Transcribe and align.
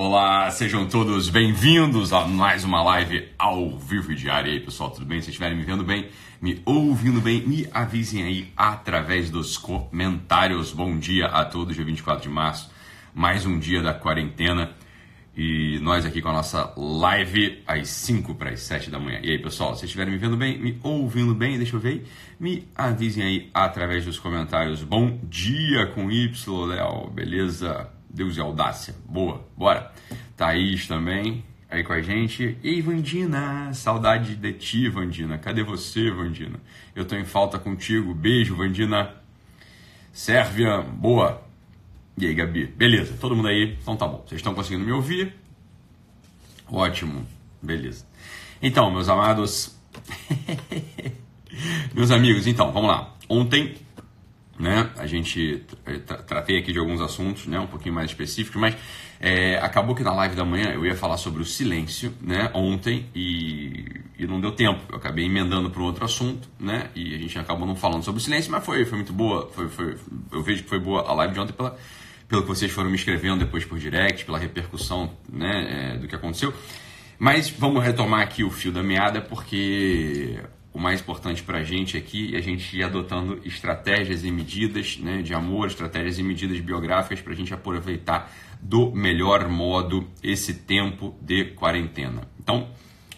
Olá, 0.00 0.48
sejam 0.52 0.86
todos 0.86 1.28
bem-vindos 1.28 2.12
a 2.12 2.24
mais 2.24 2.62
uma 2.62 2.80
live 2.84 3.30
ao 3.36 3.76
vivo 3.76 4.12
e 4.12 4.14
diária. 4.14 4.48
E 4.48 4.52
aí, 4.52 4.60
pessoal, 4.60 4.92
tudo 4.92 5.04
bem? 5.04 5.20
Se 5.20 5.30
estiverem 5.30 5.58
me 5.58 5.64
vendo 5.64 5.82
bem, 5.82 6.08
me 6.40 6.62
ouvindo 6.64 7.20
bem, 7.20 7.40
me 7.44 7.66
avisem 7.72 8.22
aí 8.22 8.52
através 8.56 9.28
dos 9.28 9.58
comentários. 9.58 10.72
Bom 10.72 10.96
dia 10.96 11.26
a 11.26 11.44
todos, 11.44 11.74
dia 11.74 11.84
24 11.84 12.22
de 12.22 12.28
março, 12.28 12.70
mais 13.12 13.44
um 13.44 13.58
dia 13.58 13.82
da 13.82 13.92
quarentena. 13.92 14.70
E 15.36 15.80
nós 15.80 16.06
aqui 16.06 16.22
com 16.22 16.28
a 16.28 16.34
nossa 16.34 16.72
live 16.76 17.60
às 17.66 17.88
5 17.88 18.36
para 18.36 18.50
as 18.50 18.60
7 18.60 18.92
da 18.92 19.00
manhã. 19.00 19.18
E 19.20 19.32
aí, 19.32 19.38
pessoal, 19.42 19.74
se 19.74 19.84
estiverem 19.84 20.12
me 20.12 20.18
vendo 20.20 20.36
bem, 20.36 20.56
me 20.60 20.78
ouvindo 20.80 21.34
bem, 21.34 21.58
deixa 21.58 21.74
eu 21.74 21.80
ver, 21.80 22.06
me 22.38 22.68
avisem 22.72 23.24
aí 23.24 23.50
através 23.52 24.04
dos 24.04 24.16
comentários. 24.16 24.80
Bom 24.80 25.18
dia 25.24 25.86
com 25.88 26.08
Y, 26.08 26.66
Léo, 26.66 27.10
beleza? 27.10 27.97
Deus 28.08 28.36
e 28.36 28.40
audácia. 28.40 28.94
Boa, 29.04 29.46
bora. 29.56 29.92
Thaís 30.36 30.86
também 30.86 31.44
aí 31.70 31.84
com 31.84 31.92
a 31.92 32.00
gente. 32.00 32.56
Ei, 32.62 32.80
Vandina, 32.80 33.72
saudade 33.74 34.36
de 34.36 34.52
ti, 34.54 34.88
Vandina. 34.88 35.38
Cadê 35.38 35.62
você, 35.62 36.10
Vandina? 36.10 36.60
Eu 36.94 37.04
tô 37.04 37.16
em 37.16 37.24
falta 37.24 37.58
contigo. 37.58 38.14
Beijo, 38.14 38.56
Vandina. 38.56 39.14
Sérvia, 40.12 40.80
boa. 40.80 41.42
E 42.16 42.26
aí, 42.26 42.34
Gabi? 42.34 42.66
Beleza, 42.66 43.16
todo 43.20 43.36
mundo 43.36 43.48
aí? 43.48 43.76
Então 43.80 43.96
tá 43.96 44.06
bom. 44.06 44.24
Vocês 44.26 44.40
estão 44.40 44.54
conseguindo 44.54 44.84
me 44.84 44.92
ouvir? 44.92 45.34
Ótimo, 46.66 47.24
beleza. 47.62 48.04
Então, 48.60 48.90
meus 48.90 49.08
amados. 49.08 49.78
meus 51.94 52.10
amigos, 52.10 52.46
então, 52.46 52.72
vamos 52.72 52.88
lá. 52.88 53.14
Ontem 53.28 53.76
né? 54.58 54.90
A 54.96 55.06
gente 55.06 55.64
tra 56.04 56.18
tratei 56.18 56.58
aqui 56.58 56.72
de 56.72 56.78
alguns 56.78 57.00
assuntos, 57.00 57.46
né? 57.46 57.60
Um 57.60 57.66
pouquinho 57.66 57.94
mais 57.94 58.10
específicos, 58.10 58.60
mas 58.60 58.76
é, 59.20 59.58
acabou 59.58 59.94
que 59.94 60.02
na 60.02 60.12
live 60.12 60.34
da 60.34 60.44
manhã 60.44 60.70
eu 60.72 60.84
ia 60.84 60.94
falar 60.94 61.16
sobre 61.16 61.40
o 61.40 61.44
silêncio, 61.44 62.12
né? 62.20 62.50
Ontem 62.54 63.06
e, 63.14 64.00
e 64.18 64.26
não 64.26 64.40
deu 64.40 64.52
tempo. 64.52 64.80
Eu 64.90 64.96
acabei 64.96 65.26
emendando 65.26 65.70
para 65.70 65.80
um 65.80 65.84
outro 65.84 66.04
assunto, 66.04 66.48
né? 66.58 66.90
E 66.94 67.14
a 67.14 67.18
gente 67.18 67.38
acabou 67.38 67.66
não 67.66 67.76
falando 67.76 68.02
sobre 68.02 68.20
o 68.20 68.24
silêncio, 68.24 68.50
mas 68.50 68.64
foi, 68.64 68.84
foi 68.84 68.98
muito 68.98 69.12
boa. 69.12 69.48
Foi, 69.54 69.68
foi, 69.68 69.96
eu 70.32 70.42
vejo 70.42 70.64
que 70.64 70.68
foi 70.68 70.80
boa 70.80 71.08
a 71.08 71.14
live 71.14 71.34
de 71.34 71.40
ontem 71.40 71.52
pela, 71.52 71.76
pelo 72.28 72.42
que 72.42 72.48
vocês 72.48 72.70
foram 72.70 72.90
me 72.90 72.96
escrevendo 72.96 73.38
depois 73.38 73.64
por 73.64 73.78
direct, 73.78 74.24
pela 74.24 74.38
repercussão, 74.38 75.12
né? 75.28 75.94
É, 75.94 75.98
do 75.98 76.08
que 76.08 76.16
aconteceu. 76.16 76.52
Mas 77.18 77.50
vamos 77.50 77.82
retomar 77.82 78.20
aqui 78.20 78.44
o 78.44 78.50
fio 78.50 78.70
da 78.70 78.82
meada 78.82 79.20
porque 79.20 80.38
o 80.72 80.78
mais 80.78 81.00
importante 81.00 81.42
para 81.42 81.58
a 81.58 81.64
gente 81.64 81.96
aqui 81.96 82.34
é 82.34 82.38
a 82.38 82.42
gente 82.42 82.76
ir 82.76 82.82
adotando 82.82 83.40
estratégias 83.44 84.24
e 84.24 84.30
medidas 84.30 84.98
né, 84.98 85.22
de 85.22 85.34
amor, 85.34 85.66
estratégias 85.66 86.18
e 86.18 86.22
medidas 86.22 86.60
biográficas 86.60 87.20
para 87.20 87.32
a 87.32 87.36
gente 87.36 87.52
aproveitar 87.52 88.32
do 88.60 88.90
melhor 88.92 89.48
modo 89.48 90.06
esse 90.22 90.54
tempo 90.54 91.16
de 91.20 91.46
quarentena. 91.52 92.22
Então, 92.38 92.68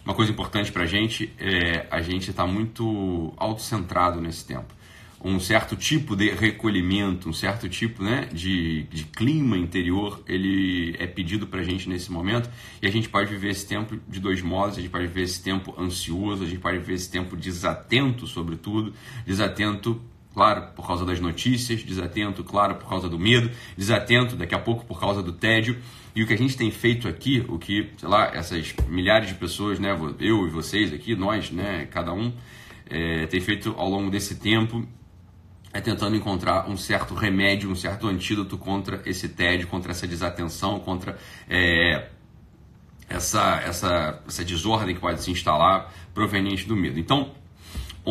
uma 0.04 0.14
coisa 0.14 0.30
importante 0.30 0.70
para 0.72 0.84
a 0.84 0.86
gente 0.86 1.32
é 1.38 1.86
a 1.90 2.00
gente 2.00 2.30
estar 2.30 2.46
tá 2.46 2.48
muito 2.48 3.32
autocentrado 3.36 4.20
nesse 4.20 4.46
tempo 4.46 4.80
um 5.22 5.38
certo 5.38 5.76
tipo 5.76 6.16
de 6.16 6.30
recolhimento, 6.30 7.28
um 7.28 7.32
certo 7.32 7.68
tipo 7.68 8.02
né, 8.02 8.28
de, 8.32 8.84
de 8.84 9.04
clima 9.04 9.56
interior, 9.58 10.22
ele 10.27 10.96
é 10.98 11.06
pedido 11.06 11.46
para 11.46 11.60
a 11.60 11.62
gente 11.62 11.88
nesse 11.88 12.10
momento 12.10 12.48
e 12.80 12.86
a 12.86 12.90
gente 12.90 13.08
pode 13.08 13.30
viver 13.30 13.50
esse 13.50 13.66
tempo 13.66 13.98
de 14.08 14.18
dois 14.18 14.40
modos, 14.40 14.78
a 14.78 14.80
gente 14.80 14.90
pode 14.90 15.06
viver 15.06 15.22
esse 15.22 15.42
tempo 15.42 15.74
ansioso, 15.78 16.44
a 16.44 16.46
gente 16.46 16.60
pode 16.60 16.78
viver 16.78 16.94
esse 16.94 17.10
tempo 17.10 17.36
desatento 17.36 18.27
sobretudo, 18.27 18.94
desatento 19.27 20.00
claro, 20.32 20.68
por 20.74 20.86
causa 20.86 21.04
das 21.04 21.20
notícias, 21.20 21.82
desatento, 21.82 22.42
claro, 22.42 22.77
por 22.77 22.88
causa 22.88 23.08
do 23.08 23.18
medo, 23.18 23.50
desatento, 23.77 24.36
daqui 24.36 24.55
a 24.55 24.58
pouco, 24.58 24.86
por 24.86 24.98
causa 24.98 25.22
do 25.22 25.32
tédio. 25.32 25.77
E 26.14 26.22
o 26.22 26.27
que 26.27 26.32
a 26.32 26.36
gente 26.36 26.56
tem 26.56 26.70
feito 26.70 27.08
aqui, 27.08 27.44
o 27.48 27.58
que, 27.58 27.90
sei 27.98 28.08
lá, 28.08 28.30
essas 28.34 28.74
milhares 28.88 29.28
de 29.28 29.34
pessoas, 29.34 29.78
né, 29.78 29.90
eu 30.18 30.46
e 30.46 30.50
vocês 30.50 30.92
aqui, 30.92 31.14
nós, 31.14 31.50
né, 31.50 31.86
cada 31.90 32.12
um, 32.12 32.32
é, 32.88 33.27
tem 33.27 33.40
feito 33.40 33.74
ao 33.77 33.89
longo 33.89 34.11
desse 34.11 34.36
tempo 34.36 34.86
é 35.73 35.81
tentando 35.81 36.17
encontrar 36.17 36.69
um 36.69 36.77
certo 36.77 37.14
remédio, 37.14 37.70
um 37.70 37.77
certo 37.77 38.08
antídoto 38.08 38.58
contra 38.58 39.01
esse 39.07 39.29
tédio, 39.29 39.69
contra 39.69 39.92
essa 39.92 40.07
desatenção, 40.07 40.81
contra 40.81 41.17
é, 41.48 42.08
essa, 43.08 43.61
essa, 43.64 44.23
essa 44.27 44.45
desordem 44.45 44.95
que 44.95 45.01
pode 45.01 45.23
se 45.23 45.31
instalar 45.31 45.92
proveniente 46.13 46.67
do 46.67 46.77
medo. 46.77 46.98
Então, 46.98 47.33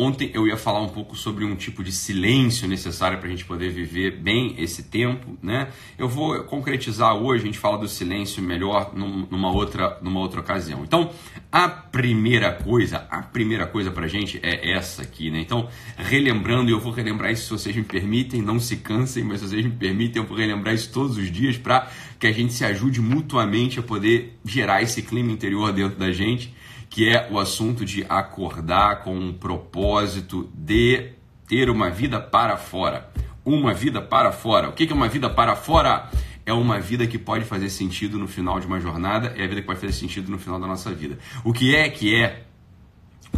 Ontem 0.00 0.30
eu 0.32 0.48
ia 0.48 0.56
falar 0.56 0.80
um 0.80 0.88
pouco 0.88 1.14
sobre 1.14 1.44
um 1.44 1.54
tipo 1.54 1.84
de 1.84 1.92
silêncio 1.92 2.66
necessário 2.66 3.18
para 3.18 3.26
a 3.26 3.30
gente 3.30 3.44
poder 3.44 3.68
viver 3.68 4.16
bem 4.16 4.54
esse 4.56 4.84
tempo, 4.84 5.36
né? 5.42 5.68
Eu 5.98 6.08
vou 6.08 6.42
concretizar 6.44 7.14
hoje, 7.14 7.42
a 7.42 7.46
gente 7.46 7.58
fala 7.58 7.76
do 7.76 7.86
silêncio 7.86 8.42
melhor 8.42 8.94
numa 8.94 9.52
outra, 9.52 9.98
numa 10.00 10.18
outra 10.18 10.40
ocasião. 10.40 10.82
Então, 10.84 11.10
a 11.52 11.68
primeira 11.68 12.50
coisa, 12.50 13.06
a 13.10 13.20
primeira 13.20 13.66
coisa 13.66 13.90
para 13.90 14.06
a 14.06 14.08
gente 14.08 14.40
é 14.42 14.72
essa 14.72 15.02
aqui, 15.02 15.30
né? 15.30 15.38
Então, 15.38 15.68
relembrando, 15.98 16.70
e 16.70 16.72
eu 16.72 16.80
vou 16.80 16.92
relembrar 16.92 17.30
isso 17.30 17.42
se 17.42 17.50
vocês 17.50 17.76
me 17.76 17.84
permitem, 17.84 18.40
não 18.40 18.58
se 18.58 18.78
cansem, 18.78 19.22
mas 19.22 19.40
se 19.40 19.48
vocês 19.48 19.66
me 19.66 19.72
permitem, 19.72 20.22
eu 20.22 20.26
vou 20.26 20.38
relembrar 20.38 20.74
isso 20.74 20.90
todos 20.90 21.18
os 21.18 21.30
dias 21.30 21.58
para 21.58 21.90
que 22.18 22.26
a 22.26 22.32
gente 22.32 22.54
se 22.54 22.64
ajude 22.64 23.02
mutuamente 23.02 23.78
a 23.78 23.82
poder 23.82 24.38
gerar 24.46 24.80
esse 24.80 25.02
clima 25.02 25.30
interior 25.30 25.70
dentro 25.74 25.98
da 25.98 26.10
gente 26.10 26.58
que 26.90 27.08
é 27.08 27.28
o 27.30 27.38
assunto 27.38 27.84
de 27.84 28.04
acordar 28.08 29.04
com 29.04 29.16
um 29.16 29.32
propósito 29.32 30.50
de 30.52 31.12
ter 31.46 31.70
uma 31.70 31.88
vida 31.88 32.20
para 32.20 32.56
fora. 32.56 33.08
Uma 33.44 33.72
vida 33.72 34.02
para 34.02 34.32
fora. 34.32 34.68
O 34.68 34.72
que 34.72 34.90
é 34.90 34.94
uma 34.94 35.08
vida 35.08 35.30
para 35.30 35.54
fora? 35.54 36.10
É 36.44 36.52
uma 36.52 36.80
vida 36.80 37.06
que 37.06 37.16
pode 37.16 37.44
fazer 37.44 37.70
sentido 37.70 38.18
no 38.18 38.26
final 38.26 38.58
de 38.58 38.66
uma 38.66 38.80
jornada, 38.80 39.32
é 39.36 39.44
a 39.44 39.46
vida 39.46 39.60
que 39.60 39.66
pode 39.68 39.78
fazer 39.78 39.92
sentido 39.92 40.32
no 40.32 40.38
final 40.38 40.58
da 40.58 40.66
nossa 40.66 40.90
vida. 40.92 41.16
O 41.44 41.52
que 41.52 41.76
é 41.76 41.88
que 41.88 42.14
é 42.14 42.44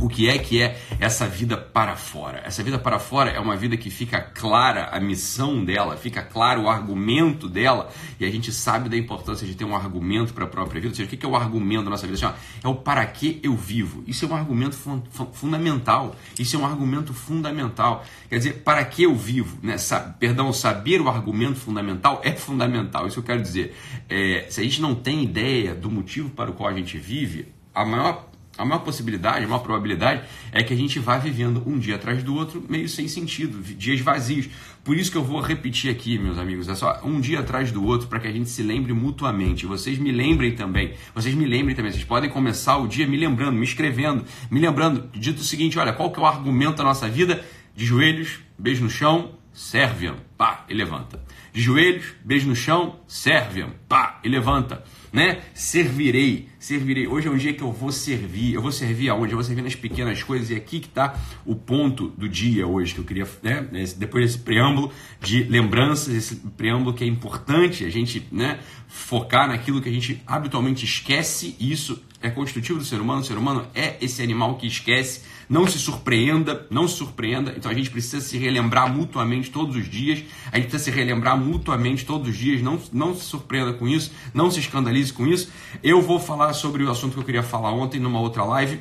o 0.02 0.08
que 0.08 0.28
é 0.28 0.36
que 0.36 0.60
é 0.60 0.76
essa 0.98 1.28
vida 1.28 1.56
para 1.56 1.94
fora? 1.94 2.42
Essa 2.44 2.60
vida 2.62 2.76
para 2.76 2.98
fora 2.98 3.30
é 3.30 3.38
uma 3.38 3.56
vida 3.56 3.76
que 3.76 3.88
fica 3.88 4.20
clara 4.20 4.86
a 4.86 4.98
missão 4.98 5.64
dela, 5.64 5.96
fica 5.96 6.20
claro 6.20 6.62
o 6.62 6.68
argumento 6.68 7.48
dela, 7.48 7.88
e 8.18 8.24
a 8.24 8.30
gente 8.30 8.50
sabe 8.52 8.88
da 8.88 8.96
importância 8.96 9.46
de 9.46 9.54
ter 9.54 9.64
um 9.64 9.76
argumento 9.76 10.34
para 10.34 10.44
a 10.44 10.48
própria 10.48 10.80
vida. 10.80 10.92
Ou 10.92 10.96
seja, 10.96 11.08
o 11.08 11.16
que 11.16 11.24
é 11.24 11.28
o 11.28 11.36
argumento 11.36 11.84
da 11.84 11.90
nossa 11.90 12.04
vida? 12.04 12.26
Assim, 12.26 12.36
é 12.64 12.68
o 12.68 12.74
para 12.74 13.06
que 13.06 13.38
eu 13.44 13.54
vivo. 13.54 14.02
Isso 14.04 14.24
é 14.24 14.28
um 14.28 14.34
argumento 14.34 14.74
fun 14.74 15.02
fundamental. 15.32 16.16
Isso 16.36 16.56
é 16.56 16.58
um 16.58 16.66
argumento 16.66 17.14
fundamental. 17.14 18.04
Quer 18.28 18.38
dizer, 18.38 18.52
para 18.64 18.84
que 18.84 19.04
eu 19.04 19.14
vivo? 19.14 19.56
Né? 19.62 19.78
Sa 19.78 20.00
perdão, 20.00 20.52
saber 20.52 21.00
o 21.00 21.08
argumento 21.08 21.60
fundamental 21.60 22.20
é 22.24 22.32
fundamental. 22.32 23.06
Isso 23.06 23.20
eu 23.20 23.22
quero 23.22 23.40
dizer. 23.40 23.76
É, 24.08 24.46
se 24.50 24.60
a 24.60 24.64
gente 24.64 24.82
não 24.82 24.96
tem 24.96 25.22
ideia 25.22 25.76
do 25.76 25.88
motivo 25.88 26.30
para 26.30 26.50
o 26.50 26.54
qual 26.54 26.68
a 26.68 26.74
gente 26.74 26.98
vive, 26.98 27.52
a 27.72 27.84
maior 27.84 28.31
a 28.62 28.64
maior 28.64 28.80
possibilidade, 28.80 29.44
a 29.44 29.48
maior 29.48 29.60
probabilidade 29.60 30.22
é 30.52 30.62
que 30.62 30.72
a 30.72 30.76
gente 30.76 30.98
vá 30.98 31.18
vivendo 31.18 31.62
um 31.66 31.78
dia 31.78 31.96
atrás 31.96 32.22
do 32.22 32.34
outro 32.34 32.64
meio 32.68 32.88
sem 32.88 33.08
sentido, 33.08 33.60
dias 33.74 34.00
vazios. 34.00 34.48
Por 34.84 34.96
isso 34.96 35.10
que 35.10 35.18
eu 35.18 35.24
vou 35.24 35.40
repetir 35.40 35.90
aqui, 35.90 36.16
meus 36.18 36.38
amigos, 36.38 36.68
é 36.68 36.74
só 36.74 37.00
um 37.04 37.20
dia 37.20 37.40
atrás 37.40 37.72
do 37.72 37.84
outro 37.84 38.06
para 38.06 38.20
que 38.20 38.28
a 38.28 38.32
gente 38.32 38.48
se 38.48 38.62
lembre 38.62 38.92
mutuamente. 38.92 39.66
Vocês 39.66 39.98
me 39.98 40.12
lembrem 40.12 40.54
também, 40.54 40.94
vocês 41.14 41.34
me 41.34 41.44
lembrem 41.44 41.74
também. 41.74 41.90
Vocês 41.90 42.04
podem 42.04 42.30
começar 42.30 42.76
o 42.78 42.86
dia 42.86 43.06
me 43.06 43.16
lembrando, 43.16 43.56
me 43.56 43.64
escrevendo, 43.64 44.24
me 44.50 44.60
lembrando, 44.60 45.08
dito 45.12 45.40
o 45.40 45.44
seguinte: 45.44 45.78
olha, 45.78 45.92
qual 45.92 46.10
que 46.12 46.20
é 46.20 46.22
o 46.22 46.26
argumento 46.26 46.76
da 46.76 46.84
nossa 46.84 47.08
vida? 47.08 47.44
De 47.74 47.84
joelhos, 47.84 48.38
beijo 48.56 48.84
no 48.84 48.90
chão, 48.90 49.32
serve 49.52 50.12
pá, 50.38 50.64
e 50.68 50.74
levanta. 50.74 51.20
De 51.52 51.60
joelhos, 51.60 52.14
beijo 52.24 52.48
no 52.48 52.54
chão, 52.54 53.00
serve 53.08 53.66
pá, 53.88 54.20
e 54.22 54.28
levanta 54.28 54.84
né? 55.12 55.42
Servirei, 55.52 56.48
servirei. 56.58 57.06
Hoje 57.06 57.28
é 57.28 57.30
um 57.30 57.36
dia 57.36 57.52
que 57.52 57.62
eu 57.62 57.70
vou 57.70 57.92
servir. 57.92 58.54
Eu 58.54 58.62
vou 58.62 58.72
servir 58.72 59.10
aonde? 59.10 59.32
Eu 59.32 59.36
vou 59.36 59.44
servir 59.44 59.62
nas 59.62 59.74
pequenas 59.74 60.22
coisas. 60.22 60.50
E 60.50 60.54
aqui 60.54 60.80
que 60.80 60.86
está 60.86 61.20
o 61.44 61.54
ponto 61.54 62.08
do 62.08 62.28
dia 62.28 62.66
hoje 62.66 62.94
que 62.94 63.00
eu 63.00 63.04
queria, 63.04 63.28
né? 63.42 63.68
Depois 63.96 64.24
desse 64.24 64.38
preâmbulo 64.38 64.90
de 65.20 65.42
lembranças, 65.44 66.14
esse 66.14 66.36
preâmbulo 66.56 66.94
que 66.94 67.04
é 67.04 67.06
importante 67.06 67.84
a 67.84 67.90
gente, 67.90 68.26
né? 68.32 68.58
Focar 68.88 69.48
naquilo 69.48 69.82
que 69.82 69.88
a 69.88 69.92
gente 69.92 70.22
habitualmente 70.26 70.84
esquece. 70.84 71.54
E 71.60 71.70
isso 71.70 72.02
é 72.22 72.30
constitutivo 72.30 72.78
do 72.78 72.84
ser 72.84 73.00
humano. 73.00 73.20
O 73.20 73.24
ser 73.24 73.36
humano 73.36 73.66
é 73.74 73.96
esse 74.00 74.22
animal 74.22 74.56
que 74.56 74.66
esquece 74.66 75.22
não 75.52 75.66
se 75.66 75.78
surpreenda, 75.78 76.66
não 76.70 76.88
se 76.88 76.94
surpreenda. 76.94 77.52
Então 77.54 77.70
a 77.70 77.74
gente 77.74 77.90
precisa 77.90 78.22
se 78.22 78.38
relembrar 78.38 78.90
mutuamente 78.90 79.50
todos 79.50 79.76
os 79.76 79.86
dias. 79.86 80.24
A 80.50 80.56
gente 80.56 80.68
precisa 80.70 80.90
se 80.90 80.90
relembrar 80.90 81.36
mutuamente 81.36 82.06
todos 82.06 82.30
os 82.30 82.38
dias. 82.38 82.62
Não, 82.62 82.80
não 82.90 83.14
se 83.14 83.26
surpreenda 83.26 83.74
com 83.74 83.86
isso, 83.86 84.12
não 84.32 84.50
se 84.50 84.60
escandalize 84.60 85.12
com 85.12 85.26
isso. 85.26 85.52
Eu 85.82 86.00
vou 86.00 86.18
falar 86.18 86.54
sobre 86.54 86.82
o 86.82 86.90
assunto 86.90 87.12
que 87.12 87.18
eu 87.18 87.24
queria 87.24 87.42
falar 87.42 87.70
ontem 87.70 88.00
numa 88.00 88.18
outra 88.18 88.42
live. 88.44 88.80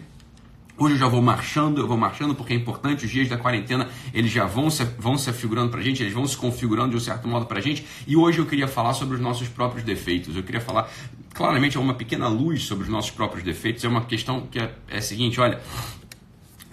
Hoje 0.77 0.93
eu 0.93 0.99
já 0.99 1.09
vou 1.09 1.21
marchando, 1.21 1.81
eu 1.81 1.87
vou 1.87 1.97
marchando 1.97 2.33
porque 2.33 2.53
é 2.53 2.55
importante, 2.55 3.05
os 3.05 3.11
dias 3.11 3.27
da 3.27 3.37
quarentena 3.37 3.89
eles 4.13 4.31
já 4.31 4.45
vão 4.45 4.69
se, 4.69 4.85
vão 4.97 5.17
se 5.17 5.29
afigurando 5.29 5.69
para 5.69 5.81
gente, 5.81 6.01
eles 6.01 6.13
vão 6.13 6.25
se 6.25 6.37
configurando 6.37 6.91
de 6.91 6.95
um 6.95 7.01
certo 7.01 7.27
modo 7.27 7.47
para 7.47 7.59
gente. 7.59 7.85
E 8.07 8.15
hoje 8.15 8.39
eu 8.39 8.45
queria 8.45 8.67
falar 8.69 8.93
sobre 8.93 9.15
os 9.15 9.21
nossos 9.21 9.49
próprios 9.49 9.83
defeitos. 9.83 10.37
Eu 10.37 10.41
queria 10.41 10.61
falar 10.61 10.89
claramente 11.33 11.77
uma 11.77 11.95
pequena 11.95 12.29
luz 12.29 12.63
sobre 12.63 12.85
os 12.85 12.89
nossos 12.89 13.11
próprios 13.11 13.43
defeitos. 13.43 13.83
É 13.83 13.89
uma 13.89 14.05
questão 14.05 14.47
que 14.49 14.57
é, 14.57 14.73
é 14.87 14.99
a 14.99 15.01
seguinte: 15.01 15.39
olha, 15.41 15.61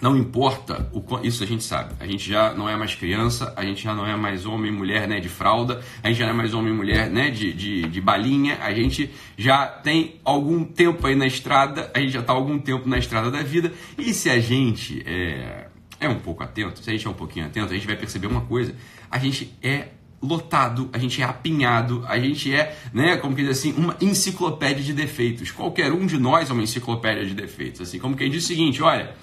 não 0.01 0.17
importa, 0.17 0.89
o, 0.93 1.03
isso 1.23 1.43
a 1.43 1.45
gente 1.45 1.63
sabe. 1.63 1.93
A 1.99 2.07
gente 2.07 2.29
já 2.29 2.53
não 2.53 2.69
é 2.69 2.75
mais 2.75 2.95
criança, 2.95 3.53
a 3.55 3.63
gente 3.65 3.83
já 3.83 3.93
não 3.93 4.05
é 4.05 4.15
mais 4.15 4.45
homem 4.45 4.71
e 4.71 4.75
mulher 4.75 5.07
né, 5.07 5.19
de 5.19 5.27
fralda, 5.27 5.81
a 6.01 6.07
gente 6.07 6.19
já 6.19 6.25
não 6.25 6.33
é 6.33 6.37
mais 6.37 6.53
homem 6.53 6.73
e 6.73 6.75
mulher 6.75 7.09
né, 7.09 7.29
de, 7.29 7.51
de, 7.51 7.81
de 7.83 8.01
balinha, 8.01 8.57
a 8.61 8.73
gente 8.73 9.11
já 9.37 9.67
tem 9.67 10.15
algum 10.23 10.63
tempo 10.63 11.05
aí 11.05 11.15
na 11.15 11.27
estrada, 11.27 11.91
a 11.93 11.99
gente 11.99 12.13
já 12.13 12.21
está 12.21 12.31
algum 12.31 12.57
tempo 12.57 12.87
na 12.87 12.97
estrada 12.97 13.29
da 13.29 13.43
vida, 13.43 13.73
e 13.97 14.13
se 14.13 14.29
a 14.29 14.39
gente 14.39 15.03
é, 15.05 15.67
é 15.99 16.07
um 16.07 16.19
pouco 16.19 16.43
atento, 16.43 16.81
se 16.81 16.89
a 16.89 16.93
gente 16.93 17.05
é 17.05 17.09
um 17.09 17.13
pouquinho 17.13 17.45
atento, 17.45 17.71
a 17.71 17.75
gente 17.75 17.87
vai 17.87 17.97
perceber 17.97 18.27
uma 18.27 18.41
coisa: 18.41 18.73
a 19.11 19.17
gente 19.19 19.53
é 19.61 19.89
lotado, 20.21 20.89
a 20.91 20.97
gente 20.97 21.21
é 21.21 21.25
apinhado, 21.25 22.03
a 22.07 22.19
gente 22.19 22.53
é, 22.53 22.77
né, 22.93 23.17
como 23.17 23.35
que 23.35 23.41
diz 23.41 23.57
assim, 23.57 23.73
uma 23.73 23.95
enciclopédia 24.01 24.83
de 24.83 24.93
defeitos. 24.93 25.51
Qualquer 25.51 25.91
um 25.91 26.05
de 26.05 26.17
nós 26.17 26.49
é 26.49 26.53
uma 26.53 26.63
enciclopédia 26.63 27.25
de 27.25 27.33
defeitos. 27.33 27.81
Assim, 27.81 27.99
como 27.99 28.15
quem 28.15 28.29
diz 28.29 28.43
o 28.43 28.47
seguinte, 28.47 28.81
olha, 28.81 29.15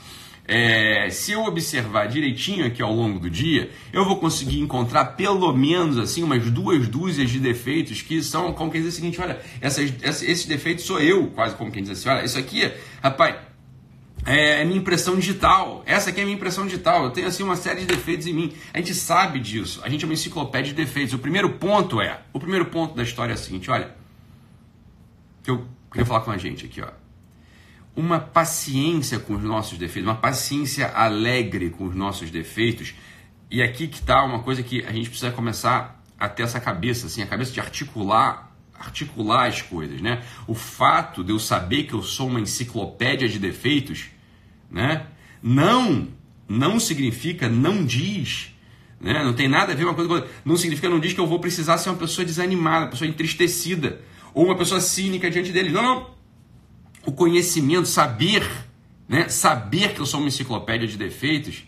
é, 0.48 1.10
se 1.10 1.32
eu 1.32 1.44
observar 1.44 2.06
direitinho 2.06 2.66
aqui 2.66 2.80
ao 2.80 2.92
longo 2.92 3.18
do 3.18 3.28
dia, 3.28 3.70
eu 3.92 4.04
vou 4.04 4.16
conseguir 4.16 4.60
encontrar 4.60 5.04
pelo 5.16 5.52
menos 5.52 5.98
assim 5.98 6.22
umas 6.22 6.48
duas 6.50 6.86
dúzias 6.86 7.30
de 7.30 7.40
defeitos 7.40 8.00
que 8.00 8.22
são, 8.22 8.52
como 8.52 8.70
quem 8.70 8.80
diz 8.80 8.94
o 8.94 8.96
seguinte, 8.96 9.20
olha, 9.20 9.40
essas, 9.60 9.92
esses 10.02 10.44
defeitos 10.46 10.84
sou 10.84 11.00
eu, 11.00 11.26
quase 11.28 11.56
como 11.56 11.72
quem 11.72 11.82
diz 11.82 11.90
assim, 11.90 12.08
olha, 12.08 12.24
isso 12.24 12.38
aqui, 12.38 12.70
rapaz, 13.02 13.36
é, 14.24 14.64
minha 14.64 14.78
impressão 14.78 15.16
digital. 15.16 15.82
Essa 15.84 16.10
aqui 16.10 16.20
é 16.20 16.24
minha 16.24 16.36
impressão 16.36 16.64
digital. 16.64 17.04
Eu 17.04 17.10
tenho 17.10 17.28
assim 17.28 17.44
uma 17.44 17.54
série 17.54 17.80
de 17.80 17.86
defeitos 17.86 18.26
em 18.26 18.32
mim. 18.32 18.52
A 18.74 18.78
gente 18.78 18.92
sabe 18.92 19.38
disso. 19.38 19.80
A 19.84 19.88
gente 19.88 20.04
é 20.04 20.06
uma 20.06 20.14
enciclopédia 20.14 20.72
de 20.72 20.74
defeitos. 20.74 21.14
O 21.14 21.18
primeiro 21.18 21.50
ponto 21.50 22.00
é, 22.00 22.22
o 22.32 22.40
primeiro 22.40 22.66
ponto 22.66 22.94
da 22.96 23.04
história 23.04 23.32
é 23.32 23.36
o 23.36 23.38
seguinte, 23.38 23.70
olha, 23.70 23.94
que 25.44 25.50
eu 25.50 25.64
queria 25.92 26.04
falar 26.04 26.22
com 26.22 26.32
a 26.32 26.36
gente 26.36 26.66
aqui, 26.66 26.80
ó 26.80 27.05
uma 27.96 28.20
paciência 28.20 29.18
com 29.18 29.34
os 29.34 29.42
nossos 29.42 29.78
defeitos, 29.78 30.08
uma 30.08 30.20
paciência 30.20 30.88
alegre 30.88 31.70
com 31.70 31.86
os 31.86 31.96
nossos 31.96 32.30
defeitos. 32.30 32.94
E 33.50 33.62
aqui 33.62 33.88
que 33.88 34.00
está 34.00 34.22
uma 34.22 34.42
coisa 34.42 34.62
que 34.62 34.84
a 34.84 34.92
gente 34.92 35.08
precisa 35.08 35.32
começar 35.32 36.04
a 36.18 36.28
ter 36.28 36.42
essa 36.42 36.60
cabeça, 36.60 37.06
assim, 37.06 37.22
a 37.22 37.26
cabeça 37.26 37.52
de 37.52 37.60
articular, 37.60 38.54
articular 38.78 39.46
as 39.46 39.62
coisas, 39.62 40.02
né? 40.02 40.22
O 40.46 40.54
fato 40.54 41.24
de 41.24 41.32
eu 41.32 41.38
saber 41.38 41.84
que 41.84 41.94
eu 41.94 42.02
sou 42.02 42.28
uma 42.28 42.40
enciclopédia 42.40 43.28
de 43.28 43.38
defeitos, 43.38 44.06
né? 44.70 45.06
Não, 45.42 46.08
não 46.46 46.78
significa, 46.78 47.48
não 47.48 47.82
diz, 47.82 48.54
né? 49.00 49.24
Não 49.24 49.32
tem 49.32 49.48
nada 49.48 49.72
a 49.72 49.74
ver 49.74 49.84
uma 49.84 49.94
coisa 49.94 50.08
com 50.08 50.14
outra. 50.16 50.30
Não 50.44 50.56
significa, 50.56 50.88
não 50.88 51.00
diz 51.00 51.14
que 51.14 51.20
eu 51.20 51.26
vou 51.26 51.40
precisar 51.40 51.78
ser 51.78 51.88
uma 51.88 51.98
pessoa 51.98 52.26
desanimada, 52.26 52.84
uma 52.84 52.90
pessoa 52.90 53.08
entristecida 53.08 54.00
ou 54.34 54.44
uma 54.44 54.56
pessoa 54.56 54.80
cínica 54.82 55.30
diante 55.30 55.50
dele. 55.50 55.70
Não, 55.70 55.82
não 55.82 56.15
o 57.06 57.12
conhecimento, 57.12 57.86
saber, 57.86 58.46
né? 59.08 59.28
saber 59.28 59.94
que 59.94 60.00
eu 60.00 60.06
sou 60.06 60.20
uma 60.20 60.28
enciclopédia 60.28 60.86
de 60.86 60.98
defeitos, 60.98 61.64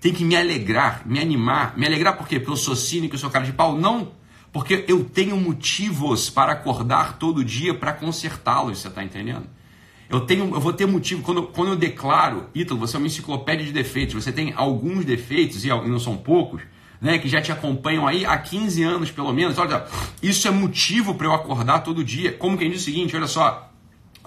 tem 0.00 0.12
que 0.12 0.24
me 0.24 0.34
alegrar, 0.34 1.02
me 1.06 1.20
animar. 1.20 1.76
Me 1.76 1.86
alegrar 1.86 2.16
por 2.16 2.26
quê? 2.26 2.40
Porque 2.40 2.52
eu 2.52 2.56
sou 2.56 2.74
cínico, 2.74 3.14
eu 3.14 3.18
sou 3.18 3.30
cara 3.30 3.44
de 3.44 3.52
pau? 3.52 3.76
Não, 3.76 4.12
porque 4.52 4.84
eu 4.88 5.04
tenho 5.04 5.36
motivos 5.36 6.30
para 6.30 6.52
acordar 6.52 7.18
todo 7.18 7.44
dia 7.44 7.74
para 7.74 7.92
consertá-los, 7.92 8.78
você 8.78 8.88
está 8.88 9.04
entendendo? 9.04 9.46
Eu, 10.08 10.20
tenho, 10.20 10.54
eu 10.54 10.60
vou 10.60 10.72
ter 10.72 10.86
motivo, 10.86 11.22
quando, 11.22 11.42
quando 11.42 11.72
eu 11.72 11.76
declaro, 11.76 12.48
Ítalo, 12.54 12.80
você 12.80 12.96
é 12.96 12.98
uma 12.98 13.06
enciclopédia 13.06 13.66
de 13.66 13.72
defeitos, 13.72 14.14
você 14.14 14.32
tem 14.32 14.54
alguns 14.56 15.04
defeitos, 15.04 15.64
e 15.66 15.68
não 15.68 16.00
são 16.00 16.16
poucos, 16.16 16.62
né, 17.00 17.18
que 17.18 17.28
já 17.28 17.42
te 17.42 17.52
acompanham 17.52 18.06
aí 18.06 18.24
há 18.24 18.36
15 18.38 18.82
anos 18.82 19.10
pelo 19.10 19.32
menos. 19.32 19.58
Olha, 19.58 19.84
isso 20.22 20.48
é 20.48 20.50
motivo 20.50 21.14
para 21.14 21.26
eu 21.26 21.34
acordar 21.34 21.80
todo 21.80 22.02
dia. 22.02 22.32
Como 22.32 22.56
quem 22.56 22.70
diz 22.70 22.80
o 22.80 22.84
seguinte, 22.84 23.14
olha 23.14 23.26
só, 23.26 23.67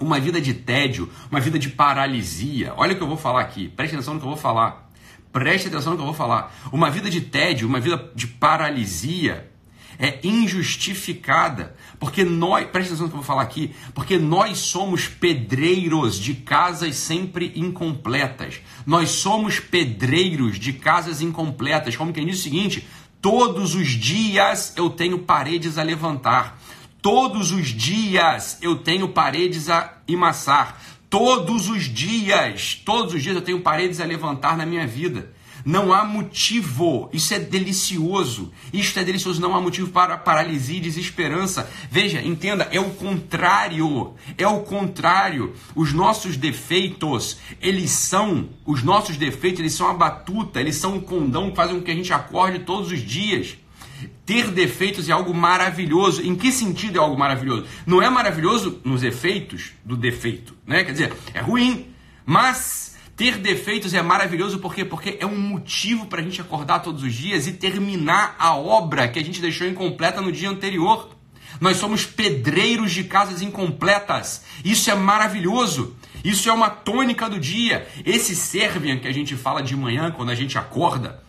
uma 0.00 0.18
vida 0.18 0.40
de 0.40 0.54
tédio, 0.54 1.10
uma 1.30 1.40
vida 1.40 1.58
de 1.58 1.68
paralisia. 1.68 2.72
Olha 2.76 2.92
o 2.92 2.96
que 2.96 3.02
eu 3.02 3.08
vou 3.08 3.16
falar 3.16 3.40
aqui, 3.40 3.68
preste 3.68 3.94
atenção 3.94 4.14
no 4.14 4.20
que 4.20 4.26
eu 4.26 4.30
vou 4.30 4.38
falar. 4.38 4.90
Preste 5.32 5.68
atenção 5.68 5.92
no 5.92 5.96
que 5.96 6.02
eu 6.02 6.06
vou 6.06 6.14
falar. 6.14 6.54
Uma 6.70 6.90
vida 6.90 7.08
de 7.08 7.22
tédio, 7.22 7.66
uma 7.66 7.80
vida 7.80 8.10
de 8.14 8.26
paralisia 8.26 9.50
é 9.98 10.18
injustificada, 10.24 11.76
porque 11.98 12.24
nós, 12.24 12.66
preste 12.66 12.88
atenção 12.88 13.06
no 13.06 13.10
que 13.10 13.16
eu 13.16 13.20
vou 13.20 13.26
falar 13.26 13.42
aqui, 13.42 13.72
porque 13.94 14.18
nós 14.18 14.58
somos 14.58 15.06
pedreiros 15.06 16.18
de 16.18 16.34
casas 16.34 16.96
sempre 16.96 17.52
incompletas. 17.54 18.60
Nós 18.84 19.10
somos 19.10 19.60
pedreiros 19.60 20.58
de 20.58 20.72
casas 20.72 21.20
incompletas. 21.20 21.96
Como 21.96 22.12
quem 22.12 22.26
diz 22.26 22.40
o 22.40 22.42
seguinte: 22.42 22.86
todos 23.20 23.74
os 23.74 23.88
dias 23.88 24.74
eu 24.76 24.90
tenho 24.90 25.20
paredes 25.20 25.78
a 25.78 25.82
levantar. 25.82 26.60
Todos 27.02 27.50
os 27.50 27.66
dias 27.66 28.58
eu 28.62 28.76
tenho 28.76 29.08
paredes 29.08 29.68
a 29.68 29.98
emassar. 30.06 30.80
Todos 31.10 31.68
os 31.68 31.82
dias, 31.82 32.80
todos 32.86 33.12
os 33.12 33.22
dias 33.22 33.34
eu 33.34 33.42
tenho 33.42 33.60
paredes 33.60 34.00
a 34.00 34.04
levantar 34.04 34.56
na 34.56 34.64
minha 34.64 34.86
vida. 34.86 35.34
Não 35.64 35.92
há 35.92 36.04
motivo. 36.04 37.10
Isso 37.12 37.34
é 37.34 37.40
delicioso. 37.40 38.52
Isto 38.72 39.00
é 39.00 39.04
delicioso. 39.04 39.40
Não 39.40 39.54
há 39.54 39.60
motivo 39.60 39.90
para 39.90 40.16
paralisia 40.16 40.76
e 40.76 40.80
desesperança. 40.80 41.68
Veja, 41.90 42.22
entenda, 42.22 42.68
é 42.70 42.78
o 42.78 42.90
contrário. 42.90 44.14
É 44.38 44.46
o 44.46 44.60
contrário. 44.60 45.54
Os 45.74 45.92
nossos 45.92 46.36
defeitos, 46.36 47.36
eles 47.60 47.90
são, 47.90 48.48
os 48.64 48.82
nossos 48.84 49.16
defeitos, 49.16 49.58
eles 49.58 49.74
são 49.74 49.88
a 49.88 49.94
batuta, 49.94 50.60
eles 50.60 50.76
são 50.76 50.96
o 50.96 51.02
condão 51.02 51.50
que 51.50 51.56
fazem 51.56 51.76
com 51.76 51.84
que 51.84 51.90
a 51.90 51.94
gente 51.96 52.12
acorde 52.12 52.60
todos 52.60 52.92
os 52.92 53.00
dias. 53.00 53.56
Ter 54.24 54.50
defeitos 54.50 55.08
é 55.08 55.12
algo 55.12 55.34
maravilhoso. 55.34 56.22
Em 56.22 56.34
que 56.34 56.52
sentido 56.52 56.96
é 56.96 57.00
algo 57.00 57.18
maravilhoso? 57.18 57.66
Não 57.86 58.00
é 58.02 58.08
maravilhoso 58.08 58.80
nos 58.84 59.02
efeitos 59.02 59.72
do 59.84 59.96
defeito, 59.96 60.54
né? 60.66 60.84
Quer 60.84 60.92
dizer, 60.92 61.12
é 61.34 61.40
ruim, 61.40 61.88
mas 62.24 62.96
ter 63.16 63.38
defeitos 63.38 63.94
é 63.94 64.02
maravilhoso 64.02 64.58
porque 64.58 64.84
porque 64.84 65.16
é 65.20 65.26
um 65.26 65.38
motivo 65.38 66.06
para 66.06 66.20
a 66.20 66.24
gente 66.24 66.40
acordar 66.40 66.80
todos 66.80 67.02
os 67.02 67.14
dias 67.14 67.46
e 67.46 67.52
terminar 67.52 68.34
a 68.38 68.56
obra 68.56 69.08
que 69.08 69.18
a 69.18 69.24
gente 69.24 69.40
deixou 69.40 69.66
incompleta 69.66 70.20
no 70.20 70.32
dia 70.32 70.48
anterior. 70.48 71.10
Nós 71.60 71.76
somos 71.76 72.06
pedreiros 72.06 72.92
de 72.92 73.04
casas 73.04 73.42
incompletas. 73.42 74.44
Isso 74.64 74.90
é 74.90 74.94
maravilhoso. 74.94 75.96
Isso 76.24 76.48
é 76.48 76.52
uma 76.52 76.70
tônica 76.70 77.28
do 77.28 77.38
dia. 77.38 77.86
Esse 78.04 78.34
Servian 78.34 78.98
que 78.98 79.08
a 79.08 79.12
gente 79.12 79.36
fala 79.36 79.62
de 79.62 79.76
manhã 79.76 80.10
quando 80.10 80.30
a 80.30 80.34
gente 80.34 80.56
acorda, 80.56 81.22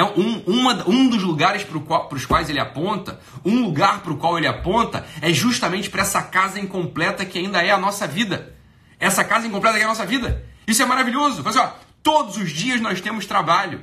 é 0.00 0.04
um, 0.04 0.42
uma, 0.46 0.88
um 0.88 1.08
dos 1.08 1.22
lugares 1.22 1.62
para 1.62 2.16
os 2.16 2.24
quais 2.24 2.48
ele 2.48 2.58
aponta, 2.58 3.20
um 3.44 3.62
lugar 3.62 4.00
para 4.00 4.12
o 4.12 4.16
qual 4.16 4.38
ele 4.38 4.46
aponta, 4.46 5.04
é 5.20 5.30
justamente 5.32 5.90
para 5.90 6.00
essa 6.00 6.22
casa 6.22 6.58
incompleta 6.58 7.24
que 7.24 7.38
ainda 7.38 7.62
é 7.62 7.70
a 7.70 7.78
nossa 7.78 8.06
vida. 8.06 8.54
Essa 8.98 9.22
casa 9.22 9.46
incompleta 9.46 9.76
que 9.76 9.82
é 9.82 9.84
a 9.84 9.88
nossa 9.88 10.06
vida. 10.06 10.44
Isso 10.66 10.82
é 10.82 10.86
maravilhoso. 10.86 11.46
Assim, 11.46 11.58
ó, 11.58 11.68
todos 12.02 12.38
os 12.38 12.50
dias 12.50 12.80
nós 12.80 13.00
temos 13.00 13.26
trabalho. 13.26 13.82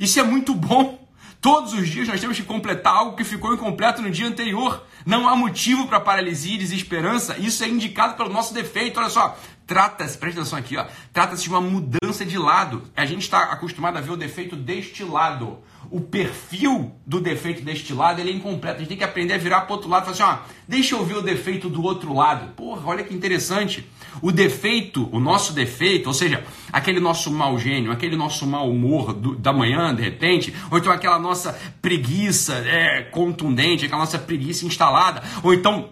Isso 0.00 0.18
é 0.18 0.22
muito 0.22 0.54
bom. 0.54 1.06
Todos 1.40 1.72
os 1.72 1.88
dias 1.88 2.08
nós 2.08 2.20
temos 2.20 2.36
que 2.36 2.42
completar 2.42 2.92
algo 2.92 3.16
que 3.16 3.22
ficou 3.22 3.54
incompleto 3.54 4.02
no 4.02 4.10
dia 4.10 4.26
anterior. 4.26 4.84
Não 5.06 5.28
há 5.28 5.36
motivo 5.36 5.86
para 5.86 6.00
paralisia 6.00 6.56
e 6.56 6.58
desesperança. 6.58 7.38
Isso 7.38 7.62
é 7.62 7.68
indicado 7.68 8.14
pelo 8.16 8.28
nosso 8.28 8.52
defeito. 8.52 8.98
Olha 8.98 9.08
só, 9.08 9.38
trata-se, 9.64 10.18
presta 10.18 10.40
atenção 10.40 10.58
aqui, 10.58 10.76
ó, 10.76 10.84
trata-se 11.12 11.44
de 11.44 11.48
uma 11.48 11.60
mudança 11.60 12.24
de 12.24 12.36
lado. 12.36 12.82
A 12.96 13.06
gente 13.06 13.22
está 13.22 13.44
acostumado 13.52 13.98
a 13.98 14.00
ver 14.00 14.10
o 14.10 14.16
defeito 14.16 14.56
deste 14.56 15.04
lado. 15.04 15.58
O 15.90 16.00
perfil 16.00 16.92
do 17.06 17.20
defeito 17.20 17.62
deste 17.62 17.94
lado 17.94 18.20
ele 18.20 18.30
é 18.30 18.34
incompleto. 18.34 18.76
A 18.76 18.78
gente 18.80 18.88
tem 18.88 18.98
que 18.98 19.04
aprender 19.04 19.34
a 19.34 19.38
virar 19.38 19.62
para 19.62 19.72
o 19.72 19.76
outro 19.76 19.88
lado 19.88 20.02
e 20.02 20.14
falar 20.14 20.34
assim: 20.34 20.42
ó, 20.42 20.52
deixa 20.66 20.94
eu 20.94 21.04
ver 21.04 21.16
o 21.16 21.22
defeito 21.22 21.68
do 21.68 21.82
outro 21.82 22.14
lado. 22.14 22.52
Porra, 22.52 22.82
olha 22.86 23.04
que 23.04 23.14
interessante. 23.14 23.88
O 24.20 24.32
defeito, 24.32 25.08
o 25.12 25.20
nosso 25.20 25.52
defeito, 25.52 26.08
ou 26.08 26.14
seja, 26.14 26.44
aquele 26.72 27.00
nosso 27.00 27.30
mau 27.30 27.58
gênio, 27.58 27.92
aquele 27.92 28.16
nosso 28.16 28.46
mau 28.46 28.70
humor 28.70 29.12
do, 29.12 29.36
da 29.36 29.52
manhã, 29.52 29.94
de 29.94 30.02
repente, 30.02 30.54
ou 30.70 30.78
então 30.78 30.92
aquela 30.92 31.18
nossa 31.18 31.58
preguiça 31.80 32.54
é, 32.66 33.02
contundente, 33.02 33.86
aquela 33.86 34.00
nossa 34.00 34.18
preguiça 34.18 34.66
instalada, 34.66 35.22
ou 35.42 35.54
então 35.54 35.90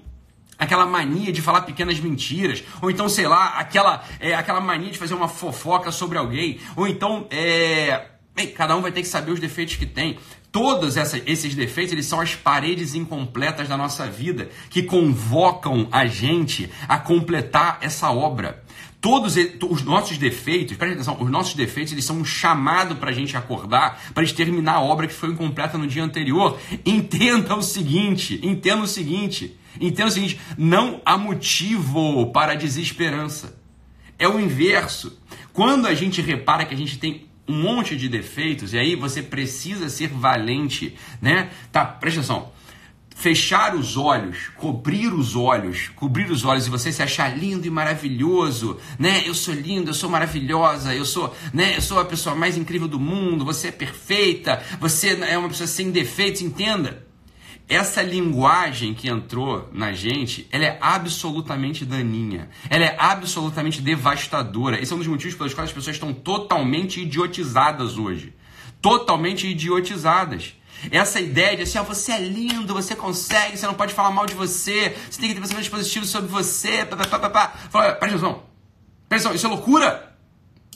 aquela 0.58 0.86
mania 0.86 1.32
de 1.32 1.42
falar 1.42 1.62
pequenas 1.62 2.00
mentiras, 2.00 2.64
ou 2.80 2.90
então, 2.90 3.08
sei 3.08 3.28
lá, 3.28 3.58
aquela, 3.58 4.02
é, 4.18 4.34
aquela 4.34 4.60
mania 4.60 4.90
de 4.90 4.98
fazer 4.98 5.14
uma 5.14 5.28
fofoca 5.28 5.92
sobre 5.92 6.18
alguém, 6.18 6.58
ou 6.74 6.86
então, 6.88 7.26
é, 7.30 8.06
bem, 8.36 8.48
cada 8.48 8.76
um 8.76 8.82
vai 8.82 8.92
ter 8.92 9.00
que 9.00 9.08
saber 9.08 9.32
os 9.32 9.40
defeitos 9.40 9.76
que 9.76 9.86
tem. 9.86 10.18
Todos 10.52 10.96
essa, 10.96 11.20
esses 11.26 11.54
defeitos, 11.54 11.92
eles 11.92 12.06
são 12.06 12.20
as 12.20 12.34
paredes 12.34 12.94
incompletas 12.94 13.66
da 13.66 13.76
nossa 13.76 14.06
vida, 14.06 14.50
que 14.68 14.82
convocam 14.82 15.88
a 15.90 16.06
gente 16.06 16.70
a 16.86 16.98
completar 16.98 17.78
essa 17.80 18.10
obra. 18.10 18.62
Todos 19.00 19.36
os 19.68 19.82
nossos 19.82 20.18
defeitos, 20.18 20.76
presta 20.76 20.94
atenção, 20.94 21.22
os 21.22 21.30
nossos 21.30 21.54
defeitos, 21.54 21.92
eles 21.92 22.04
são 22.04 22.18
um 22.18 22.24
chamado 22.24 22.96
para 22.96 23.10
a 23.10 23.12
gente 23.12 23.36
acordar, 23.36 24.00
para 24.12 24.22
a 24.22 24.26
gente 24.26 24.36
terminar 24.36 24.74
a 24.74 24.80
obra 24.82 25.06
que 25.06 25.14
foi 25.14 25.30
incompleta 25.30 25.78
no 25.78 25.86
dia 25.86 26.02
anterior. 26.02 26.58
Entenda 26.84 27.54
o 27.54 27.62
seguinte, 27.62 28.40
entenda 28.42 28.82
o 28.82 28.86
seguinte, 28.86 29.56
entenda 29.80 30.08
o 30.08 30.12
seguinte, 30.12 30.40
não 30.58 31.00
há 31.04 31.16
motivo 31.16 32.32
para 32.32 32.52
a 32.52 32.56
desesperança. 32.56 33.58
É 34.18 34.26
o 34.26 34.40
inverso. 34.40 35.18
Quando 35.52 35.86
a 35.86 35.94
gente 35.94 36.20
repara 36.20 36.64
que 36.64 36.74
a 36.74 36.76
gente 36.76 36.98
tem 36.98 37.25
um 37.48 37.62
monte 37.62 37.96
de 37.96 38.08
defeitos, 38.08 38.72
e 38.72 38.78
aí 38.78 38.96
você 38.96 39.22
precisa 39.22 39.88
ser 39.88 40.08
valente, 40.08 40.96
né? 41.22 41.50
Tá, 41.70 41.84
presta 41.84 42.20
atenção. 42.20 42.52
fechar 43.14 43.74
os 43.74 43.96
olhos, 43.96 44.50
cobrir 44.56 45.12
os 45.12 45.34
olhos, 45.34 45.88
cobrir 45.96 46.30
os 46.30 46.44
olhos 46.44 46.66
e 46.66 46.70
você 46.70 46.92
se 46.92 47.02
achar 47.02 47.34
lindo 47.36 47.66
e 47.66 47.70
maravilhoso, 47.70 48.78
né? 48.98 49.22
Eu 49.24 49.34
sou 49.34 49.54
lindo, 49.54 49.88
eu 49.90 49.94
sou 49.94 50.10
maravilhosa, 50.10 50.94
eu 50.94 51.04
sou, 51.04 51.34
né? 51.52 51.76
Eu 51.76 51.80
sou 51.80 51.98
a 51.98 52.04
pessoa 52.04 52.36
mais 52.36 52.58
incrível 52.58 52.86
do 52.86 53.00
mundo, 53.00 53.44
você 53.44 53.68
é 53.68 53.72
perfeita, 53.72 54.62
você 54.78 55.18
é 55.22 55.38
uma 55.38 55.48
pessoa 55.48 55.66
sem 55.66 55.90
defeitos, 55.90 56.42
entenda. 56.42 57.05
Essa 57.68 58.00
linguagem 58.00 58.94
que 58.94 59.08
entrou 59.08 59.68
na 59.72 59.92
gente, 59.92 60.46
ela 60.52 60.64
é 60.64 60.78
absolutamente 60.80 61.84
daninha. 61.84 62.48
Ela 62.70 62.84
é 62.84 62.96
absolutamente 62.96 63.82
devastadora. 63.82 64.80
Esse 64.80 64.92
é 64.92 64.94
um 64.94 64.98
dos 64.98 65.08
motivos 65.08 65.34
pelos 65.34 65.52
quais 65.52 65.70
as 65.70 65.74
pessoas 65.74 65.96
estão 65.96 66.14
totalmente 66.14 67.00
idiotizadas 67.00 67.98
hoje. 67.98 68.32
Totalmente 68.80 69.48
idiotizadas. 69.48 70.54
Essa 70.92 71.20
ideia 71.20 71.56
de 71.56 71.62
assim, 71.62 71.78
ó, 71.78 71.82
você 71.82 72.12
é 72.12 72.20
lindo, 72.20 72.72
você 72.72 72.94
consegue, 72.94 73.56
você 73.56 73.66
não 73.66 73.74
pode 73.74 73.94
falar 73.94 74.12
mal 74.12 74.26
de 74.26 74.34
você, 74.34 74.94
você 75.10 75.20
tem 75.20 75.28
que 75.28 75.34
ter 75.34 75.40
pensamentos 75.40 75.68
positivos 75.68 76.08
sobre 76.08 76.30
você, 76.30 76.84
pá, 76.84 76.96
pá, 76.96 77.18
pá, 77.18 77.30
pá. 77.30 77.48
Fala, 77.70 77.94
presta 77.94 78.16
atenção, 78.16 78.42
presta 79.08 79.28
atenção, 79.28 79.34
isso 79.34 79.46
é 79.46 79.48
loucura, 79.48 80.16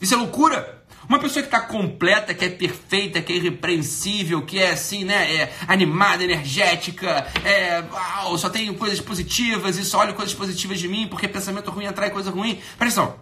isso 0.01 0.15
é 0.15 0.17
loucura. 0.17 0.80
Uma 1.11 1.19
pessoa 1.19 1.43
que 1.43 1.49
está 1.49 1.61
completa, 1.61 2.33
que 2.33 2.45
é 2.45 2.49
perfeita, 2.49 3.21
que 3.21 3.33
é 3.33 3.37
irrepreensível, 3.37 4.43
que 4.43 4.61
é 4.61 4.71
assim, 4.71 5.03
né, 5.03 5.35
é 5.35 5.53
animada, 5.67 6.23
energética, 6.23 7.27
é, 7.45 7.83
uau, 7.91 8.39
só 8.39 8.49
tem 8.49 8.73
coisas 8.75 9.01
positivas 9.01 9.77
e 9.77 9.85
só 9.85 9.99
olha 9.99 10.13
coisas 10.13 10.33
positivas 10.33 10.79
de 10.79 10.87
mim, 10.87 11.09
porque 11.09 11.27
pensamento 11.27 11.69
ruim 11.69 11.87
atrai 11.87 12.11
coisa 12.11 12.31
ruim. 12.31 12.61
Presta 12.79 13.03
atenção. 13.03 13.21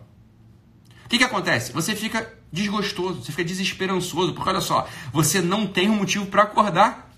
O 1.07 1.09
que, 1.09 1.16
que 1.16 1.25
acontece? 1.25 1.73
Você 1.73 1.97
fica 1.97 2.30
desgostoso, 2.52 3.25
você 3.25 3.33
fica 3.33 3.45
desesperançoso, 3.45 4.35
porque 4.35 4.50
olha 4.50 4.61
só, 4.61 4.87
você 5.11 5.40
não 5.40 5.66
tem 5.66 5.88
um 5.88 5.97
motivo 5.97 6.26
para 6.26 6.42
acordar. 6.42 7.11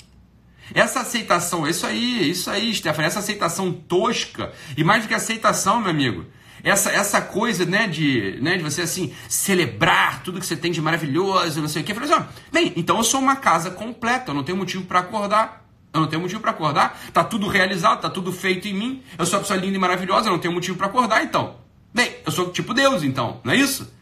Essa 0.72 1.00
aceitação, 1.00 1.66
isso 1.66 1.84
aí, 1.84 2.30
isso 2.30 2.48
aí, 2.48 2.72
Stephanie, 2.72 3.08
essa 3.08 3.18
aceitação 3.18 3.72
tosca, 3.72 4.52
e 4.76 4.84
mais 4.84 5.02
do 5.02 5.08
que 5.08 5.14
aceitação, 5.14 5.80
meu 5.80 5.90
amigo, 5.90 6.26
essa, 6.62 6.90
essa 6.90 7.20
coisa, 7.20 7.64
né, 7.64 7.86
de, 7.86 8.38
né, 8.40 8.56
de 8.56 8.62
você, 8.62 8.82
assim, 8.82 9.14
celebrar 9.28 10.22
tudo 10.22 10.40
que 10.40 10.46
você 10.46 10.56
tem 10.56 10.70
de 10.70 10.80
maravilhoso, 10.80 11.60
não 11.60 11.68
sei 11.68 11.82
o 11.82 11.84
quê. 11.84 11.92
Eu 11.92 11.96
falei 11.96 12.12
assim, 12.12 12.26
bem, 12.52 12.72
então 12.76 12.96
eu 12.96 13.04
sou 13.04 13.20
uma 13.20 13.36
casa 13.36 13.70
completa, 13.70 14.30
eu 14.30 14.34
não 14.34 14.42
tenho 14.42 14.58
motivo 14.58 14.84
para 14.84 15.00
acordar. 15.00 15.60
Eu 15.92 16.02
não 16.02 16.06
tenho 16.06 16.22
motivo 16.22 16.40
para 16.40 16.52
acordar, 16.52 17.00
tá 17.12 17.24
tudo 17.24 17.48
realizado, 17.48 18.00
tá 18.00 18.08
tudo 18.08 18.32
feito 18.32 18.68
em 18.68 18.72
mim, 18.72 19.02
eu 19.18 19.26
sou 19.26 19.38
uma 19.38 19.42
pessoa 19.42 19.58
linda 19.58 19.76
e 19.76 19.80
maravilhosa, 19.80 20.28
eu 20.28 20.32
não 20.32 20.38
tenho 20.38 20.54
motivo 20.54 20.78
para 20.78 20.86
acordar, 20.86 21.24
então. 21.24 21.56
Bem, 21.92 22.14
eu 22.24 22.30
sou 22.30 22.52
tipo 22.52 22.72
Deus, 22.72 23.02
então, 23.02 23.40
não 23.42 23.52
é 23.52 23.56
isso? 23.56 23.92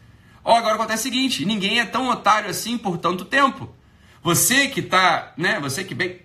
Ó, 0.43 0.55
agora 0.55 0.75
acontece 0.75 1.01
o 1.01 1.11
seguinte: 1.11 1.45
ninguém 1.45 1.79
é 1.79 1.85
tão 1.85 2.09
otário 2.09 2.49
assim 2.49 2.77
por 2.77 2.97
tanto 2.97 3.25
tempo. 3.25 3.69
Você 4.21 4.67
que 4.67 4.81
tá, 4.81 5.33
né? 5.37 5.59
Você 5.59 5.83
que 5.83 5.95
bem 5.95 6.21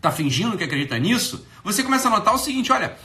tá 0.00 0.10
fingindo 0.10 0.56
que 0.56 0.64
acredita 0.64 0.98
nisso, 0.98 1.46
você 1.62 1.82
começa 1.82 2.08
a 2.08 2.10
notar 2.10 2.34
o 2.34 2.38
seguinte: 2.38 2.72
olha, 2.72 2.96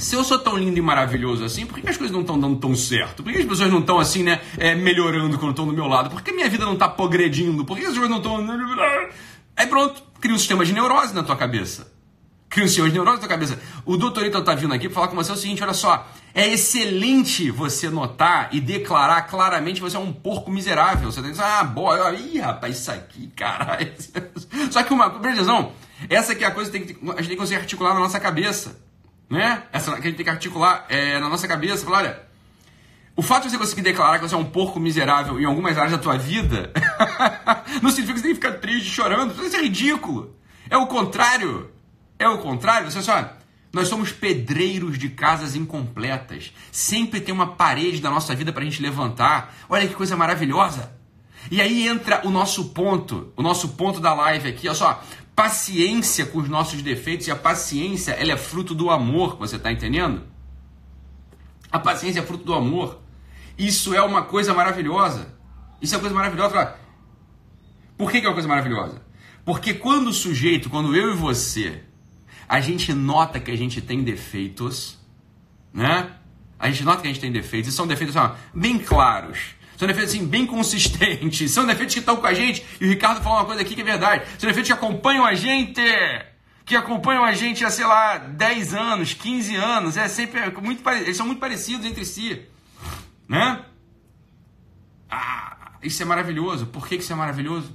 se 0.00 0.16
eu 0.16 0.24
sou 0.24 0.38
tão 0.38 0.56
lindo 0.56 0.78
e 0.78 0.82
maravilhoso 0.82 1.44
assim, 1.44 1.66
por 1.66 1.78
que 1.78 1.88
as 1.88 1.96
coisas 1.96 2.12
não 2.12 2.22
estão 2.22 2.40
dando 2.40 2.56
tão 2.56 2.74
certo? 2.74 3.22
Por 3.22 3.32
que 3.32 3.38
as 3.38 3.44
pessoas 3.44 3.70
não 3.70 3.80
estão 3.80 3.98
assim, 3.98 4.22
né, 4.22 4.40
é, 4.56 4.74
melhorando 4.74 5.38
quando 5.38 5.50
estão 5.50 5.66
do 5.66 5.72
meu 5.72 5.86
lado? 5.86 6.10
Por 6.10 6.22
que 6.22 6.32
minha 6.32 6.48
vida 6.48 6.64
não 6.64 6.72
está 6.72 6.88
progredindo? 6.88 7.64
Por 7.64 7.76
que 7.76 7.84
as 7.84 7.92
coisas 7.92 8.08
não 8.08 8.16
estão. 8.16 8.46
Aí 9.56 9.66
pronto, 9.66 10.02
cria 10.20 10.34
um 10.34 10.38
sistema 10.38 10.64
de 10.64 10.72
neurose 10.72 11.14
na 11.14 11.22
tua 11.22 11.36
cabeça. 11.36 11.92
Cria 12.48 12.64
um 12.64 12.68
sistema 12.68 12.88
de 12.88 12.94
neurose 12.94 13.16
na 13.16 13.20
tua 13.20 13.28
cabeça. 13.28 13.60
O 13.84 13.96
doutorito 13.96 14.38
está 14.38 14.54
vindo 14.54 14.72
aqui 14.72 14.88
para 14.88 14.94
falar 14.94 15.08
com 15.08 15.16
você 15.16 15.30
o 15.30 15.36
seguinte: 15.36 15.62
olha 15.62 15.74
só, 15.74 16.08
é 16.34 16.48
excelente 16.48 17.50
você 17.50 17.90
notar 17.90 18.48
e 18.52 18.60
declarar 18.60 19.22
claramente 19.22 19.76
que 19.76 19.82
você 19.82 19.96
é 19.96 20.00
um 20.00 20.12
porco 20.12 20.50
miserável. 20.50 21.12
Você 21.12 21.20
tem 21.20 21.30
que 21.30 21.36
dizer, 21.36 21.44
ah, 21.44 21.62
boa, 21.62 22.12
ih, 22.14 22.38
rapaz, 22.38 22.78
isso 22.78 22.90
aqui, 22.90 23.28
caralho. 23.36 23.92
Só 24.72 24.82
que 24.82 24.92
uma, 24.92 25.10
presta 25.10 25.44
essa 26.08 26.32
aqui 26.32 26.44
é 26.44 26.46
a 26.46 26.50
coisa 26.50 26.70
que, 26.70 26.80
que 26.80 27.10
a 27.10 27.16
gente 27.16 27.28
tem 27.28 27.28
que 27.28 27.36
conseguir 27.36 27.60
articular 27.60 27.92
na 27.94 28.00
nossa 28.00 28.18
cabeça. 28.18 28.89
Né? 29.30 29.62
Essa 29.72 29.92
que 29.92 30.00
a 30.00 30.02
gente 30.02 30.16
tem 30.16 30.24
que 30.24 30.30
articular 30.30 30.84
é, 30.88 31.20
na 31.20 31.28
nossa 31.28 31.46
cabeça. 31.46 31.84
Falar, 31.84 31.98
olha, 31.98 32.22
o 33.14 33.22
fato 33.22 33.44
de 33.44 33.50
você 33.50 33.58
conseguir 33.58 33.82
declarar 33.82 34.18
que 34.18 34.28
você 34.28 34.34
é 34.34 34.38
um 34.38 34.44
porco 34.44 34.80
miserável 34.80 35.40
em 35.40 35.44
algumas 35.44 35.78
áreas 35.78 35.92
da 35.92 35.98
tua 35.98 36.18
vida 36.18 36.72
não 37.80 37.90
significa 37.90 38.14
que 38.14 38.20
você 38.20 38.22
tem 38.22 38.34
que 38.34 38.40
ficar 38.40 38.52
triste, 38.58 38.90
chorando. 38.90 39.32
Isso 39.46 39.56
é 39.56 39.62
ridículo. 39.62 40.34
É 40.68 40.76
o 40.76 40.86
contrário. 40.86 41.70
É 42.18 42.28
o 42.28 42.38
contrário. 42.38 42.90
Você 42.90 43.00
só 43.00 43.36
nós 43.72 43.86
somos 43.86 44.10
pedreiros 44.10 44.98
de 44.98 45.08
casas 45.08 45.54
incompletas. 45.54 46.52
Sempre 46.72 47.20
tem 47.20 47.32
uma 47.32 47.54
parede 47.54 48.00
da 48.00 48.10
nossa 48.10 48.34
vida 48.34 48.52
para 48.52 48.62
a 48.62 48.64
gente 48.64 48.82
levantar. 48.82 49.54
Olha 49.68 49.86
que 49.86 49.94
coisa 49.94 50.16
maravilhosa. 50.16 50.92
E 51.50 51.60
aí 51.60 51.86
entra 51.86 52.20
o 52.24 52.30
nosso 52.30 52.70
ponto, 52.70 53.32
o 53.36 53.42
nosso 53.42 53.68
ponto 53.70 54.00
da 54.00 54.12
live 54.12 54.48
aqui, 54.48 54.68
olha 54.68 54.74
só. 54.74 55.02
Paciência 55.40 56.26
com 56.26 56.38
os 56.40 56.50
nossos 56.50 56.82
defeitos 56.82 57.26
e 57.26 57.30
a 57.30 57.34
paciência, 57.34 58.12
ela 58.12 58.32
é 58.32 58.36
fruto 58.36 58.74
do 58.74 58.90
amor, 58.90 59.38
você 59.38 59.56
está 59.56 59.72
entendendo? 59.72 60.24
A 61.72 61.78
paciência 61.78 62.20
é 62.20 62.22
fruto 62.22 62.44
do 62.44 62.52
amor. 62.52 63.00
Isso 63.56 63.94
é 63.94 64.02
uma 64.02 64.20
coisa 64.20 64.52
maravilhosa. 64.52 65.34
Isso 65.80 65.94
é 65.94 65.96
uma 65.96 66.02
coisa 66.02 66.14
maravilhosa. 66.14 66.76
Por 67.96 68.10
que, 68.10 68.20
que 68.20 68.26
é 68.26 68.28
uma 68.28 68.34
coisa 68.34 68.48
maravilhosa? 68.48 69.00
Porque 69.42 69.72
quando 69.72 70.08
o 70.08 70.12
sujeito, 70.12 70.68
quando 70.68 70.94
eu 70.94 71.14
e 71.14 71.16
você 71.16 71.84
a 72.46 72.60
gente 72.60 72.92
nota 72.92 73.40
que 73.40 73.50
a 73.50 73.56
gente 73.56 73.80
tem 73.80 74.02
defeitos, 74.02 74.98
né? 75.72 76.16
A 76.58 76.68
gente 76.68 76.84
nota 76.84 77.00
que 77.00 77.08
a 77.08 77.10
gente 77.10 77.20
tem 77.22 77.32
defeitos, 77.32 77.72
e 77.72 77.74
são 77.74 77.86
defeitos 77.86 78.14
assim, 78.14 78.34
bem 78.54 78.78
claros. 78.78 79.54
São 79.80 79.88
defeitos 79.88 80.14
assim, 80.14 80.26
bem 80.26 80.44
consistentes. 80.44 81.50
São 81.52 81.64
defeitos 81.64 81.94
que 81.94 82.00
estão 82.00 82.18
com 82.18 82.26
a 82.26 82.34
gente. 82.34 82.62
E 82.78 82.84
o 82.84 82.88
Ricardo 82.90 83.22
falou 83.22 83.38
uma 83.38 83.46
coisa 83.46 83.62
aqui 83.62 83.74
que 83.74 83.80
é 83.80 83.84
verdade. 83.84 84.26
São 84.36 84.46
defeitos 84.46 84.66
que 84.66 84.74
acompanham 84.74 85.24
a 85.24 85.32
gente. 85.32 85.80
Que 86.66 86.76
acompanham 86.76 87.24
a 87.24 87.32
gente 87.32 87.64
há, 87.64 87.70
sei 87.70 87.86
lá, 87.86 88.18
10 88.18 88.74
anos, 88.74 89.14
15 89.14 89.56
anos. 89.56 89.96
É 89.96 90.06
sempre 90.06 90.38
muito 90.60 90.86
Eles 90.90 91.16
são 91.16 91.24
muito 91.24 91.38
parecidos 91.38 91.86
entre 91.86 92.04
si. 92.04 92.42
Né? 93.26 93.64
Ah, 95.10 95.72
isso 95.82 96.02
é 96.02 96.04
maravilhoso. 96.04 96.66
Por 96.66 96.86
que 96.86 96.96
isso 96.96 97.10
é 97.14 97.16
maravilhoso? 97.16 97.74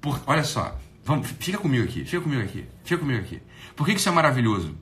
Por, 0.00 0.22
olha 0.24 0.44
só, 0.44 0.78
Vamos, 1.02 1.28
fica 1.40 1.58
comigo 1.58 1.82
aqui, 1.82 2.04
fica 2.04 2.22
comigo 2.22 2.42
aqui, 2.42 2.64
fica 2.84 3.00
comigo 3.00 3.20
aqui. 3.20 3.42
Por 3.74 3.86
que 3.86 3.94
isso 3.94 4.08
é 4.08 4.12
maravilhoso? 4.12 4.78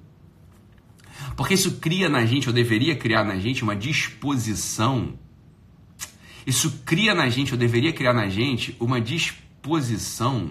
Porque 1.35 1.55
isso 1.55 1.79
cria 1.79 2.11
na 2.11 2.26
gente, 2.26 2.47
ou 2.47 2.55
deveria 2.55 2.95
criar 2.95 3.25
na 3.25 3.38
gente, 3.38 3.62
uma 3.62 3.75
disposição. 3.75 5.19
Isso 6.47 6.83
cria 6.85 7.15
na 7.15 7.29
gente, 7.29 7.53
ou 7.53 7.59
deveria 7.59 7.93
criar 7.93 8.13
na 8.13 8.29
gente, 8.29 8.77
uma 8.81 9.01
disposição 9.01 10.51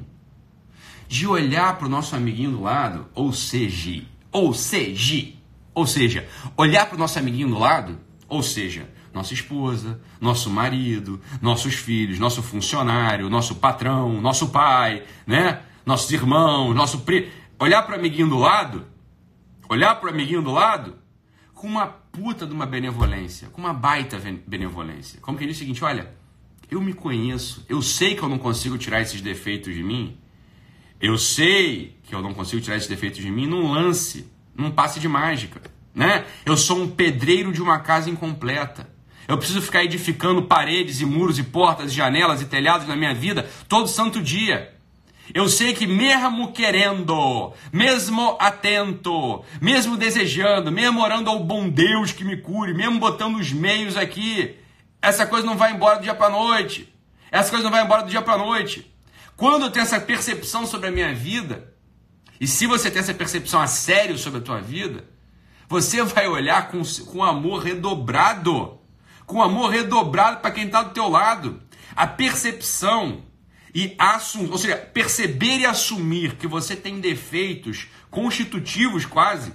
de 1.07 1.27
olhar 1.27 1.77
para 1.77 1.87
o 1.87 1.89
nosso 1.89 2.15
amiguinho 2.15 2.51
do 2.51 2.61
lado, 2.61 3.07
ou 3.13 3.33
seja, 3.33 4.03
ou 4.31 4.53
seja, 4.53 5.33
ou 5.73 5.85
seja, 5.85 6.27
olhar 6.55 6.85
para 6.85 6.95
o 6.95 6.99
nosso 6.99 7.19
amiguinho 7.19 7.49
do 7.49 7.59
lado, 7.59 7.99
ou 8.29 8.41
seja, 8.41 8.89
nossa 9.13 9.33
esposa, 9.33 9.99
nosso 10.21 10.49
marido, 10.49 11.19
nossos 11.41 11.73
filhos, 11.73 12.17
nosso 12.17 12.41
funcionário, 12.41 13.29
nosso 13.29 13.55
patrão, 13.55 14.21
nosso 14.21 14.49
pai, 14.49 15.03
né? 15.27 15.61
Nossos 15.85 16.09
irmãos, 16.11 16.73
nosso 16.73 16.99
primo. 16.99 17.27
Olhar 17.59 17.83
para 17.83 17.95
o 17.95 17.99
amiguinho 17.99 18.29
do 18.29 18.37
lado, 18.37 18.85
olhar 19.67 19.95
para 19.95 20.09
o 20.09 20.13
amiguinho 20.13 20.41
do 20.41 20.51
lado 20.51 20.95
com 21.53 21.67
uma 21.67 22.00
puta 22.11 22.45
de 22.45 22.53
uma 22.53 22.65
benevolência, 22.65 23.47
com 23.49 23.61
uma 23.61 23.73
baita 23.73 24.19
benevolência. 24.45 25.19
Como 25.21 25.37
que 25.37 25.43
ele 25.43 25.51
diz 25.51 25.57
o 25.57 25.59
seguinte: 25.59 25.83
olha, 25.83 26.11
eu 26.69 26.81
me 26.81 26.93
conheço, 26.93 27.65
eu 27.69 27.81
sei 27.81 28.15
que 28.15 28.23
eu 28.23 28.29
não 28.29 28.37
consigo 28.37 28.77
tirar 28.77 29.01
esses 29.01 29.21
defeitos 29.21 29.73
de 29.73 29.83
mim, 29.83 30.17
eu 30.99 31.17
sei 31.17 31.97
que 32.03 32.13
eu 32.13 32.21
não 32.21 32.33
consigo 32.33 32.61
tirar 32.61 32.77
esses 32.77 32.89
defeitos 32.89 33.21
de 33.21 33.31
mim 33.31 33.47
num 33.47 33.71
lance, 33.71 34.31
num 34.55 34.71
passe 34.71 34.99
de 34.99 35.07
mágica, 35.07 35.61
né? 35.93 36.25
Eu 36.45 36.55
sou 36.55 36.81
um 36.81 36.89
pedreiro 36.89 37.51
de 37.51 37.61
uma 37.61 37.79
casa 37.79 38.09
incompleta. 38.09 38.89
Eu 39.27 39.37
preciso 39.37 39.61
ficar 39.61 39.83
edificando 39.83 40.43
paredes 40.43 40.99
e 40.99 41.05
muros 41.05 41.39
e 41.39 41.43
portas 41.43 41.91
e 41.91 41.95
janelas 41.95 42.41
e 42.41 42.45
telhados 42.45 42.87
na 42.87 42.95
minha 42.95 43.13
vida 43.13 43.49
todo 43.67 43.87
santo 43.87 44.21
dia. 44.21 44.70
Eu 45.33 45.47
sei 45.47 45.73
que 45.73 45.87
mesmo 45.87 46.51
querendo, 46.51 47.53
mesmo 47.71 48.37
atento, 48.39 49.43
mesmo 49.61 49.97
desejando, 49.97 50.71
mesmo 50.71 51.01
orando 51.01 51.29
ao 51.29 51.43
bom 51.43 51.69
Deus 51.69 52.11
que 52.11 52.23
me 52.23 52.37
cure, 52.37 52.73
mesmo 52.73 52.99
botando 52.99 53.37
os 53.37 53.51
meios 53.51 53.95
aqui, 53.95 54.55
essa 55.01 55.25
coisa 55.25 55.45
não 55.45 55.57
vai 55.57 55.73
embora 55.73 55.97
do 55.99 56.03
dia 56.03 56.13
para 56.13 56.29
noite. 56.29 56.93
Essa 57.31 57.49
coisa 57.49 57.63
não 57.63 57.71
vai 57.71 57.83
embora 57.83 58.03
do 58.03 58.09
dia 58.09 58.21
para 58.21 58.37
noite. 58.37 58.93
Quando 59.37 59.63
eu 59.63 59.71
tenho 59.71 59.83
essa 59.83 59.99
percepção 59.99 60.65
sobre 60.65 60.89
a 60.89 60.91
minha 60.91 61.13
vida, 61.13 61.73
e 62.39 62.47
se 62.47 62.67
você 62.67 62.91
tem 62.91 62.99
essa 62.99 63.13
percepção 63.13 63.61
a 63.61 63.67
sério 63.67 64.17
sobre 64.17 64.39
a 64.39 64.43
tua 64.43 64.59
vida, 64.59 65.05
você 65.67 66.03
vai 66.03 66.27
olhar 66.27 66.69
com, 66.69 66.81
com 67.05 67.23
amor 67.23 67.63
redobrado 67.63 68.81
com 69.31 69.41
amor 69.41 69.69
redobrado 69.69 70.41
para 70.41 70.51
quem 70.51 70.65
está 70.65 70.83
do 70.83 70.89
teu 70.89 71.07
lado. 71.07 71.61
A 71.95 72.05
percepção 72.05 73.23
e 73.73 73.95
assumir, 73.97 74.51
ou 74.51 74.57
seja, 74.57 74.77
perceber 74.77 75.59
e 75.59 75.65
assumir 75.65 76.35
que 76.35 76.47
você 76.47 76.75
tem 76.75 76.99
defeitos 76.99 77.87
constitutivos 78.09 79.05
quase, 79.05 79.53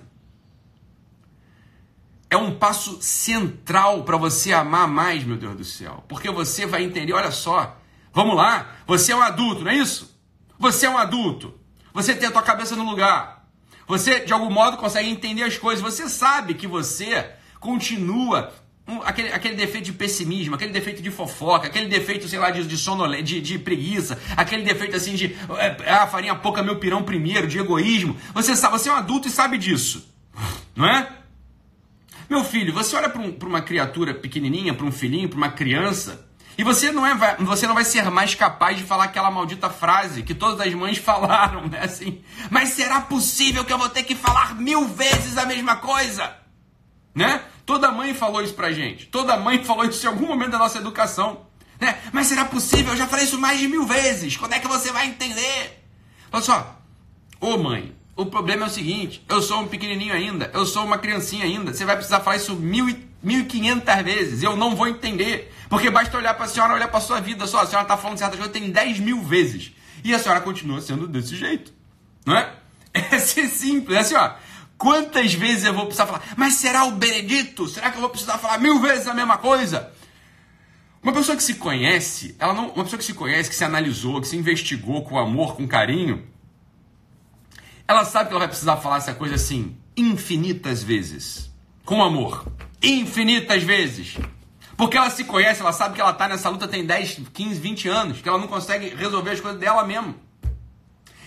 é 2.30 2.36
um 2.36 2.58
passo 2.58 3.00
central 3.00 4.04
para 4.04 4.16
você 4.16 4.52
amar 4.52 4.88
mais, 4.88 5.22
meu 5.24 5.36
Deus 5.36 5.56
do 5.56 5.64
céu. 5.64 6.04
Porque 6.08 6.30
você 6.30 6.66
vai 6.66 6.82
entender, 6.82 7.12
olha 7.12 7.30
só, 7.30 7.76
vamos 8.12 8.36
lá, 8.36 8.76
você 8.86 9.12
é 9.12 9.16
um 9.16 9.22
adulto, 9.22 9.62
não 9.62 9.70
é 9.70 9.76
isso? 9.76 10.18
Você 10.58 10.86
é 10.86 10.90
um 10.90 10.98
adulto. 10.98 11.54
Você 11.92 12.14
tem 12.14 12.28
a 12.28 12.32
tua 12.32 12.42
cabeça 12.42 12.74
no 12.74 12.84
lugar. 12.84 13.46
Você, 13.86 14.20
de 14.20 14.32
algum 14.32 14.50
modo, 14.50 14.76
consegue 14.76 15.08
entender 15.08 15.44
as 15.44 15.56
coisas. 15.56 15.82
Você 15.82 16.08
sabe 16.08 16.54
que 16.54 16.66
você 16.66 17.32
continua 17.60 18.52
um, 18.86 19.02
aquele, 19.02 19.32
aquele 19.32 19.56
defeito 19.56 19.86
de 19.86 19.92
pessimismo, 19.92 20.54
aquele 20.54 20.72
defeito 20.72 21.02
de 21.02 21.10
fofoca, 21.10 21.66
aquele 21.66 21.88
defeito, 21.88 22.28
sei 22.28 22.38
lá, 22.38 22.50
de, 22.50 22.64
de 22.64 22.76
de, 23.22 23.40
de, 23.40 23.58
preguiça, 23.58 24.18
aquele 24.36 24.62
defeito 24.62 24.94
assim 24.94 25.14
de 25.14 25.36
é, 25.58 25.76
ah, 25.90 26.06
farinha 26.06 26.34
pouca 26.36 26.62
meu 26.62 26.78
pirão 26.78 27.02
primeiro, 27.02 27.48
de 27.48 27.58
egoísmo. 27.58 28.16
Você 28.32 28.54
sabe, 28.54 28.78
você 28.78 28.88
é 28.88 28.92
um 28.92 28.96
adulto 28.96 29.26
e 29.26 29.30
sabe 29.30 29.58
disso. 29.58 30.08
Não 30.74 30.86
é? 30.86 31.08
Meu 32.28 32.44
filho, 32.44 32.72
você 32.72 32.94
olha 32.96 33.08
para 33.08 33.20
um, 33.20 33.36
uma 33.42 33.60
criatura 33.60 34.14
pequenininha, 34.14 34.74
para 34.74 34.86
um 34.86 34.92
filhinho, 34.92 35.28
para 35.28 35.36
uma 35.36 35.50
criança, 35.50 36.26
e 36.58 36.64
você 36.64 36.90
não, 36.90 37.06
é, 37.06 37.36
você 37.40 37.66
não 37.66 37.74
vai 37.74 37.84
ser 37.84 38.08
mais 38.10 38.34
capaz 38.34 38.78
de 38.78 38.82
falar 38.82 39.04
aquela 39.04 39.30
maldita 39.30 39.68
frase 39.68 40.22
que 40.22 40.34
todas 40.34 40.60
as 40.66 40.72
mães 40.74 40.96
falaram, 40.98 41.66
né? 41.66 41.80
Assim, 41.82 42.22
mas 42.50 42.70
será 42.70 43.00
possível 43.00 43.64
que 43.64 43.72
eu 43.72 43.78
vou 43.78 43.88
ter 43.88 44.04
que 44.04 44.14
falar 44.14 44.54
mil 44.54 44.86
vezes 44.86 45.36
a 45.36 45.44
mesma 45.44 45.76
coisa? 45.76 46.36
Né? 47.14 47.42
Toda 47.66 47.90
mãe 47.90 48.14
falou 48.14 48.40
isso 48.40 48.54
pra 48.54 48.70
gente. 48.70 49.06
Toda 49.06 49.36
mãe 49.36 49.62
falou 49.64 49.84
isso 49.84 50.06
em 50.06 50.08
algum 50.08 50.28
momento 50.28 50.52
da 50.52 50.58
nossa 50.58 50.78
educação. 50.78 51.44
Né? 51.80 51.98
Mas 52.12 52.28
será 52.28 52.44
possível? 52.44 52.92
Eu 52.92 52.96
já 52.96 53.08
falei 53.08 53.24
isso 53.24 53.38
mais 53.38 53.58
de 53.58 53.66
mil 53.66 53.84
vezes. 53.84 54.36
Quando 54.36 54.52
é 54.52 54.60
que 54.60 54.68
você 54.68 54.92
vai 54.92 55.08
entender? 55.08 55.82
Olha 56.32 56.42
só. 56.42 56.80
Ô 57.40 57.58
mãe, 57.58 57.94
o 58.14 58.24
problema 58.24 58.64
é 58.64 58.68
o 58.68 58.70
seguinte: 58.70 59.22
eu 59.28 59.42
sou 59.42 59.60
um 59.60 59.68
pequenininho 59.68 60.14
ainda, 60.14 60.50
eu 60.54 60.64
sou 60.64 60.84
uma 60.84 60.96
criancinha 60.96 61.44
ainda. 61.44 61.74
Você 61.74 61.84
vai 61.84 61.96
precisar 61.96 62.20
falar 62.20 62.36
isso 62.36 62.54
mil 62.54 62.88
e, 62.88 63.06
mil 63.20 63.40
e 63.40 63.44
quinhentas 63.44 64.02
vezes. 64.02 64.42
Eu 64.44 64.56
não 64.56 64.76
vou 64.76 64.86
entender. 64.86 65.52
Porque 65.68 65.90
basta 65.90 66.16
olhar 66.16 66.34
para 66.34 66.44
a 66.44 66.48
senhora, 66.48 66.74
olhar 66.74 66.88
para 66.88 67.00
sua 67.00 67.20
vida 67.20 67.46
só. 67.48 67.62
A 67.62 67.66
senhora 67.66 67.84
está 67.84 67.96
falando 67.96 68.18
certas 68.18 68.38
coisas 68.38 68.56
tem 68.56 68.70
10 68.70 69.00
mil 69.00 69.20
vezes. 69.22 69.72
E 70.04 70.14
a 70.14 70.18
senhora 70.20 70.40
continua 70.40 70.80
sendo 70.80 71.08
desse 71.08 71.34
jeito. 71.34 71.72
Não 72.24 72.36
é? 72.36 72.52
É 73.12 73.18
ser 73.18 73.48
simples. 73.48 73.94
É 73.94 74.00
assim, 74.00 74.14
ó. 74.14 74.30
Quantas 74.78 75.32
vezes 75.32 75.64
eu 75.64 75.72
vou 75.72 75.86
precisar 75.86 76.06
falar? 76.06 76.22
Mas 76.36 76.54
será 76.54 76.84
o 76.84 76.92
Benedito? 76.92 77.66
Será 77.66 77.90
que 77.90 77.96
eu 77.96 78.00
vou 78.00 78.10
precisar 78.10 78.38
falar 78.38 78.58
mil 78.58 78.78
vezes 78.80 79.06
a 79.06 79.14
mesma 79.14 79.38
coisa? 79.38 79.92
Uma 81.02 81.12
pessoa 81.12 81.36
que 81.36 81.42
se 81.42 81.54
conhece, 81.54 82.34
ela 82.38 82.52
não, 82.52 82.70
uma 82.70 82.84
pessoa 82.84 82.98
que 82.98 83.04
se 83.04 83.14
conhece, 83.14 83.48
que 83.48 83.54
se 83.54 83.64
analisou, 83.64 84.20
que 84.20 84.28
se 84.28 84.36
investigou 84.36 85.02
com 85.02 85.18
amor, 85.18 85.56
com 85.56 85.66
carinho, 85.66 86.26
ela 87.86 88.04
sabe 88.04 88.28
que 88.28 88.32
ela 88.32 88.40
vai 88.40 88.48
precisar 88.48 88.76
falar 88.78 88.96
essa 88.96 89.14
coisa 89.14 89.36
assim 89.36 89.76
infinitas 89.96 90.82
vezes, 90.82 91.50
com 91.84 92.02
amor, 92.02 92.46
infinitas 92.82 93.62
vezes. 93.62 94.18
Porque 94.76 94.96
ela 94.96 95.08
se 95.08 95.24
conhece, 95.24 95.62
ela 95.62 95.72
sabe 95.72 95.94
que 95.94 96.00
ela 96.00 96.10
está 96.10 96.28
nessa 96.28 96.50
luta 96.50 96.68
tem 96.68 96.84
10, 96.84 97.20
15, 97.32 97.60
20 97.60 97.88
anos, 97.88 98.20
que 98.20 98.28
ela 98.28 98.38
não 98.38 98.46
consegue 98.46 98.94
resolver 98.94 99.30
as 99.30 99.40
coisas 99.40 99.58
dela 99.58 99.86
mesmo. 99.86 100.14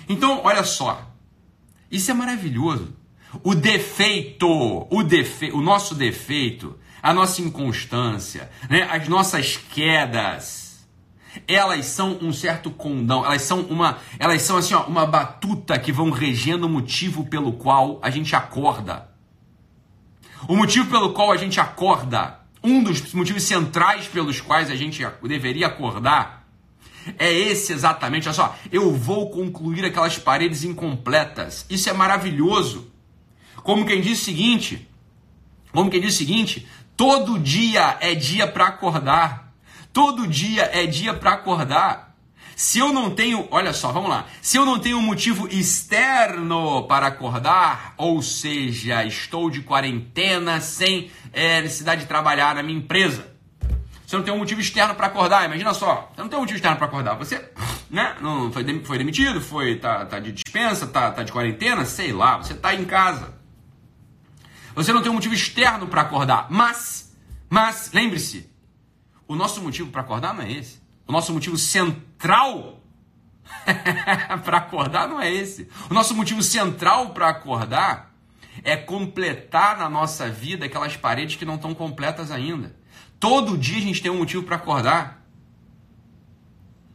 Então, 0.07 0.41
olha 0.43 0.63
só. 0.63 1.09
Isso 1.89 2.11
é 2.11 2.13
maravilhoso. 2.13 2.93
O 3.43 3.53
defeito, 3.53 4.47
o, 4.89 5.03
defe, 5.03 5.51
o 5.51 5.61
nosso 5.61 5.93
defeito, 5.93 6.77
a 7.01 7.13
nossa 7.13 7.41
inconstância, 7.41 8.49
né? 8.69 8.87
as 8.89 9.07
nossas 9.07 9.55
quedas, 9.57 10.87
elas 11.47 11.85
são 11.85 12.17
um 12.21 12.33
certo 12.33 12.71
condão, 12.71 13.25
elas 13.25 13.43
são 13.43 13.61
uma, 13.61 13.99
elas 14.17 14.41
são 14.41 14.57
assim, 14.57 14.73
ó, 14.73 14.85
uma 14.85 15.05
batuta 15.05 15.77
que 15.77 15.91
vão 15.91 16.09
regendo 16.09 16.65
o 16.65 16.69
motivo 16.69 17.25
pelo 17.25 17.53
qual 17.53 17.99
a 18.01 18.09
gente 18.09 18.35
acorda. 18.35 19.09
O 20.47 20.55
motivo 20.55 20.89
pelo 20.89 21.13
qual 21.13 21.31
a 21.31 21.37
gente 21.37 21.59
acorda 21.59 22.39
um 22.63 22.83
dos 22.83 23.13
motivos 23.13 23.43
centrais 23.43 24.07
pelos 24.07 24.41
quais 24.41 24.69
a 24.69 24.75
gente 24.75 25.05
deveria 25.23 25.67
acordar 25.67 26.39
é 27.17 27.31
esse 27.31 27.73
exatamente. 27.73 28.27
Olha 28.27 28.35
só, 28.35 28.55
eu 28.71 28.93
vou 28.95 29.29
concluir 29.29 29.85
aquelas 29.85 30.17
paredes 30.17 30.63
incompletas. 30.63 31.65
Isso 31.69 31.89
é 31.89 31.93
maravilhoso. 31.93 32.88
Como 33.63 33.85
quem 33.85 34.01
diz 34.01 34.21
o 34.21 34.25
seguinte, 34.25 34.87
como 35.71 35.89
quem 35.89 36.01
diz 36.01 36.15
o 36.15 36.17
seguinte, 36.17 36.67
todo 36.95 37.39
dia 37.39 37.97
é 38.01 38.15
dia 38.15 38.47
para 38.47 38.67
acordar. 38.67 39.53
Todo 39.91 40.27
dia 40.27 40.69
é 40.73 40.85
dia 40.85 41.13
para 41.13 41.33
acordar. 41.33 42.09
Se 42.55 42.77
eu 42.77 42.91
não 42.91 43.11
tenho, 43.11 43.47
olha 43.51 43.71
só, 43.71 43.91
vamos 43.91 44.09
lá. 44.09 44.25
Se 44.41 44.57
eu 44.57 44.65
não 44.65 44.79
tenho 44.79 45.01
motivo 45.01 45.47
externo 45.47 46.83
para 46.87 47.07
acordar, 47.07 47.93
ou 47.95 48.21
seja, 48.21 49.03
estou 49.05 49.49
de 49.49 49.61
quarentena 49.61 50.59
sem 50.59 51.09
é, 51.31 51.61
necessidade 51.61 52.01
de 52.01 52.07
trabalhar 52.07 52.53
na 52.55 52.61
minha 52.61 52.77
empresa. 52.77 53.27
Você 54.05 54.17
não 54.17 54.23
tem 54.23 54.33
um 54.33 54.39
motivo 54.39 54.59
externo 54.59 54.93
para 54.93 55.07
acordar, 55.07 55.45
imagina 55.45 55.73
só. 55.73 56.11
Você 56.13 56.21
não 56.21 56.27
tem 56.27 56.37
um 56.37 56.41
motivo 56.41 56.57
externo 56.57 56.77
para 56.77 56.87
acordar. 56.87 57.15
Você 57.15 57.49
né, 57.89 58.15
não 58.19 58.51
foi, 58.51 58.83
foi 58.83 58.97
demitido, 58.97 59.39
foi 59.39 59.77
tá, 59.77 60.05
tá 60.05 60.19
de 60.19 60.33
dispensa, 60.33 60.85
tá, 60.85 61.11
tá 61.11 61.23
de 61.23 61.31
quarentena, 61.31 61.85
sei 61.85 62.11
lá, 62.11 62.37
você 62.37 62.53
tá 62.53 62.75
em 62.75 62.83
casa. 62.83 63.38
Você 64.79 64.93
não 64.93 65.01
tem 65.01 65.11
um 65.11 65.15
motivo 65.15 65.33
externo 65.33 65.87
para 65.87 66.03
acordar. 66.03 66.47
Mas, 66.49 67.13
mas, 67.49 67.91
lembre-se, 67.93 68.49
o 69.27 69.35
nosso 69.35 69.61
motivo 69.61 69.91
para 69.91 69.99
acordar 69.99 70.33
não 70.33 70.41
é 70.41 70.49
esse. 70.49 70.81
O 71.05 71.11
nosso 71.11 71.33
motivo 71.33 71.57
central 71.57 72.81
para 74.45 74.57
acordar 74.57 75.05
não 75.05 75.19
é 75.19 75.29
esse. 75.29 75.67
O 75.89 75.93
nosso 75.93 76.15
motivo 76.15 76.41
central 76.41 77.09
para 77.09 77.27
acordar 77.27 78.15
é 78.63 78.77
completar 78.77 79.77
na 79.77 79.89
nossa 79.89 80.29
vida 80.29 80.65
aquelas 80.65 80.95
paredes 80.95 81.35
que 81.35 81.43
não 81.43 81.55
estão 81.55 81.75
completas 81.75 82.31
ainda. 82.31 82.73
Todo 83.19 83.57
dia 83.57 83.79
a 83.79 83.81
gente 83.81 84.01
tem 84.01 84.09
um 84.09 84.17
motivo 84.17 84.43
para 84.43 84.55
acordar. 84.55 85.18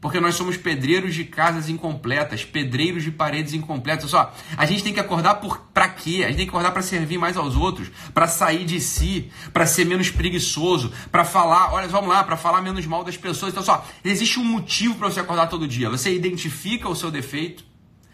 Porque 0.05 0.21
nós 0.21 0.35
somos 0.35 0.59
pedreiros 0.59 1.15
de 1.15 1.25
casas 1.25 1.71
incompletas, 1.71 2.45
pedreiros 2.45 3.03
de 3.05 3.11
paredes 3.11 3.55
incompletas. 3.55 4.11
Só, 4.11 4.35
a 4.55 4.67
gente 4.67 4.85
tem 4.85 4.93
que 4.93 5.01
acordar 5.01 5.41
para 5.73 5.89
quê? 5.89 6.23
A 6.23 6.29
gente 6.29 6.37
tem 6.37 6.45
que 6.45 6.51
acordar 6.51 6.73
para 6.73 6.83
servir 6.83 7.17
mais 7.17 7.39
aos 7.39 7.57
outros, 7.57 7.91
para 8.13 8.27
sair 8.27 8.67
de 8.67 8.79
si, 8.81 9.33
para 9.51 9.65
ser 9.65 9.87
menos 9.87 10.11
preguiçoso, 10.11 10.93
para 11.11 11.25
falar, 11.25 11.73
olha, 11.73 11.89
vamos 11.89 12.11
lá, 12.11 12.23
para 12.23 12.37
falar 12.37 12.61
menos 12.61 12.85
mal 12.85 13.03
das 13.03 13.17
pessoas. 13.17 13.51
Então, 13.51 13.63
só, 13.63 13.83
existe 14.05 14.39
um 14.39 14.45
motivo 14.45 14.97
para 14.97 15.11
você 15.11 15.21
acordar 15.21 15.47
todo 15.47 15.67
dia. 15.67 15.89
Você 15.89 16.15
identifica 16.15 16.87
o 16.87 16.95
seu 16.95 17.11
defeito. 17.11 17.65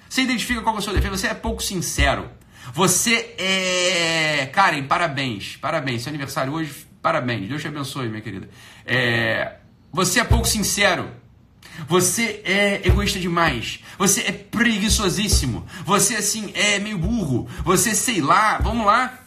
Você 0.08 0.22
identifica 0.22 0.62
qual 0.62 0.76
é 0.76 0.78
o 0.78 0.82
seu 0.82 0.94
defeito, 0.94 1.18
você 1.18 1.26
é 1.26 1.34
pouco 1.34 1.60
sincero. 1.60 2.30
Você 2.72 3.34
é. 3.36 4.46
Karen, 4.52 4.84
parabéns. 4.84 5.56
Parabéns. 5.56 6.02
Seu 6.02 6.10
aniversário 6.10 6.52
hoje, 6.52 6.86
parabéns. 7.02 7.48
Deus 7.48 7.60
te 7.60 7.66
abençoe, 7.66 8.08
minha 8.08 8.22
querida. 8.22 8.48
É... 8.86 9.56
Você 9.92 10.20
é 10.20 10.24
pouco 10.24 10.46
sincero. 10.46 11.18
Você 11.86 12.42
é 12.44 12.86
egoísta 12.86 13.18
demais. 13.18 13.80
Você 13.98 14.22
é 14.22 14.32
preguiçosíssimo. 14.32 15.66
Você, 15.84 16.16
assim, 16.16 16.50
é 16.54 16.78
meio 16.78 16.98
burro. 16.98 17.48
Você, 17.64 17.94
sei 17.94 18.20
lá, 18.20 18.58
vamos 18.58 18.86
lá. 18.86 19.20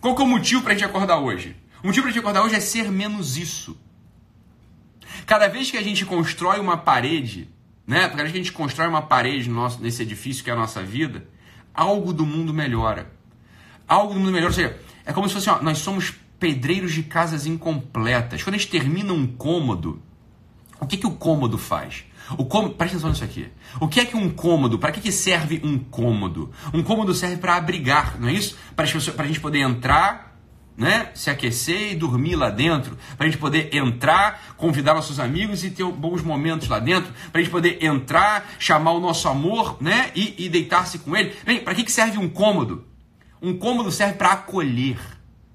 Qual 0.00 0.14
que 0.14 0.22
é 0.22 0.24
o 0.24 0.28
motivo 0.28 0.62
para 0.62 0.72
a 0.72 0.74
gente 0.74 0.84
acordar 0.84 1.18
hoje? 1.18 1.56
O 1.82 1.86
motivo 1.86 2.04
para 2.04 2.10
a 2.10 2.12
gente 2.12 2.20
acordar 2.20 2.42
hoje 2.42 2.54
é 2.54 2.60
ser 2.60 2.90
menos 2.90 3.36
isso. 3.36 3.76
Cada 5.26 5.48
vez 5.48 5.70
que 5.70 5.76
a 5.76 5.82
gente 5.82 6.04
constrói 6.04 6.58
uma 6.60 6.76
parede, 6.76 7.48
né? 7.86 8.08
Cada 8.08 8.22
vez 8.22 8.32
que 8.32 8.38
a 8.38 8.42
gente 8.42 8.52
constrói 8.52 8.88
uma 8.88 9.02
parede 9.02 9.48
no 9.48 9.56
nosso, 9.56 9.80
nesse 9.80 10.02
edifício 10.02 10.44
que 10.44 10.50
é 10.50 10.52
a 10.52 10.56
nossa 10.56 10.82
vida, 10.82 11.28
algo 11.74 12.12
do 12.12 12.24
mundo 12.24 12.52
melhora. 12.54 13.10
Algo 13.86 14.14
do 14.14 14.20
mundo 14.20 14.32
melhora. 14.32 14.50
Ou 14.50 14.54
seja, 14.54 14.78
é 15.04 15.12
como 15.12 15.28
se 15.28 15.34
fosse, 15.34 15.50
ó, 15.50 15.62
nós 15.62 15.78
somos 15.78 16.14
pedreiros 16.38 16.92
de 16.92 17.02
casas 17.02 17.46
incompletas. 17.46 18.42
Quando 18.42 18.54
a 18.54 18.58
gente 18.58 18.70
termina 18.70 19.12
um 19.12 19.26
cômodo, 19.26 20.02
o 20.80 20.86
que, 20.86 20.96
que 20.96 21.06
o 21.06 21.12
cômodo 21.12 21.58
faz? 21.58 22.04
O 22.36 22.44
cômodo, 22.44 22.74
presta 22.74 22.96
atenção 22.96 23.10
nisso 23.10 23.24
aqui. 23.24 23.48
O 23.80 23.88
que 23.88 24.00
é 24.00 24.04
que 24.04 24.16
um 24.16 24.28
cômodo, 24.28 24.78
para 24.78 24.92
que, 24.92 25.00
que 25.00 25.10
serve 25.10 25.60
um 25.64 25.78
cômodo? 25.78 26.52
Um 26.74 26.82
cômodo 26.82 27.14
serve 27.14 27.36
para 27.36 27.56
abrigar, 27.56 28.20
não 28.20 28.28
é 28.28 28.32
isso? 28.32 28.56
Para 28.76 28.84
a 28.84 29.26
gente 29.26 29.40
poder 29.40 29.60
entrar, 29.60 30.36
né, 30.76 31.10
se 31.14 31.30
aquecer 31.30 31.92
e 31.92 31.96
dormir 31.96 32.36
lá 32.36 32.50
dentro. 32.50 32.98
Para 33.16 33.26
a 33.26 33.30
gente 33.30 33.40
poder 33.40 33.74
entrar, 33.74 34.54
convidar 34.56 34.94
nossos 34.94 35.18
amigos 35.18 35.64
e 35.64 35.70
ter 35.70 35.84
bons 35.84 36.22
momentos 36.22 36.68
lá 36.68 36.78
dentro. 36.78 37.12
Para 37.32 37.40
a 37.40 37.44
gente 37.44 37.50
poder 37.50 37.82
entrar, 37.82 38.48
chamar 38.58 38.92
o 38.92 39.00
nosso 39.00 39.26
amor 39.28 39.78
né, 39.80 40.12
e, 40.14 40.34
e 40.44 40.48
deitar-se 40.48 40.98
com 40.98 41.16
ele. 41.16 41.34
Bem, 41.44 41.60
para 41.60 41.74
que, 41.74 41.82
que 41.82 41.92
serve 41.92 42.18
um 42.18 42.28
cômodo? 42.28 42.84
Um 43.40 43.56
cômodo 43.56 43.90
serve 43.90 44.14
para 44.14 44.32
acolher. 44.32 44.98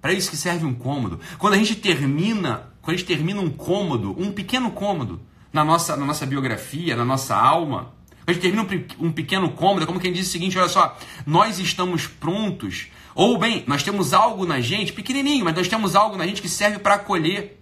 Para 0.01 0.11
isso 0.11 0.29
que 0.29 0.37
serve 0.37 0.65
um 0.65 0.73
cômodo. 0.73 1.19
Quando 1.37 1.53
a 1.53 1.57
gente 1.57 1.75
termina 1.75 2.72
quando 2.83 2.95
a 2.95 2.97
gente 2.99 3.07
termina 3.07 3.39
um 3.39 3.49
cômodo, 3.49 4.13
um 4.19 4.31
pequeno 4.31 4.69
cômodo 4.69 5.21
na 5.53 5.63
nossa, 5.63 5.95
na 5.95 6.05
nossa 6.05 6.25
biografia, 6.25 6.97
na 6.97 7.05
nossa 7.05 7.33
alma, 7.33 7.93
quando 8.25 8.29
a 8.29 8.33
gente 8.33 8.41
termina 8.41 8.63
um, 8.99 9.07
um 9.07 9.11
pequeno 9.11 9.49
cômodo, 9.51 9.83
é 9.83 9.85
como 9.85 10.01
quem 10.01 10.11
diz 10.11 10.27
o 10.27 10.31
seguinte: 10.31 10.59
olha 10.59 10.67
só, 10.67 10.97
nós 11.25 11.59
estamos 11.59 12.07
prontos, 12.07 12.87
ou 13.15 13.37
bem, 13.37 13.63
nós 13.67 13.83
temos 13.83 14.13
algo 14.13 14.45
na 14.45 14.59
gente, 14.59 14.91
pequenininho, 14.91 15.45
mas 15.45 15.55
nós 15.55 15.67
temos 15.69 15.95
algo 15.95 16.17
na 16.17 16.27
gente 16.27 16.41
que 16.41 16.49
serve 16.49 16.77
para 16.77 16.95
acolher, 16.95 17.57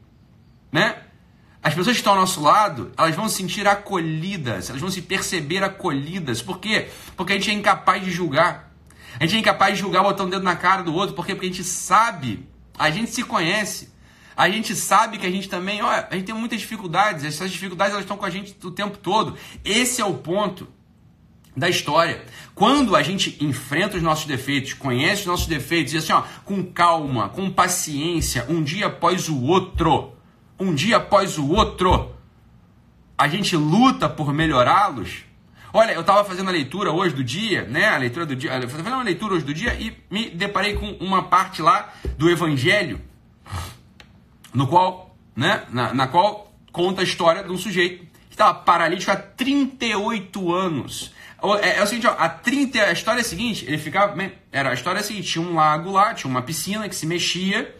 né? 0.72 1.04
As 1.64 1.76
pessoas 1.76 1.96
que 1.96 2.02
estão 2.02 2.14
ao 2.14 2.20
nosso 2.20 2.42
lado, 2.42 2.92
elas 2.98 3.16
vão 3.16 3.30
se 3.30 3.36
sentir 3.36 3.68
acolhidas, 3.68 4.72
elas 4.72 4.82
vão 4.82 4.90
se 4.90 5.04
perceber 5.04 5.64
acolhidas. 5.64 6.42
Por 6.42 6.60
quê? 6.60 6.90
Porque 7.16 7.34
a 7.34 7.36
gente 7.36 7.52
é 7.52 7.54
incapaz 7.54 8.04
de 8.04 8.10
julgar. 8.10 8.74
A 9.20 9.26
gente 9.26 9.36
é 9.36 9.40
incapaz 9.40 9.76
de 9.76 9.82
julgar 9.82 10.02
botando 10.02 10.30
o 10.30 10.32
dedo 10.32 10.44
na 10.44 10.56
cara 10.56 10.82
do 10.82 10.92
outro, 10.92 11.16
porque, 11.16 11.36
porque 11.36 11.46
a 11.46 11.50
gente 11.50 11.64
sabe, 11.64 12.48
a 12.80 12.90
gente 12.90 13.12
se 13.12 13.22
conhece. 13.24 13.92
A 14.36 14.50
gente 14.50 14.76
sabe 14.76 15.18
que 15.18 15.26
a 15.26 15.32
gente 15.32 15.50
também, 15.50 15.82
ó, 15.82 15.90
a 15.90 16.14
gente 16.14 16.26
tem 16.26 16.36
muitas 16.36 16.60
dificuldades, 16.60 17.24
essas 17.26 17.52
dificuldades 17.52 17.94
elas 17.94 18.06
estão 18.06 18.18
com 18.18 18.26
a 18.26 18.30
gente 18.30 18.56
o 18.64 18.72
tempo 18.72 18.98
todo. 18.98 19.38
Esse 19.64 20.02
é 20.02 20.06
o 20.06 20.16
ponto. 20.16 20.68
da 21.56 21.70
história. 21.70 22.24
Quando 22.56 22.96
a 22.96 23.04
gente 23.04 23.38
enfrenta 23.44 23.98
os 23.98 24.04
nossos 24.04 24.26
defeitos, 24.26 24.74
conhece 24.74 25.22
os 25.22 25.28
nossos 25.28 25.48
defeitos, 25.48 25.94
e 25.94 25.98
assim, 25.98 26.14
ó, 26.14 26.24
com 26.46 26.64
calma, 26.64 27.30
com 27.30 27.50
paciência, 27.50 28.46
um 28.48 28.64
dia 28.64 28.88
após 28.88 29.28
o 29.28 29.42
outro, 29.44 30.14
um 30.60 30.74
dia 30.74 30.98
após 30.98 31.38
o 31.38 31.50
outro, 31.50 32.16
a 33.18 33.28
gente 33.28 33.56
luta 33.56 34.08
por 34.08 34.34
melhorá-los. 34.34 35.26
Olha, 35.74 35.92
eu 35.94 36.02
estava 36.02 36.24
fazendo 36.24 36.50
a 36.50 36.52
leitura 36.52 36.92
hoje 36.92 37.16
do 37.16 37.24
dia, 37.24 37.64
né? 37.64 37.90
A 37.90 37.98
leitura 37.98 38.26
do 38.26 38.36
dia, 38.36 38.52
fazendo 38.68 38.94
uma 38.94 39.04
leitura 39.04 39.36
hoje 39.36 39.46
do 39.46 39.54
dia 39.54 39.74
e 39.74 39.96
me 40.10 40.30
deparei 40.30 40.74
com 40.74 40.92
uma 41.00 41.24
parte 41.24 41.62
lá 41.62 41.94
do 42.18 42.30
Evangelho, 42.30 43.00
no 44.54 44.68
qual, 44.68 45.16
né? 45.36 45.64
Na, 45.70 45.94
na 45.94 46.08
qual 46.08 46.52
conta 46.72 47.02
a 47.02 47.04
história 47.04 47.44
de 47.44 47.52
um 47.52 47.58
sujeito 47.58 48.06
que 48.30 48.36
estava 48.36 48.54
paralítico 48.54 49.12
há 49.12 49.16
38 49.16 50.54
anos. 50.54 51.14
É, 51.62 51.80
é, 51.80 51.84
o 51.84 51.88
seguinte, 51.88 52.08
ó, 52.08 52.16
a 52.18 52.30
30, 52.30 52.84
a 52.84 52.92
história 52.92 53.20
é 53.20 53.22
a 53.22 53.26
seguinte, 53.26 53.66
ele 53.68 53.78
ficava, 53.78 54.16
era 54.52 54.70
a 54.70 54.74
história 54.74 55.00
é 55.00 55.02
a 55.02 55.04
seguinte, 55.04 55.32
tinha 55.32 55.44
um 55.46 55.56
lago 55.56 55.92
lá, 55.92 56.14
tinha 56.14 56.30
uma 56.30 56.42
piscina 56.42 56.88
que 56.88 56.96
se 56.96 57.08
mexia, 57.08 57.76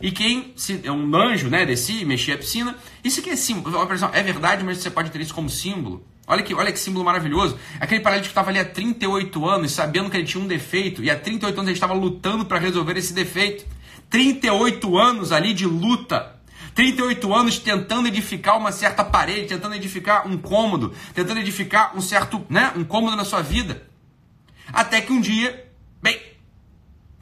e 0.00 0.12
quem, 0.12 0.52
se, 0.56 0.80
um 0.88 1.14
anjo, 1.14 1.50
né, 1.50 1.66
descia 1.66 2.06
mexia 2.06 2.34
a 2.34 2.38
piscina, 2.38 2.76
isso 3.02 3.20
aqui 3.20 3.30
é 3.30 3.36
símbolo, 3.36 3.76
é 4.12 4.22
verdade, 4.22 4.64
mas 4.64 4.78
você 4.78 4.90
pode 4.90 5.10
ter 5.10 5.20
isso 5.20 5.34
como 5.34 5.50
símbolo. 5.50 6.06
Olha 6.26 6.44
que, 6.44 6.54
olha 6.54 6.70
que 6.70 6.78
símbolo 6.78 7.04
maravilhoso. 7.04 7.58
Aquele 7.80 8.00
paralítico 8.00 8.30
estava 8.30 8.50
ali 8.50 8.60
há 8.60 8.64
38 8.64 9.48
anos, 9.48 9.72
sabendo 9.72 10.08
que 10.08 10.16
ele 10.16 10.26
tinha 10.26 10.42
um 10.42 10.46
defeito, 10.46 11.02
e 11.02 11.10
há 11.10 11.16
38 11.16 11.58
anos 11.58 11.68
ele 11.68 11.76
estava 11.76 11.92
lutando 11.92 12.44
para 12.44 12.58
resolver 12.58 12.96
esse 12.96 13.12
defeito. 13.12 13.66
38 14.10 14.98
anos 14.98 15.32
ali 15.32 15.54
de 15.54 15.64
luta 15.64 16.40
38 16.74 17.34
anos 17.34 17.58
tentando 17.58 18.08
edificar 18.08 18.56
uma 18.56 18.72
certa 18.72 19.04
parede, 19.04 19.48
tentando 19.48 19.74
edificar 19.74 20.26
um 20.26 20.36
cômodo, 20.36 20.94
tentando 21.14 21.40
edificar 21.40 21.96
um 21.96 22.00
certo, 22.00 22.44
né, 22.48 22.72
um 22.76 22.84
cômodo 22.84 23.16
na 23.16 23.24
sua 23.24 23.42
vida. 23.42 23.86
Até 24.72 25.00
que 25.00 25.12
um 25.12 25.20
dia, 25.20 25.68
bem, 26.00 26.18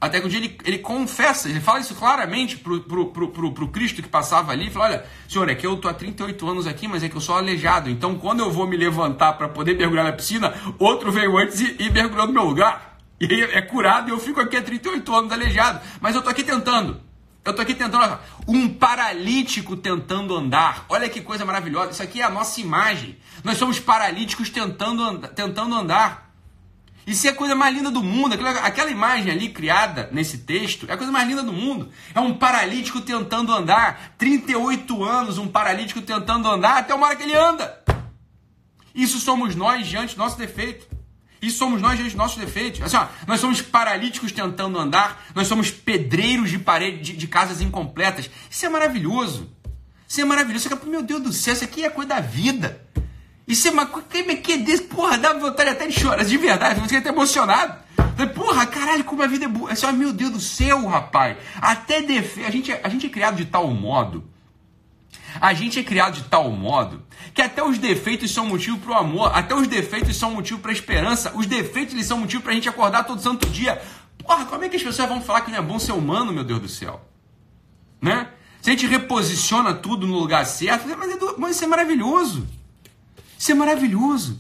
até 0.01 0.21
que 0.21 0.27
um 0.27 0.29
dia 0.29 0.39
ele, 0.39 0.57
ele 0.65 0.79
confessa, 0.79 1.49
ele 1.49 1.61
fala 1.61 1.81
isso 1.81 1.95
claramente 1.95 2.59
pro, 2.59 2.81
pro, 2.83 3.07
pro, 3.07 3.29
pro, 3.29 3.53
pro 3.53 3.69
Cristo 3.69 4.03
que 4.03 4.09
passava 4.09 4.53
ali, 4.53 4.71
fala, 4.71 4.85
olha, 4.85 5.07
senhor, 5.29 5.49
é 5.49 5.55
que 5.55 5.67
eu 5.67 5.77
tô 5.77 5.89
há 5.89 5.95
38 5.95 6.49
anos 6.49 6.67
aqui, 6.67 6.87
mas 6.87 7.03
é 7.03 7.09
que 7.09 7.17
eu 7.17 7.21
sou 7.21 7.35
aleijado, 7.35 7.89
então 7.89 8.17
quando 8.17 8.41
eu 8.41 8.51
vou 8.51 8.67
me 8.67 8.77
levantar 8.77 9.33
para 9.33 9.49
poder 9.49 9.77
mergulhar 9.77 10.05
na 10.05 10.13
piscina, 10.13 10.55
outro 10.79 11.11
veio 11.11 11.37
antes 11.39 11.61
e, 11.61 11.77
e 11.81 11.91
mergulhou 11.91 12.27
no 12.27 12.33
meu 12.33 12.45
lugar. 12.45 12.88
E 13.21 13.43
é 13.43 13.63
curado 13.63 14.09
e 14.09 14.13
eu 14.13 14.19
fico 14.19 14.41
aqui 14.41 14.57
há 14.57 14.63
38 14.63 15.15
anos 15.15 15.33
aleijado, 15.33 15.81
mas 16.01 16.15
eu 16.15 16.23
tô 16.23 16.31
aqui 16.31 16.45
tentando. 16.45 17.01
Eu 17.45 17.55
tô 17.55 17.63
aqui 17.63 17.75
tentando. 17.75 18.19
Um 18.47 18.69
paralítico 18.69 19.75
tentando 19.77 20.37
andar. 20.37 20.85
Olha 20.89 21.09
que 21.09 21.23
coisa 21.23 21.45
maravilhosa. 21.45 21.93
Isso 21.93 22.03
aqui 22.03 22.21
é 22.21 22.25
a 22.25 22.31
nossa 22.31 22.61
imagem. 22.61 23.17
Nós 23.43 23.57
somos 23.57 23.81
paralíticos 23.81 24.51
tentando, 24.51 25.03
and 25.03 25.21
tentando 25.35 25.75
andar. 25.75 26.29
Isso 27.07 27.27
é 27.27 27.31
a 27.31 27.35
coisa 27.35 27.55
mais 27.55 27.75
linda 27.75 27.91
do 27.91 28.03
mundo. 28.03 28.35
Aquela, 28.35 28.51
aquela 28.61 28.91
imagem 28.91 29.33
ali 29.33 29.49
criada 29.49 30.11
nesse 30.13 30.39
texto 30.39 30.87
é 30.91 30.93
a 30.93 30.97
coisa 30.99 31.11
mais 31.11 31.27
linda 31.27 31.43
do 31.43 31.53
mundo. 31.53 31.91
É 32.15 32.21
um 32.21 32.35
paralítico 32.35 33.01
tentando 33.01 33.51
andar. 33.51 34.13
38 34.19 35.03
anos, 35.03 35.39
um 35.39 35.49
paralítico 35.49 36.03
tentando 36.03 36.47
andar 36.51 36.77
até 36.77 36.95
uma 36.95 37.07
hora 37.07 37.17
que 37.17 37.23
ele 37.23 37.35
anda. 37.35 37.83
Isso 38.95 39.19
somos 39.19 39.55
nós 39.55 39.87
diante 39.87 40.15
do 40.15 40.19
nosso 40.19 40.37
defeito. 40.37 40.98
Isso 41.41 41.59
somos 41.59 41.81
nós 41.81 41.99
dos 41.99 42.15
nossos 42.15 42.37
defeitos. 42.37 42.83
Assim, 42.83 42.97
ó, 42.97 43.07
nós 43.27 43.41
somos 43.41 43.63
paralíticos 43.63 44.33
tentando 44.33 44.79
andar, 44.79 45.25
nós 45.35 45.47
somos 45.47 45.71
pedreiros 45.71 46.51
de 46.51 46.59
parede 46.59 46.99
de, 46.99 47.17
de 47.17 47.27
casas 47.29 47.61
incompletas. 47.61 48.29
Isso 48.51 48.67
é 48.67 48.69
maravilhoso. 48.69 49.51
Isso 50.09 50.21
é 50.21 50.25
maravilhoso. 50.25 50.69
Você 50.69 50.87
meu 50.87 51.03
Deus 51.03 51.23
do 51.23 51.33
céu, 51.33 51.55
isso 51.55 51.65
aqui 51.65 51.85
é 51.85 51.91
coisa 51.91 52.09
da 52.09 52.21
vida. 52.21 52.85
Isso 53.47 53.67
é 53.69 53.71
uma 53.71 53.87
coisa 53.87 54.09
que 54.09 54.53
é 54.53 54.59
desse, 54.59 54.83
porra, 54.83 55.17
dá 55.17 55.33
vontade 55.33 55.71
até 55.71 55.87
de 55.87 55.99
chorar, 55.99 56.25
de 56.25 56.37
verdade, 56.37 56.81
você 56.81 56.97
até 56.97 57.09
emocionado. 57.09 57.79
Porra, 58.35 58.67
caralho, 58.67 59.05
como 59.05 59.23
a 59.23 59.27
vida 59.27 59.45
é 59.45 59.49
boa. 59.49 59.71
Assim, 59.71 59.87
ó, 59.87 59.93
meu 59.93 60.13
Deus 60.13 60.33
do 60.33 60.41
céu, 60.41 60.87
rapaz. 60.87 61.37
Até 61.61 62.03
defe... 62.03 62.45
a, 62.45 62.51
gente, 62.51 62.73
a 62.73 62.89
gente 62.89 63.07
é 63.07 63.09
criado 63.09 63.37
de 63.37 63.45
tal 63.45 63.69
modo 63.69 64.29
a 65.41 65.55
gente 65.55 65.79
é 65.79 65.83
criado 65.83 66.15
de 66.15 66.25
tal 66.25 66.51
modo 66.51 67.03
que 67.35 67.43
até 67.43 67.63
os 67.63 67.79
defeitos 67.79 68.33
são 68.33 68.47
motivo 68.47 68.79
para 68.79 68.93
o 68.93 68.95
amor, 68.95 69.31
até 69.35 69.55
os 69.55 69.67
defeitos 69.67 70.17
são 70.17 70.33
motivo 70.33 70.61
para 70.61 70.71
a 70.71 70.75
esperança, 70.75 71.33
os 71.35 71.47
defeitos 71.47 71.95
eles 71.95 72.07
são 72.07 72.19
motivo 72.19 72.43
para 72.43 72.53
a 72.53 72.55
gente 72.55 72.69
acordar 72.69 73.05
todo 73.05 73.21
santo 73.21 73.49
dia. 73.49 73.81
Porra, 74.19 74.45
como 74.47 74.65
é 74.65 74.69
que 74.69 74.77
as 74.77 74.83
pessoas 74.83 75.09
vão 75.09 75.21
falar 75.21 75.43
que 75.43 75.51
não 75.51 75.59
é 75.59 75.63
bom 75.63 75.79
ser 75.79 75.93
humano, 75.93 76.33
meu 76.33 76.45
Deus 76.45 76.61
do 76.61 76.69
céu? 76.69 77.01
Né? 78.01 78.29
Se 78.61 78.71
a 78.71 78.73
gente 78.73 78.87
reposiciona 78.87 79.73
tudo 79.75 80.07
no 80.07 80.19
lugar 80.19 80.45
certo, 80.47 80.87
mas, 80.99 81.11
é 81.11 81.17
mas 81.39 81.57
isso 81.57 81.65
é 81.65 81.67
maravilhoso. 81.67 82.47
Isso 83.39 83.53
é 83.53 83.55
maravilhoso. 83.55 84.39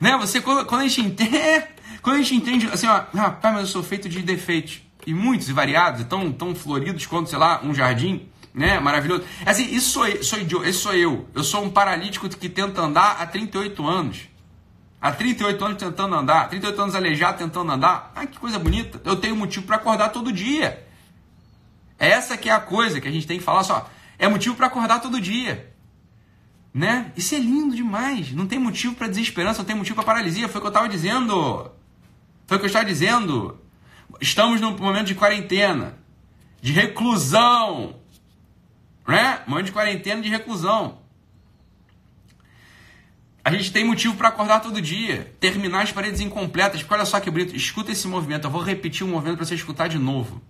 Né? 0.00 0.16
Você, 0.18 0.40
quando, 0.40 0.66
quando 0.66 0.80
a 0.80 0.88
gente 0.88 1.02
entende, 1.02 1.36
é, 1.36 1.68
quando 2.02 2.16
a 2.16 2.18
gente 2.22 2.34
entende 2.34 2.68
assim, 2.72 2.86
ó, 2.86 3.04
rapaz, 3.14 3.54
mas 3.54 3.62
eu 3.62 3.68
sou 3.68 3.82
feito 3.82 4.08
de 4.08 4.22
defeitos. 4.22 4.80
E 5.06 5.12
muitos, 5.12 5.50
e 5.50 5.52
variados, 5.52 6.00
e 6.00 6.04
tão, 6.04 6.32
tão 6.32 6.54
floridos 6.54 7.04
quanto, 7.04 7.28
sei 7.28 7.38
lá, 7.38 7.60
um 7.62 7.74
jardim 7.74 8.26
né? 8.54 8.78
Maravilhoso. 8.78 9.24
É 9.44 9.50
assim, 9.50 9.64
isso 9.74 9.90
sou, 9.90 10.22
sou, 10.22 10.64
esse 10.64 10.78
sou 10.78 10.94
eu. 10.94 11.28
Eu 11.34 11.42
sou 11.42 11.64
um 11.64 11.70
paralítico 11.70 12.28
que 12.28 12.48
tenta 12.48 12.80
andar 12.80 13.16
há 13.20 13.26
38 13.26 13.84
anos. 13.86 14.20
Há 15.00 15.10
38 15.10 15.62
anos 15.62 15.78
tentando 15.78 16.14
andar, 16.14 16.48
38 16.48 16.80
anos 16.80 16.94
aleijado 16.94 17.36
tentando 17.36 17.70
andar. 17.70 18.12
Ai, 18.14 18.28
que 18.28 18.38
coisa 18.38 18.58
bonita. 18.58 19.00
Eu 19.04 19.16
tenho 19.16 19.36
motivo 19.36 19.66
para 19.66 19.76
acordar 19.76 20.10
todo 20.10 20.32
dia. 20.32 20.86
Essa 21.98 22.36
que 22.36 22.48
é 22.48 22.52
a 22.52 22.60
coisa 22.60 23.00
que 23.00 23.08
a 23.08 23.10
gente 23.10 23.26
tem 23.26 23.38
que 23.38 23.44
falar 23.44 23.64
só. 23.64 23.90
É 24.18 24.28
motivo 24.28 24.54
para 24.54 24.68
acordar 24.68 25.00
todo 25.00 25.20
dia. 25.20 25.70
Né? 26.72 27.12
Isso 27.16 27.34
é 27.34 27.38
lindo 27.38 27.74
demais. 27.74 28.32
Não 28.32 28.46
tem 28.46 28.58
motivo 28.58 28.94
para 28.94 29.08
desesperança, 29.08 29.58
não 29.58 29.66
tem 29.66 29.76
motivo 29.76 29.96
para 29.96 30.04
paralisia. 30.04 30.48
Foi 30.48 30.58
o 30.58 30.62
que 30.62 30.66
eu 30.66 30.70
estava 30.70 30.88
dizendo. 30.88 31.70
Foi 32.46 32.56
o 32.56 32.60
que 32.60 32.64
eu 32.64 32.68
estava 32.68 32.84
dizendo. 32.84 33.60
Estamos 34.20 34.60
num 34.60 34.76
momento 34.76 35.08
de 35.08 35.14
quarentena, 35.14 35.98
de 36.62 36.72
reclusão, 36.72 37.96
né? 39.06 39.40
Momento 39.46 39.66
de 39.66 39.72
quarentena 39.72 40.22
de 40.22 40.28
reclusão. 40.28 40.98
A 43.44 43.50
gente 43.50 43.70
tem 43.70 43.84
motivo 43.84 44.16
para 44.16 44.28
acordar 44.28 44.60
todo 44.60 44.80
dia, 44.80 45.34
terminar 45.38 45.82
as 45.82 45.92
paredes 45.92 46.20
incompletas. 46.20 46.80
Porque 46.80 46.94
olha 46.94 47.04
só 47.04 47.20
que 47.20 47.30
bonito, 47.30 47.54
escuta 47.54 47.92
esse 47.92 48.08
movimento. 48.08 48.46
Eu 48.46 48.50
vou 48.50 48.62
repetir 48.62 49.06
o 49.06 49.08
movimento 49.10 49.36
para 49.36 49.44
você 49.44 49.54
escutar 49.54 49.86
de 49.86 49.98
novo. 49.98 50.40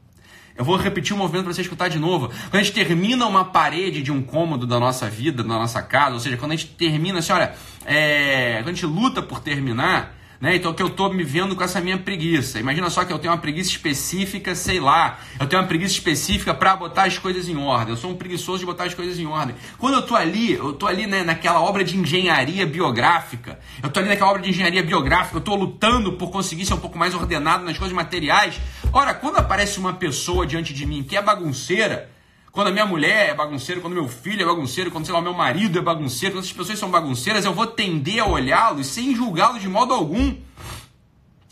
Eu 0.57 0.65
vou 0.65 0.77
repetir 0.77 1.13
o 1.13 1.19
movimento 1.19 1.45
para 1.45 1.53
você 1.53 1.63
escutar 1.63 1.89
de 1.89 1.99
novo. 1.99 2.29
Quando 2.29 2.55
a 2.55 2.63
gente 2.63 2.73
termina 2.73 3.27
uma 3.27 3.47
parede 3.47 4.01
de 4.01 4.13
um 4.13 4.23
cômodo 4.23 4.65
da 4.65 4.79
nossa 4.79 5.11
vida, 5.11 5.43
da 5.43 5.49
nossa 5.49 5.83
casa, 5.83 6.15
ou 6.15 6.21
seja, 6.21 6.37
quando 6.37 6.53
a 6.53 6.57
gente 6.57 6.69
termina, 6.69 7.19
assim, 7.19 7.33
olha, 7.33 7.53
é, 7.85 8.59
quando 8.59 8.69
a 8.69 8.73
gente 8.73 8.87
luta 8.87 9.21
por 9.21 9.41
terminar, 9.41 10.17
né? 10.45 10.57
Então 10.57 10.75
que 10.75 10.83
eu 10.83 10.89
estou 10.89 11.11
me 11.11 11.25
vendo 11.25 11.57
com 11.57 11.65
essa 11.65 11.81
minha 11.81 11.97
preguiça. 11.97 12.61
Imagina 12.61 12.91
só 12.91 13.03
que 13.03 13.11
eu 13.11 13.19
tenho 13.19 13.33
uma 13.33 13.41
preguiça 13.41 13.71
específica, 13.71 14.55
sei 14.55 14.79
lá. 14.79 15.19
Eu 15.41 15.47
tenho 15.47 15.63
uma 15.63 15.67
preguiça 15.67 15.95
específica 15.95 16.53
para 16.53 16.77
botar 16.77 17.05
as 17.05 17.17
coisas 17.17 17.49
em 17.49 17.57
ordem. 17.57 17.95
Eu 17.95 17.97
sou 17.97 18.11
um 18.11 18.15
preguiçoso 18.15 18.59
de 18.59 18.67
botar 18.67 18.85
as 18.85 18.93
coisas 18.93 19.19
em 19.19 19.25
ordem. 19.25 19.57
Quando 19.79 19.95
eu 19.95 20.01
estou 20.01 20.15
ali, 20.15 20.53
eu 20.53 20.73
estou 20.73 20.87
ali 20.87 21.07
né, 21.07 21.25
naquela 21.25 21.63
obra 21.63 21.83
de 21.83 21.97
engenharia 21.97 22.67
biográfica. 22.67 23.59
Eu 23.83 23.89
estou 23.89 24.03
ali 24.03 24.11
naquela 24.11 24.33
obra 24.33 24.43
de 24.43 24.51
engenharia 24.51 24.83
biográfica. 24.83 25.37
Eu 25.37 25.39
estou 25.39 25.57
lutando 25.57 26.13
por 26.13 26.31
conseguir 26.31 26.67
ser 26.67 26.75
um 26.75 26.79
pouco 26.79 26.99
mais 26.99 27.15
ordenado 27.15 27.65
nas 27.65 27.79
coisas 27.79 27.97
materiais. 27.97 28.61
Ora, 28.93 29.15
quando 29.15 29.39
aparece 29.39 29.79
uma 29.79 29.95
pessoa 29.95 30.47
diante 30.47 30.75
de 30.75 30.85
mim 30.85 31.03
que 31.03 31.17
é 31.17 31.23
bagunceira, 31.23 32.11
quando 32.55 32.69
a 32.69 32.71
minha 32.71 32.87
mulher 32.87 33.31
é 33.31 33.35
bagunceira, 33.35 33.81
quando 33.81 33.95
meu 33.95 34.07
filho 34.07 34.41
é 34.41 34.47
bagunceiro, 34.47 34.89
quando, 34.89 35.05
sei 35.05 35.13
lá, 35.13 35.21
meu 35.21 35.35
marido 35.35 35.77
é 35.77 35.83
bagunceiro, 35.83 36.37
quando 36.37 36.45
essas 36.45 36.57
pessoas 36.57 36.79
são 36.79 36.89
bagunceiras, 36.89 37.45
eu 37.45 37.53
vou 37.53 37.67
tender 37.67 38.23
a 38.23 38.27
olhá-los 38.27 38.87
sem 38.87 39.13
julgá-los 39.13 39.61
de 39.61 39.69
modo 39.69 39.93
algum. 39.93 40.37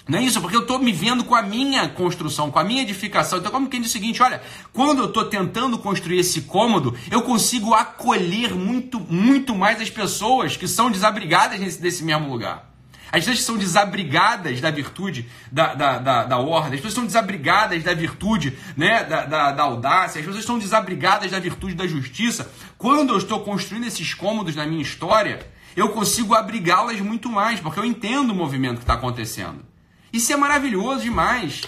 Não 0.09 0.21
é 0.21 0.23
isso? 0.23 0.41
Porque 0.41 0.55
eu 0.55 0.61
estou 0.61 0.79
me 0.79 0.93
vendo 0.93 1.25
com 1.25 1.35
a 1.35 1.43
minha 1.43 1.89
construção, 1.89 2.53
com 2.53 2.59
a 2.61 2.63
minha 2.63 2.83
edificação. 2.83 3.41
Então, 3.41 3.51
como 3.51 3.69
quem 3.69 3.81
diz 3.81 3.91
o 3.91 3.93
seguinte: 3.93 4.23
olha, 4.23 4.41
quando 4.73 5.01
eu 5.01 5.07
estou 5.07 5.25
tentando 5.25 5.77
construir 5.77 6.21
esse 6.21 6.43
cômodo, 6.43 6.97
eu 7.11 7.23
consigo 7.23 7.75
acolher 7.75 8.55
muito, 8.55 9.01
muito 9.01 9.57
mais 9.57 9.81
as 9.81 9.91
pessoas 9.91 10.57
que 10.57 10.69
são 10.69 10.89
desabrigadas 10.89 11.59
nesse, 11.59 11.83
desse 11.83 12.05
mesmo 12.05 12.31
lugar. 12.31 12.72
As 13.13 13.27
pessoas 13.27 13.43
são 13.43 13.59
desabrigadas 13.59 14.59
da 14.63 14.71
virtude 14.71 15.29
da, 15.51 15.75
da, 15.75 15.99
da, 15.99 16.25
da 16.25 16.39
ordem, 16.39 16.71
as 16.73 16.77
pessoas 16.77 16.95
são 16.95 17.05
desabrigadas 17.05 17.85
da 17.85 17.93
virtude 17.93 18.57
né, 18.75 19.05
da, 19.05 19.27
da, 19.27 19.53
da 19.53 19.63
audácia, 19.65 20.19
as 20.19 20.25
pessoas 20.25 20.39
estão 20.39 20.59
desabrigadas 20.59 21.31
da 21.31 21.39
virtude 21.39 21.75
da 21.75 21.87
justiça. 21.87 22.51
Quando 22.79 23.11
eu 23.11 23.19
estou 23.19 23.41
construindo 23.41 23.85
esses 23.85 24.15
cômodos 24.15 24.57
na 24.57 24.65
minha 24.65 24.81
história, 24.81 25.47
eu 25.77 25.91
consigo 25.91 26.35
abrigá-las 26.35 26.99
muito 27.01 27.29
mais, 27.29 27.61
porque 27.61 27.79
eu 27.79 27.85
entendo 27.85 28.31
o 28.31 28.35
movimento 28.35 28.77
que 28.77 28.85
está 28.85 28.95
acontecendo. 28.95 29.63
Isso 30.11 30.33
é 30.33 30.37
maravilhoso 30.37 31.03
demais. 31.03 31.63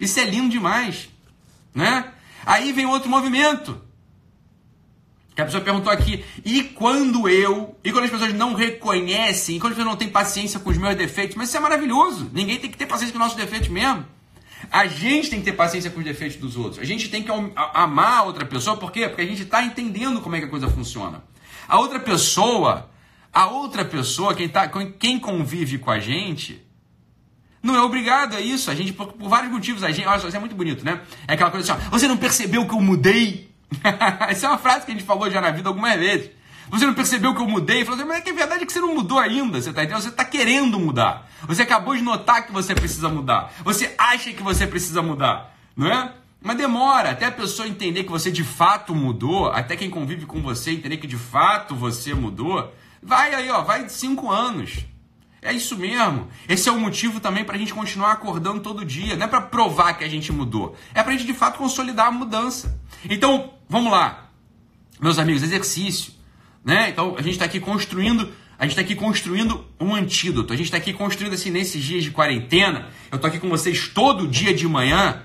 Isso 0.00 0.18
é 0.18 0.24
lindo 0.24 0.48
demais. 0.48 1.08
Né? 1.72 2.12
Aí 2.44 2.72
vem 2.72 2.86
outro 2.86 3.08
movimento. 3.08 3.80
Que 5.34 5.40
a 5.40 5.44
pessoa 5.46 5.62
perguntou 5.62 5.90
aqui, 5.90 6.22
e 6.44 6.62
quando 6.62 7.26
eu, 7.28 7.74
e 7.82 7.90
quando 7.90 8.04
as 8.04 8.10
pessoas 8.10 8.34
não 8.34 8.54
reconhecem, 8.54 9.56
e 9.56 9.60
quando 9.60 9.72
as 9.72 9.78
pessoas 9.78 9.92
não 9.92 9.98
têm 9.98 10.10
paciência 10.10 10.60
com 10.60 10.68
os 10.68 10.76
meus 10.76 10.94
defeitos, 10.94 11.36
mas 11.36 11.48
isso 11.48 11.56
é 11.56 11.60
maravilhoso. 11.60 12.30
Ninguém 12.34 12.58
tem 12.58 12.70
que 12.70 12.76
ter 12.76 12.84
paciência 12.86 13.12
com 13.12 13.18
os 13.18 13.24
nossos 13.24 13.38
defeitos 13.38 13.68
mesmo. 13.68 14.04
A 14.70 14.86
gente 14.86 15.30
tem 15.30 15.38
que 15.38 15.44
ter 15.46 15.52
paciência 15.52 15.90
com 15.90 15.98
os 16.00 16.04
defeitos 16.04 16.36
dos 16.36 16.56
outros. 16.56 16.78
A 16.78 16.84
gente 16.84 17.08
tem 17.08 17.22
que 17.22 17.30
amar 17.74 18.18
a 18.18 18.22
outra 18.24 18.44
pessoa, 18.44 18.76
por 18.76 18.92
quê? 18.92 19.08
Porque 19.08 19.22
a 19.22 19.26
gente 19.26 19.42
está 19.42 19.62
entendendo 19.62 20.20
como 20.20 20.36
é 20.36 20.40
que 20.40 20.44
a 20.44 20.50
coisa 20.50 20.68
funciona. 20.68 21.24
A 21.66 21.78
outra 21.78 21.98
pessoa, 21.98 22.90
A 23.32 23.46
outra 23.46 23.84
pessoa, 23.84 24.34
quem, 24.34 24.48
tá, 24.48 24.70
quem 24.98 25.18
convive 25.18 25.78
com 25.78 25.90
a 25.90 25.98
gente, 25.98 26.62
não 27.62 27.74
é 27.74 27.80
obrigado 27.80 28.36
a 28.36 28.40
isso. 28.40 28.70
A 28.70 28.74
gente, 28.74 28.92
por, 28.92 29.12
por 29.14 29.28
vários 29.28 29.50
motivos, 29.50 29.82
a 29.82 29.90
gente. 29.90 30.06
Olha 30.06 30.18
só, 30.18 30.28
isso 30.28 30.36
é 30.36 30.40
muito 30.40 30.54
bonito, 30.54 30.84
né? 30.84 31.00
É 31.26 31.32
aquela 31.32 31.50
coisa 31.50 31.72
assim, 31.72 31.84
ó, 31.86 31.90
você 31.90 32.06
não 32.06 32.18
percebeu 32.18 32.66
que 32.66 32.74
eu 32.74 32.80
mudei? 32.80 33.51
Essa 34.28 34.46
é 34.46 34.48
uma 34.48 34.58
frase 34.58 34.84
que 34.84 34.92
a 34.92 34.94
gente 34.94 35.06
falou 35.06 35.30
já 35.30 35.40
na 35.40 35.50
vida 35.50 35.68
algumas 35.68 35.96
vezes. 35.98 36.30
Você 36.70 36.86
não 36.86 36.94
percebeu 36.94 37.34
que 37.34 37.40
eu 37.40 37.46
mudei? 37.46 37.84
Falou 37.84 38.00
assim, 38.00 38.08
mas 38.08 38.18
é 38.18 38.20
que 38.22 38.30
é 38.30 38.32
verdade 38.32 38.64
que 38.64 38.72
você 38.72 38.80
não 38.80 38.94
mudou 38.94 39.18
ainda. 39.18 39.60
Você 39.60 39.70
está 39.70 39.82
entendendo? 39.82 40.02
Você 40.02 40.08
está 40.08 40.24
querendo 40.24 40.78
mudar. 40.78 41.28
Você 41.46 41.62
acabou 41.62 41.94
de 41.94 42.02
notar 42.02 42.46
que 42.46 42.52
você 42.52 42.74
precisa 42.74 43.08
mudar. 43.08 43.52
Você 43.62 43.94
acha 43.98 44.32
que 44.32 44.42
você 44.42 44.66
precisa 44.66 45.02
mudar, 45.02 45.54
não 45.76 45.86
é? 45.86 46.12
Mas 46.40 46.56
demora 46.56 47.10
até 47.10 47.26
a 47.26 47.32
pessoa 47.32 47.68
entender 47.68 48.04
que 48.04 48.10
você 48.10 48.30
de 48.30 48.42
fato 48.42 48.94
mudou, 48.94 49.48
até 49.48 49.76
quem 49.76 49.90
convive 49.90 50.26
com 50.26 50.42
você 50.42 50.72
entender 50.72 50.96
que 50.96 51.06
de 51.06 51.16
fato 51.16 51.74
você 51.74 52.14
mudou. 52.14 52.72
Vai 53.02 53.34
aí, 53.34 53.50
ó, 53.50 53.62
vai 53.62 53.84
de 53.84 53.92
cinco 53.92 54.30
anos. 54.30 54.84
É 55.40 55.52
isso 55.52 55.76
mesmo. 55.76 56.28
Esse 56.48 56.68
é 56.68 56.72
o 56.72 56.78
motivo 56.78 57.18
também 57.18 57.44
para 57.44 57.56
a 57.56 57.58
gente 57.58 57.74
continuar 57.74 58.12
acordando 58.12 58.60
todo 58.60 58.84
dia. 58.84 59.16
Não 59.16 59.26
é 59.26 59.28
para 59.28 59.40
provar 59.40 59.94
que 59.94 60.04
a 60.04 60.08
gente 60.08 60.32
mudou. 60.32 60.76
É 60.94 61.02
para 61.02 61.12
a 61.12 61.16
gente 61.16 61.26
de 61.26 61.34
fato 61.34 61.58
consolidar 61.58 62.06
a 62.06 62.12
mudança. 62.12 62.80
Então, 63.10 63.52
vamos 63.72 63.90
lá. 63.90 64.28
Meus 65.00 65.18
amigos, 65.18 65.42
exercício. 65.42 66.12
Né? 66.62 66.90
Então, 66.90 67.16
a 67.16 67.22
gente 67.22 67.32
está 67.32 67.46
aqui 67.46 67.58
construindo. 67.58 68.30
A 68.58 68.64
gente 68.64 68.72
está 68.72 68.82
aqui 68.82 68.94
construindo 68.94 69.64
um 69.80 69.94
antídoto. 69.94 70.52
A 70.52 70.56
gente 70.56 70.66
está 70.66 70.76
aqui 70.76 70.92
construindo 70.92 71.32
assim 71.32 71.50
nesses 71.50 71.82
dias 71.82 72.04
de 72.04 72.10
quarentena. 72.10 72.90
Eu 73.10 73.16
estou 73.16 73.28
aqui 73.28 73.40
com 73.40 73.48
vocês 73.48 73.88
todo 73.88 74.28
dia 74.28 74.54
de 74.54 74.68
manhã 74.68 75.22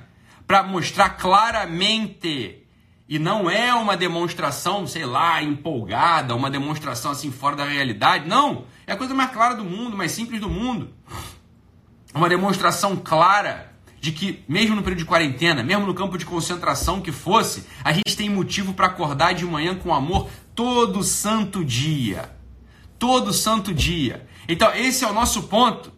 para 0.48 0.64
mostrar 0.64 1.10
claramente 1.10 2.64
e 3.10 3.20
não 3.20 3.50
é 3.50 3.74
uma 3.74 3.98
demonstração, 3.98 4.88
sei 4.88 5.06
lá, 5.06 5.44
empolgada, 5.44 6.34
uma 6.34 6.50
demonstração 6.50 7.12
assim 7.12 7.32
fora 7.32 7.58
da 7.58 7.66
realidade. 7.66 8.30
Não, 8.30 8.66
é 8.88 8.94
a 8.94 8.98
coisa 8.98 9.14
mais 9.14 9.32
clara 9.32 9.56
do 9.56 9.66
mundo, 9.66 9.98
mais 9.98 10.14
simples 10.14 10.40
do 10.40 10.50
mundo. 10.50 10.94
Uma 12.14 12.30
demonstração 12.30 12.96
clara 12.96 13.67
de 14.00 14.12
que, 14.12 14.44
mesmo 14.48 14.76
no 14.76 14.84
período 14.84 15.00
de 15.00 15.06
quarentena, 15.06 15.64
mesmo 15.64 15.86
no 15.86 15.94
campo 15.94 16.18
de 16.18 16.26
concentração 16.26 17.02
que 17.02 17.12
fosse, 17.12 17.66
a 17.84 17.92
gente 17.92 18.16
tem 18.16 18.30
motivo 18.30 18.74
para 18.74 18.88
acordar 18.88 19.34
de 19.34 19.46
manhã 19.46 19.76
com 19.76 19.94
amor 19.94 20.30
todo 20.54 21.04
santo 21.04 21.64
dia. 21.64 22.36
Todo 23.00 23.34
santo 23.34 23.74
dia. 23.74 24.28
Então, 24.48 24.74
esse 24.74 25.04
é 25.04 25.08
o 25.08 25.14
nosso 25.14 25.44
ponto, 25.44 25.92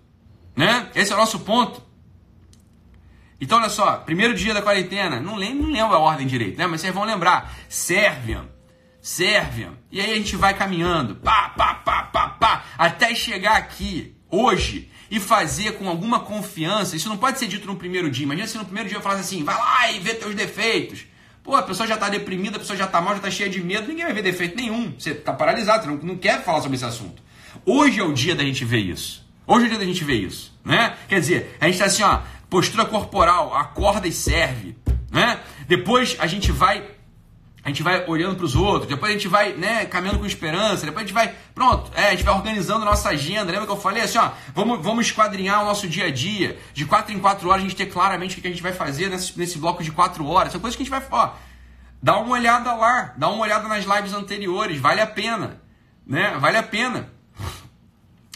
né? 0.55 0.89
Esse 0.95 1.12
é 1.12 1.15
o 1.15 1.19
nosso 1.19 1.39
ponto. 1.39 1.81
Então, 3.41 3.57
olha 3.57 3.69
só, 3.69 3.97
primeiro 3.97 4.33
dia 4.33 4.53
da 4.53 4.62
quarentena, 4.62 5.19
não 5.19 5.35
lembro, 5.35 5.63
não 5.63 5.71
lembro 5.71 5.95
a 5.95 5.99
ordem 5.99 6.27
direito, 6.27 6.57
né? 6.57 6.67
Mas 6.67 6.81
vocês 6.81 6.93
vão 6.93 7.05
lembrar. 7.05 7.53
Serviam, 7.69 8.49
serviam. 9.01 9.77
E 9.91 10.01
aí 10.01 10.12
a 10.12 10.15
gente 10.15 10.35
vai 10.35 10.53
caminhando, 10.53 11.15
pá, 11.15 11.49
pá, 11.49 11.75
pá, 11.75 12.03
pá, 12.03 12.29
pá, 12.29 12.65
até 12.77 13.15
chegar 13.15 13.55
aqui, 13.55 14.15
hoje, 14.29 14.91
e 15.09 15.19
fazer 15.19 15.73
com 15.73 15.89
alguma 15.89 16.19
confiança. 16.19 16.95
Isso 16.95 17.09
não 17.09 17.17
pode 17.17 17.39
ser 17.39 17.47
dito 17.47 17.67
no 17.67 17.75
primeiro 17.75 18.09
dia. 18.09 18.23
Imagina 18.23 18.47
se 18.47 18.57
no 18.57 18.65
primeiro 18.65 18.87
dia 18.87 18.97
eu 18.97 19.01
falasse 19.01 19.21
assim, 19.21 19.43
vai 19.43 19.55
lá 19.55 19.91
e 19.91 19.99
vê 19.99 20.13
teus 20.13 20.35
defeitos. 20.35 21.05
Pô, 21.43 21.55
a 21.55 21.63
pessoa 21.63 21.87
já 21.87 21.95
está 21.95 22.09
deprimida, 22.09 22.57
a 22.57 22.59
pessoa 22.59 22.77
já 22.77 22.85
está 22.85 23.01
mal, 23.01 23.13
já 23.13 23.17
está 23.17 23.31
cheia 23.31 23.49
de 23.49 23.61
medo, 23.61 23.87
ninguém 23.87 24.05
vai 24.05 24.13
ver 24.13 24.21
defeito 24.21 24.55
nenhum. 24.55 24.93
Você 24.97 25.11
está 25.11 25.33
paralisado, 25.33 25.83
você 25.83 25.89
não, 25.89 25.97
não 25.97 26.17
quer 26.17 26.43
falar 26.43 26.61
sobre 26.61 26.75
esse 26.75 26.85
assunto. 26.85 27.23
Hoje 27.65 27.99
é 27.99 28.03
o 28.03 28.13
dia 28.13 28.35
da 28.35 28.43
gente 28.43 28.63
ver 28.63 28.79
isso. 28.79 29.27
Hoje 29.47 29.63
é 29.63 29.65
o 29.65 29.69
dia 29.69 29.79
da 29.79 29.85
gente 29.85 30.03
ver 30.03 30.15
isso, 30.15 30.53
né? 30.63 30.95
Quer 31.07 31.19
dizer, 31.19 31.57
a 31.59 31.65
gente 31.65 31.73
está 31.73 31.85
assim, 31.85 32.03
ó, 32.03 32.19
postura 32.49 32.85
corporal, 32.85 33.55
acorda 33.55 34.07
e 34.07 34.11
serve, 34.11 34.75
né? 35.11 35.39
Depois 35.67 36.15
a 36.19 36.27
gente 36.27 36.51
vai 36.51 36.83
a 37.63 37.67
gente 37.67 37.83
vai 37.83 38.05
olhando 38.07 38.35
para 38.35 38.45
os 38.45 38.55
outros, 38.55 38.87
depois 38.87 39.11
a 39.11 39.13
gente 39.13 39.27
vai, 39.27 39.53
né, 39.53 39.85
caminhando 39.85 40.19
com 40.19 40.25
esperança, 40.25 40.85
depois 40.85 41.03
a 41.03 41.07
gente 41.07 41.13
vai, 41.13 41.35
pronto, 41.53 41.91
é, 41.93 42.07
a 42.07 42.11
gente 42.11 42.23
vai 42.23 42.33
organizando 42.33 42.85
nossa 42.85 43.09
agenda. 43.09 43.51
Lembra 43.51 43.65
que 43.65 43.71
eu 43.71 43.79
falei 43.79 44.03
assim, 44.03 44.17
ó, 44.17 44.31
vamos, 44.55 44.81
vamos 44.81 45.07
esquadrinhar 45.07 45.61
o 45.61 45.65
nosso 45.65 45.87
dia 45.87 46.05
a 46.05 46.11
dia. 46.11 46.57
De 46.73 46.85
quatro 46.85 47.13
em 47.13 47.19
quatro 47.19 47.49
horas 47.49 47.61
a 47.61 47.67
gente 47.67 47.75
ter 47.75 47.87
claramente 47.87 48.37
o 48.37 48.41
que 48.41 48.47
a 48.47 48.49
gente 48.49 48.63
vai 48.63 48.71
fazer 48.71 49.09
nesse, 49.09 49.37
nesse 49.37 49.57
bloco 49.57 49.83
de 49.83 49.91
quatro 49.91 50.25
horas. 50.25 50.53
São 50.53 50.61
coisas 50.61 50.77
que 50.77 50.83
a 50.83 50.85
gente 50.85 50.91
vai, 50.91 51.05
ó, 51.11 51.33
dá 52.01 52.17
uma 52.17 52.31
olhada 52.31 52.73
lá, 52.73 53.13
dá 53.17 53.27
uma 53.27 53.43
olhada 53.43 53.67
nas 53.67 53.83
lives 53.83 54.13
anteriores, 54.13 54.79
vale 54.79 55.01
a 55.01 55.07
pena, 55.07 55.61
né? 56.07 56.37
Vale 56.39 56.57
a 56.57 56.63
pena. 56.63 57.11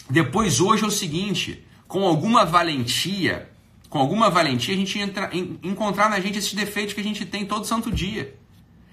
Depois 0.08 0.60
hoje 0.60 0.84
é 0.84 0.86
o 0.86 0.90
seguinte, 0.90 1.66
com 1.88 2.04
alguma 2.04 2.44
valentia, 2.44 3.50
com 3.88 3.98
alguma 3.98 4.28
valentia, 4.28 4.74
a 4.74 4.76
gente 4.76 4.98
entra, 4.98 5.30
em, 5.32 5.58
encontrar 5.62 6.10
na 6.10 6.20
gente 6.20 6.38
esses 6.38 6.52
defeitos 6.52 6.92
que 6.92 7.00
a 7.00 7.04
gente 7.04 7.24
tem 7.24 7.46
todo 7.46 7.64
santo 7.64 7.90
dia. 7.90 8.34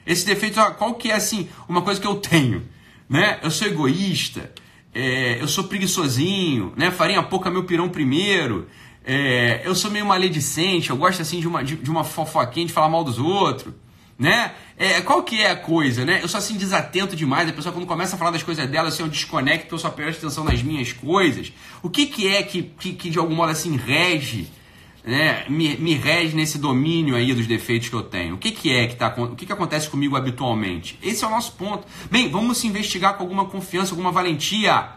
Esses 0.06 0.24
defeitos, 0.24 0.58
ó, 0.58 0.72
qual 0.72 0.96
que 0.96 1.12
é 1.12 1.16
assim, 1.16 1.48
uma 1.68 1.82
coisa 1.82 2.00
que 2.00 2.08
eu 2.08 2.16
tenho? 2.16 2.68
Né? 3.10 3.40
Eu 3.44 3.52
sou 3.52 3.68
egoísta, 3.68 4.52
é, 4.94 5.42
eu 5.42 5.48
sou 5.48 5.66
preguiçosinho, 5.66 6.74
né? 6.76 6.92
farinha 6.92 7.22
pouca 7.24 7.50
meu 7.50 7.64
pirão 7.64 7.90
primeiro, 7.90 8.68
é, 9.04 9.62
eu 9.66 9.74
sou 9.74 9.90
meio 9.90 10.06
maledicente, 10.06 10.90
eu 10.90 10.98
gosto 10.98 11.22
assim 11.22 11.40
de 11.40 11.48
uma, 11.48 11.64
de, 11.64 11.76
de 11.76 11.90
uma 11.90 12.04
fofoquinha 12.04 12.66
de 12.66 12.74
falar 12.74 12.90
mal 12.90 13.04
dos 13.04 13.18
outros. 13.18 13.74
Né? 14.18 14.54
É, 14.78 15.02
qual 15.02 15.24
que 15.24 15.42
é 15.42 15.50
a 15.50 15.56
coisa, 15.56 16.06
né? 16.06 16.20
Eu 16.22 16.28
sou 16.28 16.38
assim 16.38 16.56
desatento 16.56 17.16
demais, 17.16 17.50
a 17.50 17.54
pessoa 17.54 17.74
quando 17.74 17.88
começa 17.88 18.16
a 18.16 18.20
falar 18.20 18.30
das 18.30 18.44
coisas 18.44 18.70
dela, 18.70 18.90
assim, 18.90 19.02
eu 19.02 19.10
desconecto, 19.10 19.74
eu 19.74 19.80
só 19.80 19.90
presto 19.90 20.20
atenção 20.20 20.44
nas 20.44 20.62
minhas 20.62 20.94
coisas. 20.94 21.52
O 21.82 21.90
que 21.90 22.06
que 22.06 22.28
é 22.28 22.44
que, 22.44 22.62
que, 22.62 22.94
que 22.94 23.10
de 23.10 23.18
algum 23.18 23.34
modo 23.34 23.52
assim 23.52 23.76
rege 23.76 24.48
né, 25.04 25.46
me, 25.50 25.76
me 25.78 25.96
rege 25.96 26.36
nesse 26.36 26.58
domínio 26.58 27.16
aí 27.16 27.34
dos 27.34 27.48
defeitos 27.48 27.90
que 27.90 27.96
eu 27.96 28.04
tenho. 28.04 28.36
O 28.36 28.38
que, 28.38 28.52
que 28.52 28.72
é 28.72 28.88
que 28.88 28.96
tá, 28.96 29.14
o 29.18 29.36
que, 29.36 29.46
que 29.46 29.54
acontece 29.54 29.90
comigo 29.90 30.16
habitualmente? 30.16 30.98
Esse 31.02 31.24
é 31.24 31.28
o 31.28 31.32
nosso 31.32 31.54
ponto. 31.54 31.88
Bem, 32.10 32.30
vamos 32.30 32.58
se 32.58 32.68
investigar 32.68 33.16
com 33.16 33.24
alguma 33.24 33.46
confiança, 33.46 33.92
alguma 33.92 34.12
valentia, 34.12 34.90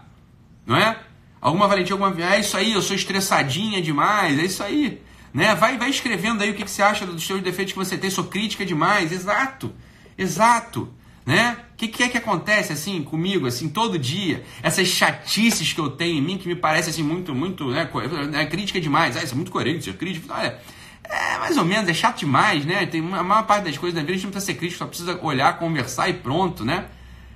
não 0.67 0.77
é? 0.77 0.99
Alguma 1.41 1.69
valentia, 1.69 1.95
alguma 1.95 2.15
é 2.25 2.41
isso 2.41 2.57
aí, 2.57 2.73
eu 2.73 2.83
sou 2.83 2.97
estressadinha 2.97 3.81
demais, 3.83 4.39
é 4.39 4.45
isso 4.45 4.63
aí, 4.63 5.03
né? 5.33 5.55
Vai, 5.55 5.77
vai 5.77 5.91
escrevendo 5.91 6.43
aí 6.43 6.51
o 6.51 6.55
que, 6.55 6.65
que 6.65 6.71
você 6.71 6.83
acha 6.83 7.05
dos 7.05 7.27
seus 7.27 7.43
defeitos 7.43 7.73
que 7.73 7.79
você 7.79 7.99
tem. 7.99 8.09
Sou 8.11 8.25
crítica 8.25 8.65
demais, 8.65 9.13
exato, 9.13 9.73
exato 10.17 10.93
né? 11.25 11.57
O 11.73 11.77
que, 11.77 11.89
que, 11.89 12.03
é 12.03 12.09
que 12.09 12.19
acontece 12.19 12.73
assim 12.73 13.03
comigo, 13.03 13.47
assim, 13.47 13.69
todo 13.69 13.99
dia? 13.99 14.45
Essas 14.63 14.89
chatices 14.89 15.73
que 15.73 15.81
eu 15.81 15.91
tenho 15.91 16.19
em 16.19 16.23
mim, 16.23 16.39
que 16.39 16.47
me 16.47 16.55
parece 16.55 16.91
assim 16.91 17.03
muito, 17.03 17.35
muito, 17.35 17.71
né? 17.71 17.89
É 18.35 18.47
crítica 18.47 18.81
demais. 18.81 19.17
Ah, 19.17 19.23
isso 19.23 19.33
é 19.33 19.37
muito 19.37 19.51
coerente, 19.51 19.85
ser 19.85 19.97
crítico. 19.97 20.33
Olha, 20.33 20.61
é 21.03 21.39
mais 21.39 21.57
ou 21.57 21.65
menos, 21.65 21.89
é 21.89 21.95
chato 21.95 22.19
demais, 22.19 22.65
né? 22.65 22.87
Tem 22.87 23.01
a 23.01 23.23
maior 23.23 23.45
parte 23.45 23.65
das 23.65 23.77
coisas 23.77 23.95
da 23.95 24.01
vida 24.01 24.13
a 24.13 24.15
gente 24.17 24.25
não 24.25 24.31
precisa 24.31 24.53
ser 24.53 24.59
crítico, 24.59 24.79
só 24.79 24.87
precisa 24.87 25.19
olhar, 25.23 25.59
conversar 25.59 26.09
e 26.09 26.15
pronto, 26.15 26.65
né? 26.65 26.87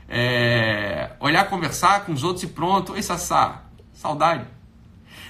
É, 0.09 1.11
olhar, 1.21 1.49
conversar 1.49 2.05
com 2.05 2.13
os 2.13 2.25
outros 2.25 2.43
e 2.45 2.47
pronto. 2.47 2.93
Oi, 2.93 3.03
Sassá, 3.03 3.65
saudade. 3.93 4.47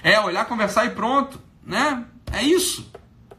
É, 0.03 0.19
olhar, 0.21 0.45
conversar 0.45 0.85
e 0.85 0.91
pronto, 0.91 1.41
né? 1.65 2.05
É 2.31 2.43
isso, 2.43 2.91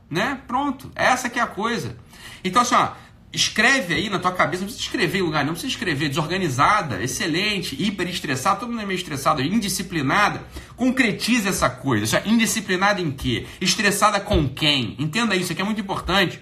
né? 0.09 0.39
Pronto. 0.47 0.91
Essa 0.95 1.31
que 1.31 1.39
é 1.39 1.43
a 1.43 1.47
coisa. 1.47 1.97
Então, 2.45 2.63
assim, 2.63 2.75
ó, 2.75 2.89
Escreve 3.33 3.95
aí 3.95 4.11
na 4.11 4.19
tua 4.19 4.33
cabeça, 4.33 4.63
não 4.63 4.67
precisa 4.67 4.85
escrever 4.85 5.19
em 5.19 5.23
lugar, 5.23 5.45
não 5.45 5.53
precisa 5.53 5.73
escrever 5.73 6.09
desorganizada, 6.09 7.01
excelente, 7.01 7.81
hiper 7.81 8.09
estressada, 8.09 8.59
todo 8.59 8.71
mundo 8.71 8.83
é 8.83 8.87
meio 8.87 8.99
estressado, 8.99 9.41
indisciplinada. 9.41 10.43
Concretize 10.75 11.49
essa 11.49 11.71
coisa. 11.71 12.05
Isso 12.05 12.17
é 12.17 12.23
indisciplinada 12.27 13.01
em 13.01 13.13
quê? 13.13 13.47
Estressada 13.61 14.19
com 14.19 14.49
quem? 14.49 14.97
Entenda 14.99 15.37
isso, 15.37 15.53
aqui 15.53 15.63
é 15.63 15.65
muito 15.65 15.81
importante. 15.81 16.41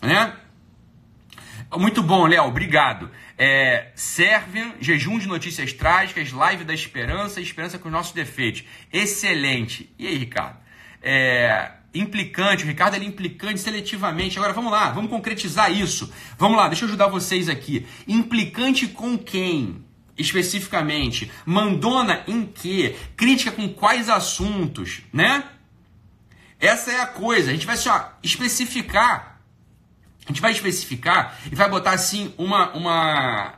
Né? 0.00 0.34
Muito 1.76 2.00
bom, 2.00 2.26
Léo, 2.26 2.44
obrigado. 2.44 3.10
É, 3.36 3.90
jejum 4.80 5.18
de 5.18 5.26
notícias 5.26 5.72
trágicas, 5.72 6.30
live 6.30 6.62
da 6.62 6.72
esperança, 6.72 7.40
esperança 7.40 7.76
com 7.76 7.88
os 7.88 7.92
nossos 7.92 8.12
defeitos. 8.12 8.62
Excelente. 8.92 9.92
E 9.98 10.06
aí, 10.06 10.16
Ricardo? 10.16 10.58
É, 11.02 11.72
implicante, 11.94 12.64
o 12.64 12.66
Ricardo 12.66 12.96
é 12.96 13.04
implicante 13.04 13.60
seletivamente. 13.60 14.38
Agora 14.38 14.52
vamos 14.52 14.72
lá, 14.72 14.90
vamos 14.90 15.10
concretizar 15.10 15.70
isso. 15.70 16.12
Vamos 16.36 16.56
lá, 16.56 16.68
deixa 16.68 16.84
eu 16.84 16.88
ajudar 16.88 17.06
vocês 17.06 17.48
aqui. 17.48 17.86
Implicante 18.06 18.88
com 18.88 19.16
quem? 19.16 19.84
Especificamente, 20.16 21.30
mandona 21.44 22.22
em 22.26 22.46
que? 22.46 22.94
Crítica 23.16 23.50
com 23.50 23.68
quais 23.68 24.08
assuntos, 24.08 25.02
né? 25.12 25.44
Essa 26.60 26.92
é 26.92 27.00
a 27.00 27.06
coisa. 27.06 27.50
A 27.50 27.52
gente 27.52 27.66
vai 27.66 27.76
só 27.76 28.16
especificar. 28.22 29.40
A 30.24 30.28
gente 30.28 30.40
vai 30.40 30.52
especificar 30.52 31.38
e 31.50 31.54
vai 31.54 31.68
botar 31.68 31.92
assim 31.92 32.32
uma 32.38 32.72
uma 32.72 33.54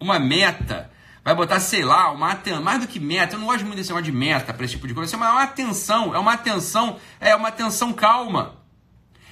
uma 0.00 0.18
meta 0.18 0.90
vai 1.26 1.34
botar, 1.34 1.58
sei 1.58 1.84
lá, 1.84 2.12
uma 2.12 2.30
atenção, 2.30 2.62
mais 2.62 2.80
do 2.80 2.86
que 2.86 3.00
meta, 3.00 3.34
eu 3.34 3.40
não 3.40 3.48
gosto 3.48 3.64
muito 3.64 3.74
desse 3.74 3.90
negócio 3.90 4.12
de 4.12 4.16
meta 4.16 4.54
para 4.54 4.64
esse 4.64 4.74
tipo 4.74 4.86
de 4.86 4.94
coisa, 4.94 5.16
é 5.16 5.18
uma 5.18 5.42
atenção, 5.42 6.14
é 6.14 6.18
uma 6.20 6.34
atenção, 6.34 7.00
é 7.18 7.34
uma 7.34 7.48
atenção 7.48 7.92
calma. 7.92 8.58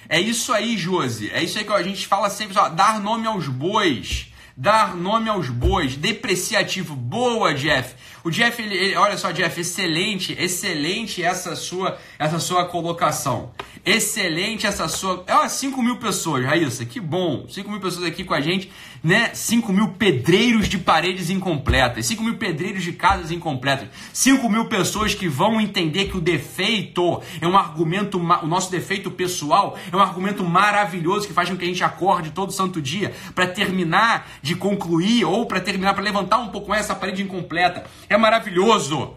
É 0.08 0.20
isso 0.20 0.52
aí, 0.52 0.76
Josi, 0.76 1.30
é 1.30 1.40
isso 1.40 1.56
aí 1.56 1.64
que 1.64 1.72
a 1.72 1.82
gente 1.84 2.04
fala 2.08 2.28
sempre, 2.28 2.58
ó, 2.58 2.68
dar 2.68 3.00
nome 3.00 3.28
aos 3.28 3.46
bois, 3.46 4.34
Dar 4.56 4.94
nome 4.94 5.28
aos 5.28 5.48
bois, 5.48 5.96
depreciativo. 5.96 6.94
Boa, 6.94 7.52
Jeff. 7.52 7.96
O 8.24 8.30
Jeff, 8.30 8.60
ele, 8.62 8.74
ele, 8.74 8.96
olha 8.96 9.18
só, 9.18 9.30
Jeff, 9.32 9.60
excelente, 9.60 10.34
excelente 10.40 11.22
essa 11.22 11.54
sua, 11.54 11.98
essa 12.18 12.38
sua 12.38 12.64
colocação. 12.64 13.50
Excelente 13.84 14.66
essa 14.66 14.88
sua. 14.88 15.22
Ó, 15.28 15.46
5 15.46 15.82
mil 15.82 15.96
pessoas, 15.98 16.42
Raíssa, 16.42 16.86
que 16.86 16.98
bom. 16.98 17.44
5 17.46 17.70
mil 17.70 17.80
pessoas 17.80 18.06
aqui 18.06 18.24
com 18.24 18.32
a 18.32 18.40
gente, 18.40 18.72
né? 19.02 19.30
5 19.34 19.70
mil 19.70 19.88
pedreiros 19.88 20.70
de 20.70 20.78
paredes 20.78 21.28
incompletas, 21.28 22.06
5 22.06 22.22
mil 22.22 22.36
pedreiros 22.38 22.82
de 22.82 22.94
casas 22.94 23.30
incompletas, 23.30 23.88
5 24.10 24.48
mil 24.48 24.64
pessoas 24.64 25.14
que 25.14 25.28
vão 25.28 25.60
entender 25.60 26.06
que 26.06 26.16
o 26.16 26.20
defeito 26.20 27.20
é 27.42 27.46
um 27.46 27.58
argumento, 27.58 28.16
o 28.16 28.46
nosso 28.46 28.70
defeito 28.70 29.10
pessoal 29.10 29.78
é 29.92 29.94
um 29.94 30.00
argumento 30.00 30.42
maravilhoso 30.42 31.26
que 31.26 31.34
faz 31.34 31.50
com 31.50 31.56
que 31.58 31.64
a 31.64 31.68
gente 31.68 31.84
acorde 31.84 32.30
todo 32.30 32.52
santo 32.52 32.80
dia 32.80 33.12
para 33.34 33.46
terminar 33.46 34.26
de 34.40 34.56
concluir 34.56 35.26
ou 35.26 35.44
para 35.44 35.60
terminar, 35.60 35.92
para 35.92 36.02
levantar 36.02 36.38
um 36.38 36.48
pouco 36.48 36.72
essa 36.72 36.94
parede 36.94 37.22
incompleta. 37.22 37.84
É 38.14 38.18
maravilhoso. 38.18 39.16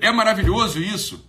É 0.00 0.12
maravilhoso 0.12 0.78
isso. 0.78 1.26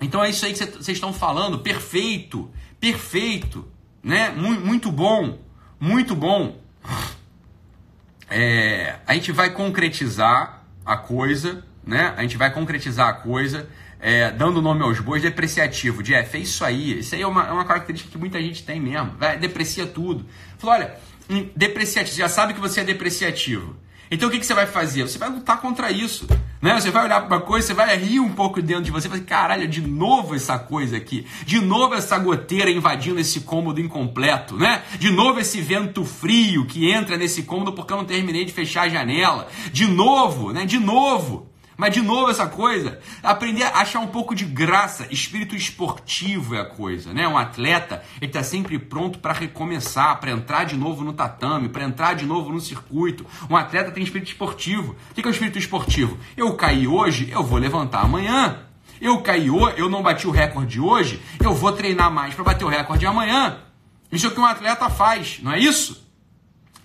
Então 0.00 0.22
é 0.24 0.28
isso 0.28 0.44
aí 0.44 0.52
que 0.52 0.58
vocês 0.58 0.88
estão 0.88 1.12
falando, 1.12 1.60
perfeito, 1.60 2.50
perfeito, 2.80 3.66
né? 4.02 4.30
Muito, 4.30 4.90
bom, 4.90 5.38
muito 5.78 6.16
bom. 6.16 6.60
É, 8.28 8.96
a 9.06 9.14
gente 9.14 9.30
vai 9.30 9.50
concretizar 9.50 10.64
a 10.84 10.96
coisa, 10.96 11.64
né? 11.86 12.12
A 12.16 12.22
gente 12.22 12.36
vai 12.36 12.52
concretizar 12.52 13.08
a 13.08 13.12
coisa, 13.12 13.68
é, 14.00 14.32
dando 14.32 14.60
nome 14.60 14.82
aos 14.82 14.98
bois, 14.98 15.22
depreciativo. 15.22 16.02
Jeff, 16.02 16.36
é 16.36 16.40
isso 16.40 16.64
aí. 16.64 16.98
Isso 16.98 17.14
aí 17.14 17.22
é 17.22 17.26
uma, 17.26 17.46
é 17.46 17.52
uma 17.52 17.64
característica 17.64 18.10
que 18.10 18.18
muita 18.18 18.42
gente 18.42 18.64
tem 18.64 18.80
mesmo. 18.80 19.12
Vai, 19.16 19.38
deprecia 19.38 19.86
tudo. 19.86 20.26
Falou, 20.58 20.74
olha, 20.74 20.98
depreciativo, 21.54 22.16
já 22.16 22.28
sabe 22.28 22.52
que 22.52 22.60
você 22.60 22.80
é 22.80 22.84
depreciativo. 22.84 23.76
Então 24.14 24.28
o 24.28 24.32
que, 24.32 24.38
que 24.38 24.46
você 24.46 24.54
vai 24.54 24.66
fazer? 24.66 25.02
Você 25.02 25.18
vai 25.18 25.28
lutar 25.28 25.60
contra 25.60 25.90
isso. 25.90 26.26
Né? 26.62 26.72
Você 26.80 26.90
vai 26.90 27.04
olhar 27.04 27.20
para 27.20 27.36
uma 27.36 27.42
coisa, 27.44 27.66
você 27.66 27.74
vai 27.74 27.96
rir 27.96 28.20
um 28.20 28.30
pouco 28.30 28.62
dentro 28.62 28.84
de 28.84 28.90
você 28.92 29.08
e 29.08 29.10
falar, 29.10 29.22
caralho, 29.24 29.66
de 29.66 29.80
novo 29.80 30.36
essa 30.36 30.56
coisa 30.58 30.96
aqui. 30.96 31.26
De 31.44 31.60
novo 31.60 31.94
essa 31.94 32.16
goteira 32.18 32.70
invadindo 32.70 33.18
esse 33.18 33.40
cômodo 33.40 33.80
incompleto, 33.80 34.56
né? 34.56 34.82
De 34.98 35.10
novo 35.10 35.40
esse 35.40 35.60
vento 35.60 36.04
frio 36.04 36.64
que 36.64 36.90
entra 36.90 37.16
nesse 37.16 37.42
cômodo 37.42 37.72
porque 37.72 37.92
eu 37.92 37.96
não 37.96 38.04
terminei 38.04 38.44
de 38.44 38.52
fechar 38.52 38.82
a 38.82 38.88
janela. 38.88 39.48
De 39.72 39.86
novo, 39.86 40.52
né? 40.52 40.64
De 40.64 40.78
novo. 40.78 41.52
Mas 41.76 41.92
de 41.92 42.00
novo 42.00 42.30
essa 42.30 42.46
coisa, 42.46 43.00
aprender 43.22 43.64
a 43.64 43.78
achar 43.78 44.00
um 44.00 44.06
pouco 44.06 44.34
de 44.34 44.44
graça, 44.44 45.06
espírito 45.10 45.56
esportivo 45.56 46.54
é 46.54 46.60
a 46.60 46.64
coisa, 46.64 47.12
né? 47.12 47.26
Um 47.26 47.36
atleta, 47.36 48.02
ele 48.20 48.30
está 48.30 48.42
sempre 48.42 48.78
pronto 48.78 49.18
para 49.18 49.32
recomeçar, 49.32 50.18
para 50.20 50.30
entrar 50.30 50.64
de 50.64 50.76
novo 50.76 51.04
no 51.04 51.12
tatame, 51.12 51.68
para 51.68 51.84
entrar 51.84 52.14
de 52.14 52.24
novo 52.24 52.52
no 52.52 52.60
circuito. 52.60 53.26
Um 53.50 53.56
atleta 53.56 53.90
tem 53.90 54.04
espírito 54.04 54.28
esportivo. 54.28 54.96
O 55.10 55.14
que 55.14 55.22
é 55.22 55.26
o 55.26 55.30
espírito 55.30 55.58
esportivo? 55.58 56.18
Eu 56.36 56.54
caí 56.54 56.86
hoje, 56.86 57.28
eu 57.30 57.42
vou 57.42 57.58
levantar 57.58 58.02
amanhã. 58.02 58.60
Eu 59.00 59.20
caí 59.20 59.50
hoje, 59.50 59.74
eu 59.78 59.90
não 59.90 60.02
bati 60.02 60.26
o 60.26 60.30
recorde 60.30 60.80
hoje, 60.80 61.20
eu 61.42 61.52
vou 61.52 61.72
treinar 61.72 62.10
mais 62.10 62.34
para 62.34 62.44
bater 62.44 62.64
o 62.64 62.68
recorde 62.68 63.04
amanhã. 63.04 63.58
Isso 64.10 64.26
é 64.26 64.28
o 64.28 64.32
que 64.32 64.40
um 64.40 64.46
atleta 64.46 64.88
faz, 64.88 65.40
não 65.42 65.52
é 65.52 65.58
isso? 65.58 66.08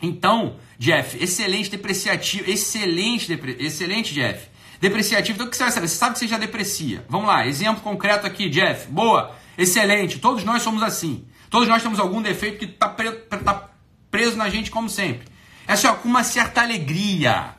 Então, 0.01 0.55
Jeff, 0.77 1.21
excelente 1.21 1.69
depreciativo, 1.69 2.49
excelente, 2.49 3.31
excelente, 3.59 4.13
Jeff. 4.13 4.49
Depreciativo, 4.79 5.35
então 5.35 5.47
o 5.47 5.49
que 5.49 5.57
você 5.57 5.63
vai 5.63 5.71
saber? 5.71 5.87
Você 5.87 5.97
sabe 5.97 6.13
que 6.13 6.19
você 6.19 6.27
já 6.27 6.37
deprecia. 6.37 7.05
Vamos 7.09 7.27
lá, 7.27 7.45
exemplo 7.45 7.81
concreto 7.81 8.25
aqui, 8.25 8.49
Jeff. 8.49 8.87
Boa, 8.89 9.35
excelente. 9.57 10.19
Todos 10.19 10.43
nós 10.43 10.61
somos 10.61 10.81
assim. 10.81 11.25
Todos 11.49 11.67
nós 11.67 11.83
temos 11.83 11.99
algum 11.99 12.21
defeito 12.21 12.59
que 12.59 12.65
está 12.65 12.87
pre 12.87 13.11
tá 13.11 13.69
preso 14.09 14.37
na 14.37 14.49
gente, 14.49 14.71
como 14.71 14.89
sempre. 14.89 15.27
É 15.67 15.73
assim, 15.73 15.87
ó, 15.87 15.95
com 15.95 16.07
uma 16.07 16.23
certa 16.23 16.61
alegria. 16.61 17.55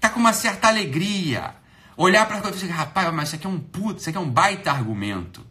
Tá 0.00 0.08
com 0.08 0.18
uma 0.18 0.32
certa 0.32 0.68
alegria. 0.68 1.54
Olhar 1.96 2.26
para 2.26 2.40
coisa 2.40 2.64
e 2.64 2.68
rapaz, 2.68 3.12
mas 3.12 3.28
isso 3.28 3.36
aqui 3.36 3.46
é 3.46 3.50
um 3.50 3.58
puto, 3.58 4.00
isso 4.00 4.08
aqui 4.08 4.16
é 4.16 4.20
um 4.20 4.30
baita 4.30 4.70
argumento. 4.70 5.46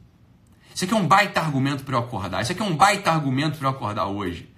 Isso 0.74 0.86
aqui 0.86 0.94
é 0.94 0.98
um 0.98 1.08
baita 1.08 1.40
argumento 1.40 1.84
para 1.84 1.96
eu 1.96 2.00
acordar. 2.00 2.42
Isso 2.42 2.52
aqui 2.52 2.62
é 2.62 2.66
um 2.66 2.76
baita 2.76 3.12
argumento 3.12 3.58
para 3.60 3.68
eu 3.68 3.72
acordar 3.72 4.08
hoje. 4.08 4.50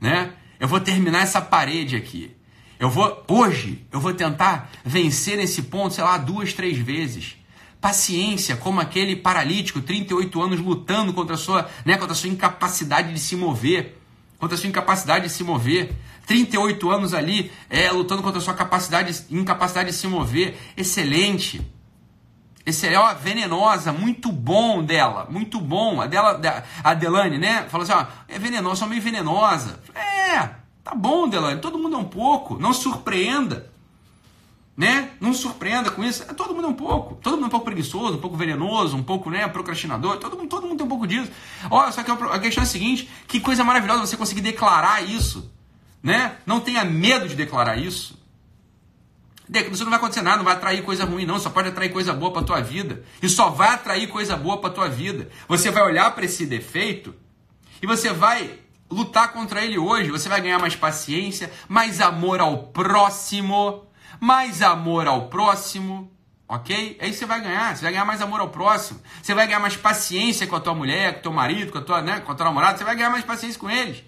Né? 0.00 0.32
Eu 0.58 0.68
vou 0.68 0.80
terminar 0.80 1.22
essa 1.22 1.40
parede 1.40 1.96
aqui. 1.96 2.36
Eu 2.80 2.88
vou, 2.88 3.22
hoje, 3.28 3.86
eu 3.92 4.00
vou 4.00 4.14
tentar 4.14 4.70
vencer 4.82 5.36
nesse 5.36 5.64
ponto, 5.64 5.94
sei 5.94 6.02
lá, 6.02 6.16
duas, 6.16 6.54
três 6.54 6.78
vezes. 6.78 7.36
Paciência, 7.78 8.56
como 8.56 8.80
aquele 8.80 9.14
paralítico, 9.14 9.82
38 9.82 10.40
anos 10.40 10.60
lutando 10.60 11.12
contra 11.12 11.34
a 11.34 11.38
sua, 11.38 11.68
né, 11.84 11.98
contra 11.98 12.12
a 12.12 12.16
sua 12.16 12.30
incapacidade 12.30 13.12
de 13.12 13.20
se 13.20 13.36
mover. 13.36 14.00
Contra 14.38 14.56
a 14.56 14.58
sua 14.58 14.70
incapacidade 14.70 15.26
de 15.26 15.30
se 15.30 15.44
mover. 15.44 15.94
38 16.26 16.90
anos 16.90 17.12
ali 17.12 17.52
é, 17.68 17.90
lutando 17.90 18.22
contra 18.22 18.38
a 18.38 18.42
sua 18.42 18.54
capacidade, 18.54 19.26
incapacidade 19.30 19.90
de 19.90 19.94
se 19.94 20.06
mover. 20.06 20.56
Excelente. 20.74 21.60
Excelente, 22.64 22.96
ó, 22.96 23.12
venenosa, 23.14 23.92
muito 23.92 24.32
bom 24.32 24.82
dela, 24.82 25.26
muito 25.28 25.60
bom. 25.60 26.00
A 26.00 26.06
dela, 26.06 26.40
a 26.82 26.94
Delane, 26.94 27.36
né? 27.36 27.66
Falou 27.68 27.84
assim, 27.84 27.92
ó, 27.92 28.06
é 28.26 28.38
venenosa, 28.38 28.76
só 28.76 28.86
meio 28.86 29.02
venenosa. 29.02 29.80
É, 29.94 30.59
Tá 30.82 30.94
bom, 30.94 31.28
Delane, 31.28 31.60
todo 31.60 31.78
mundo 31.78 31.96
é 31.96 31.98
um 31.98 32.04
pouco. 32.04 32.58
Não 32.58 32.72
surpreenda. 32.72 33.70
Né? 34.76 35.10
Não 35.20 35.34
surpreenda 35.34 35.90
com 35.90 36.02
isso. 36.02 36.24
Todo 36.34 36.54
mundo 36.54 36.66
é 36.66 36.70
um 36.70 36.74
pouco. 36.74 37.16
Todo 37.16 37.34
mundo 37.34 37.44
é 37.44 37.46
um 37.48 37.50
pouco 37.50 37.66
preguiçoso, 37.66 38.16
um 38.16 38.20
pouco 38.20 38.36
venenoso, 38.36 38.96
um 38.96 39.02
pouco 39.02 39.28
né, 39.28 39.46
procrastinador. 39.46 40.16
Todo 40.16 40.38
mundo, 40.38 40.48
todo 40.48 40.66
mundo 40.66 40.78
tem 40.78 40.86
um 40.86 40.88
pouco 40.88 41.06
disso. 41.06 41.30
Olha, 41.70 41.92
só 41.92 42.02
que 42.02 42.10
a 42.10 42.38
questão 42.38 42.62
é 42.62 42.66
a 42.66 42.68
seguinte: 42.68 43.10
que 43.28 43.40
coisa 43.40 43.62
maravilhosa 43.62 44.06
você 44.06 44.16
conseguir 44.16 44.40
declarar 44.40 45.02
isso. 45.02 45.50
Né? 46.02 46.36
Não 46.46 46.60
tenha 46.60 46.82
medo 46.82 47.28
de 47.28 47.34
declarar 47.34 47.76
isso. 47.76 48.18
Isso 49.70 49.82
não 49.82 49.90
vai 49.90 49.98
acontecer 49.98 50.22
nada, 50.22 50.38
não 50.38 50.44
vai 50.44 50.54
atrair 50.54 50.82
coisa 50.82 51.04
ruim, 51.04 51.26
não. 51.26 51.38
Só 51.38 51.50
pode 51.50 51.68
atrair 51.68 51.92
coisa 51.92 52.14
boa 52.14 52.32
para 52.32 52.42
tua 52.42 52.60
vida. 52.60 53.02
E 53.20 53.28
só 53.28 53.50
vai 53.50 53.74
atrair 53.74 54.06
coisa 54.06 54.36
boa 54.36 54.58
para 54.58 54.70
tua 54.70 54.88
vida. 54.88 55.28
Você 55.46 55.70
vai 55.70 55.82
olhar 55.82 56.14
para 56.14 56.24
esse 56.24 56.46
defeito 56.46 57.14
e 57.82 57.86
você 57.86 58.12
vai 58.12 58.60
lutar 58.90 59.32
contra 59.32 59.64
ele 59.64 59.78
hoje, 59.78 60.10
você 60.10 60.28
vai 60.28 60.40
ganhar 60.40 60.58
mais 60.58 60.74
paciência, 60.74 61.52
mais 61.68 62.00
amor 62.00 62.40
ao 62.40 62.64
próximo, 62.64 63.86
mais 64.18 64.62
amor 64.62 65.06
ao 65.06 65.28
próximo, 65.28 66.10
ok? 66.48 66.98
Aí 67.00 67.12
você 67.12 67.24
vai 67.24 67.40
ganhar, 67.40 67.76
você 67.76 67.82
vai 67.82 67.92
ganhar 67.92 68.04
mais 68.04 68.20
amor 68.20 68.40
ao 68.40 68.48
próximo, 68.48 69.00
você 69.22 69.32
vai 69.34 69.46
ganhar 69.46 69.60
mais 69.60 69.76
paciência 69.76 70.46
com 70.46 70.56
a 70.56 70.60
tua 70.60 70.74
mulher, 70.74 71.14
com 71.14 71.18
o 71.20 71.22
teu 71.22 71.32
marido, 71.32 71.70
com 71.70 71.78
a 71.78 71.82
tua, 71.82 72.02
né, 72.02 72.20
com 72.20 72.32
a 72.32 72.34
tua 72.34 72.46
namorada, 72.46 72.76
você 72.76 72.84
vai 72.84 72.96
ganhar 72.96 73.10
mais 73.10 73.24
paciência 73.24 73.60
com 73.60 73.70
eles. 73.70 74.04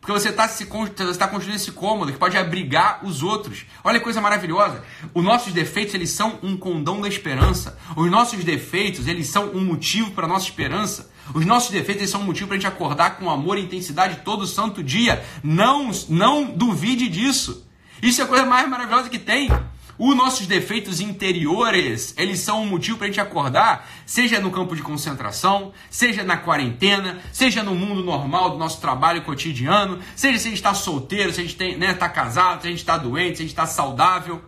Porque 0.00 0.12
você 0.12 0.28
está 0.28 0.46
se 0.46 0.66
está 1.10 1.26
construindo 1.26 1.56
esse 1.56 1.72
cômodo 1.72 2.12
que 2.12 2.18
pode 2.18 2.36
abrigar 2.36 3.00
os 3.04 3.22
outros. 3.22 3.66
Olha 3.82 3.98
que 3.98 4.04
coisa 4.04 4.20
maravilhosa. 4.20 4.82
Os 5.12 5.24
nossos 5.24 5.52
defeitos, 5.52 5.92
eles 5.92 6.10
são 6.10 6.38
um 6.42 6.56
condão 6.56 7.00
da 7.00 7.08
esperança. 7.08 7.76
Os 7.96 8.10
nossos 8.10 8.42
defeitos, 8.44 9.08
eles 9.08 9.26
são 9.26 9.50
um 9.50 9.64
motivo 9.64 10.12
para 10.12 10.24
a 10.24 10.28
nossa 10.28 10.44
esperança. 10.44 11.10
Os 11.34 11.44
nossos 11.44 11.70
defeitos 11.70 12.08
são 12.10 12.20
um 12.20 12.24
motivo 12.24 12.48
para 12.48 12.56
a 12.56 12.60
gente 12.60 12.68
acordar 12.68 13.16
com 13.16 13.30
amor 13.30 13.58
e 13.58 13.62
intensidade 13.62 14.20
todo 14.24 14.46
santo 14.46 14.82
dia. 14.82 15.24
Não, 15.42 15.90
não 16.08 16.44
duvide 16.44 17.08
disso. 17.08 17.66
Isso 18.02 18.20
é 18.20 18.24
a 18.24 18.28
coisa 18.28 18.46
mais 18.46 18.68
maravilhosa 18.68 19.08
que 19.08 19.18
tem. 19.18 19.50
Os 19.98 20.16
nossos 20.16 20.46
defeitos 20.46 21.00
interiores, 21.00 22.14
eles 22.16 22.38
são 22.38 22.62
um 22.62 22.66
motivo 22.66 22.98
para 22.98 23.06
a 23.06 23.10
gente 23.10 23.20
acordar, 23.20 23.88
seja 24.06 24.38
no 24.38 24.48
campo 24.48 24.76
de 24.76 24.82
concentração, 24.82 25.72
seja 25.90 26.22
na 26.22 26.36
quarentena, 26.36 27.18
seja 27.32 27.64
no 27.64 27.74
mundo 27.74 28.04
normal 28.04 28.50
do 28.50 28.58
nosso 28.58 28.80
trabalho 28.80 29.22
cotidiano, 29.22 29.98
seja 30.14 30.38
se 30.38 30.46
a 30.46 30.50
gente 30.50 30.58
está 30.58 30.72
solteiro, 30.72 31.32
se 31.32 31.40
a 31.40 31.42
gente 31.42 31.60
está 31.60 31.76
né, 31.76 31.94
tá 31.94 32.08
casado, 32.08 32.62
se 32.62 32.68
a 32.68 32.70
gente 32.70 32.78
está 32.78 32.96
doente, 32.96 33.38
se 33.38 33.42
a 33.42 33.44
gente 33.44 33.50
está 33.50 33.66
saudável. 33.66 34.40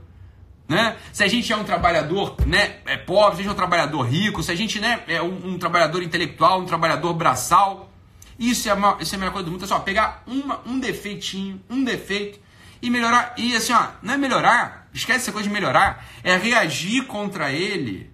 Né? 0.71 0.97
Se 1.13 1.25
a 1.25 1.27
gente 1.27 1.53
é 1.53 1.57
um 1.57 1.65
trabalhador 1.65 2.37
né, 2.47 2.77
é 2.87 2.97
pobre, 2.97 3.35
se 3.35 3.41
a 3.41 3.43
gente 3.43 3.49
é 3.49 3.53
um 3.53 3.57
trabalhador 3.57 4.03
rico, 4.03 4.41
se 4.41 4.53
a 4.53 4.55
gente 4.55 4.79
né, 4.79 5.03
é 5.09 5.21
um, 5.21 5.55
um 5.55 5.59
trabalhador 5.59 6.01
intelectual, 6.01 6.61
um 6.61 6.65
trabalhador 6.65 7.13
braçal, 7.13 7.91
isso 8.39 8.69
é, 8.69 8.73
uma, 8.73 8.97
isso 9.01 9.13
é 9.13 9.17
a 9.17 9.19
melhor 9.19 9.33
coisa 9.33 9.47
do 9.47 9.51
mundo. 9.51 9.65
É 9.65 9.67
só 9.67 9.81
pegar 9.81 10.23
uma, 10.29 10.61
um 10.65 10.79
defeitinho, 10.79 11.61
um 11.69 11.83
defeito 11.83 12.39
e 12.81 12.89
melhorar. 12.89 13.35
E 13.37 13.57
assim, 13.57 13.73
ó, 13.73 13.89
não 14.01 14.15
é 14.15 14.17
melhorar, 14.17 14.89
esquece 14.95 15.23
essa 15.23 15.33
coisa 15.33 15.49
de 15.49 15.53
melhorar, 15.53 16.07
é 16.23 16.37
reagir 16.37 17.05
contra 17.05 17.51
ele, 17.51 18.09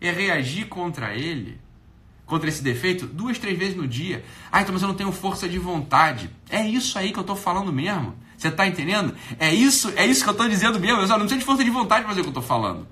é 0.00 0.12
reagir 0.12 0.68
contra 0.68 1.12
ele, 1.12 1.60
contra 2.24 2.48
esse 2.48 2.62
defeito, 2.62 3.04
duas, 3.04 3.36
três 3.36 3.58
vezes 3.58 3.74
no 3.74 3.88
dia. 3.88 4.24
Ah, 4.52 4.62
então 4.62 4.72
mas 4.72 4.82
eu 4.82 4.86
não 4.86 4.94
tenho 4.94 5.10
força 5.10 5.48
de 5.48 5.58
vontade. 5.58 6.30
É 6.48 6.64
isso 6.64 6.96
aí 7.00 7.10
que 7.10 7.18
eu 7.18 7.22
estou 7.22 7.34
falando 7.34 7.72
mesmo. 7.72 8.16
Você 8.36 8.48
está 8.48 8.66
entendendo? 8.66 9.14
É 9.38 9.52
isso, 9.52 9.92
é 9.96 10.06
isso 10.06 10.22
que 10.22 10.28
eu 10.28 10.32
estou 10.32 10.48
dizendo 10.48 10.78
mesmo. 10.78 11.00
Eu 11.00 11.06
só 11.06 11.14
não 11.14 11.20
precisa 11.20 11.38
de 11.38 11.44
força 11.44 11.64
de 11.64 11.70
vontade 11.70 12.02
para 12.02 12.10
fazer 12.10 12.20
o 12.20 12.24
que 12.24 12.28
eu 12.28 12.40
estou 12.40 12.42
falando. 12.42 12.86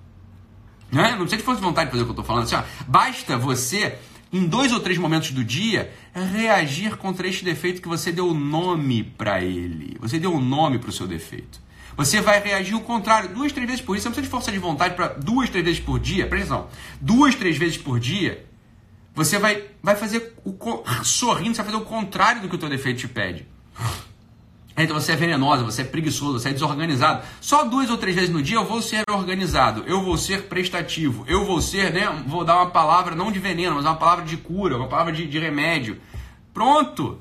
Né? 0.90 1.10
Não 1.10 1.18
precisa 1.18 1.36
de 1.36 1.42
força 1.42 1.60
de 1.60 1.66
vontade 1.66 1.90
para 1.90 1.98
fazer 1.98 2.02
o 2.02 2.06
que 2.06 2.10
eu 2.10 2.22
estou 2.22 2.24
falando. 2.24 2.44
Assim, 2.44 2.56
ó, 2.56 2.62
basta 2.86 3.36
você, 3.36 3.98
em 4.32 4.46
dois 4.46 4.72
ou 4.72 4.80
três 4.80 4.98
momentos 4.98 5.32
do 5.32 5.44
dia, 5.44 5.92
reagir 6.14 6.96
contra 6.96 7.26
este 7.28 7.44
defeito 7.44 7.82
que 7.82 7.88
você 7.88 8.10
deu 8.10 8.32
nome 8.32 9.02
para 9.02 9.42
ele. 9.42 9.96
Você 10.00 10.18
deu 10.18 10.40
nome 10.40 10.78
para 10.78 10.90
o 10.90 10.92
seu 10.92 11.06
defeito. 11.06 11.62
Você 11.96 12.20
vai 12.20 12.40
reagir 12.40 12.74
o 12.74 12.80
contrário, 12.80 13.28
duas, 13.28 13.52
três 13.52 13.66
vezes 13.66 13.84
por 13.84 13.94
dia. 13.94 14.02
Você 14.02 14.08
não 14.08 14.14
precisa 14.14 14.26
de 14.26 14.30
força 14.30 14.52
de 14.52 14.58
vontade 14.58 14.94
para 14.94 15.08
duas, 15.08 15.48
três 15.48 15.64
vezes 15.64 15.80
por 15.80 16.00
dia. 16.00 16.26
Presta 16.26 16.54
atenção. 16.54 16.70
Duas, 17.00 17.34
três 17.34 17.56
vezes 17.56 17.76
por 17.76 18.00
dia, 18.00 18.44
você 19.14 19.38
vai, 19.38 19.64
vai 19.80 19.94
fazer 19.94 20.34
o 20.44 20.56
sorrindo, 21.04 21.54
você 21.54 21.62
vai 21.62 21.70
fazer 21.70 21.82
o 21.82 21.86
contrário 21.86 22.42
do 22.42 22.48
que 22.48 22.56
o 22.56 22.58
teu 22.58 22.68
defeito 22.68 23.00
te 23.00 23.08
pede. 23.08 23.46
Então 24.76 24.98
você 24.98 25.12
é 25.12 25.16
venenosa, 25.16 25.62
você 25.62 25.82
é 25.82 25.84
preguiçoso, 25.84 26.40
você 26.40 26.48
é 26.48 26.52
desorganizado. 26.52 27.24
Só 27.40 27.64
duas 27.64 27.88
ou 27.90 27.96
três 27.96 28.16
vezes 28.16 28.30
no 28.30 28.42
dia 28.42 28.56
eu 28.56 28.64
vou 28.64 28.82
ser 28.82 29.04
organizado, 29.08 29.84
eu 29.86 30.02
vou 30.02 30.16
ser 30.16 30.44
prestativo, 30.44 31.24
eu 31.28 31.44
vou 31.44 31.60
ser, 31.60 31.92
né? 31.92 32.24
Vou 32.26 32.44
dar 32.44 32.56
uma 32.56 32.70
palavra 32.70 33.14
não 33.14 33.30
de 33.30 33.38
veneno, 33.38 33.76
mas 33.76 33.84
uma 33.84 33.94
palavra 33.94 34.24
de 34.24 34.36
cura, 34.36 34.76
uma 34.76 34.88
palavra 34.88 35.12
de, 35.12 35.26
de 35.26 35.38
remédio. 35.38 36.00
Pronto. 36.52 37.20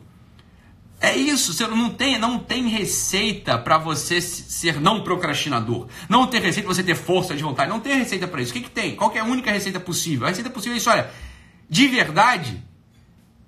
É 1.00 1.16
isso, 1.16 1.54
você 1.54 1.68
não 1.68 1.90
tem, 1.90 2.18
não 2.18 2.40
tem 2.40 2.70
receita 2.70 3.58
para 3.58 3.78
você 3.78 4.22
ser 4.22 4.80
não 4.80 5.04
procrastinador. 5.04 5.88
Não 6.08 6.26
tem 6.26 6.40
receita 6.40 6.66
para 6.66 6.76
você 6.76 6.84
ter 6.84 6.96
força 6.96 7.36
de 7.36 7.44
vontade. 7.44 7.70
Não 7.70 7.82
tem 7.82 7.98
receita 7.98 8.26
para 8.26 8.42
isso. 8.42 8.52
O 8.52 8.54
que, 8.54 8.62
que 8.62 8.70
tem? 8.70 8.96
Qual 8.96 9.10
que 9.10 9.18
é 9.18 9.22
a 9.22 9.26
única 9.26 9.52
receita 9.52 9.82
possível? 9.82 10.26
A 10.26 10.30
receita 10.30 10.50
possível 10.50 10.76
é 10.76 10.78
isso, 10.78 10.90
olha. 10.90 11.12
De 11.70 11.88
verdade, 11.88 12.64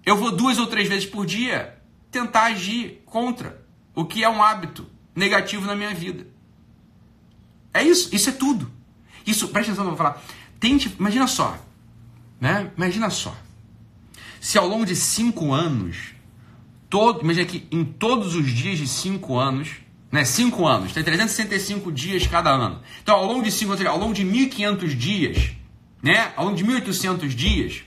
eu 0.05 0.17
vou 0.17 0.31
duas 0.31 0.59
ou 0.59 0.67
três 0.67 0.89
vezes 0.89 1.05
por 1.05 1.25
dia 1.25 1.77
tentar 2.11 2.43
agir 2.43 3.01
contra 3.05 3.64
o 3.95 4.05
que 4.05 4.23
é 4.23 4.29
um 4.29 4.43
hábito 4.43 4.85
negativo 5.15 5.65
na 5.65 5.75
minha 5.75 5.93
vida. 5.93 6.27
É 7.73 7.81
isso, 7.83 8.13
isso 8.13 8.29
é 8.29 8.33
tudo. 8.33 8.71
Isso, 9.25 9.47
presta 9.47 9.71
atenção 9.71 9.85
eu 9.85 9.89
vou 9.91 9.97
falar. 9.97 10.21
Tente, 10.59 10.93
imagina 10.99 11.27
só, 11.27 11.57
né? 12.39 12.71
Imagina 12.77 13.09
só. 13.09 13.35
Se 14.39 14.57
ao 14.57 14.67
longo 14.67 14.85
de 14.85 14.95
cinco 14.95 15.53
anos, 15.53 16.13
todo, 16.89 17.21
imagina 17.21 17.45
que 17.45 17.67
em 17.71 17.83
todos 17.83 18.35
os 18.35 18.51
dias 18.51 18.77
de 18.77 18.87
cinco 18.87 19.37
anos, 19.37 19.69
né? 20.11 20.23
Cinco 20.23 20.67
anos, 20.67 20.93
tem 20.93 21.03
365 21.03 21.91
dias 21.91 22.27
cada 22.27 22.51
ano. 22.51 22.81
Então, 23.01 23.15
ao 23.15 23.25
longo 23.25 23.43
de 23.43 23.51
cinco 23.51 23.73
ao 23.87 23.97
longo 23.97 24.13
de 24.13 24.23
1.500 24.23 24.95
dias, 24.95 25.51
né? 26.01 26.31
Ao 26.35 26.45
longo 26.45 26.55
de 26.55 26.63
1.800 26.63 27.27
dias, 27.29 27.83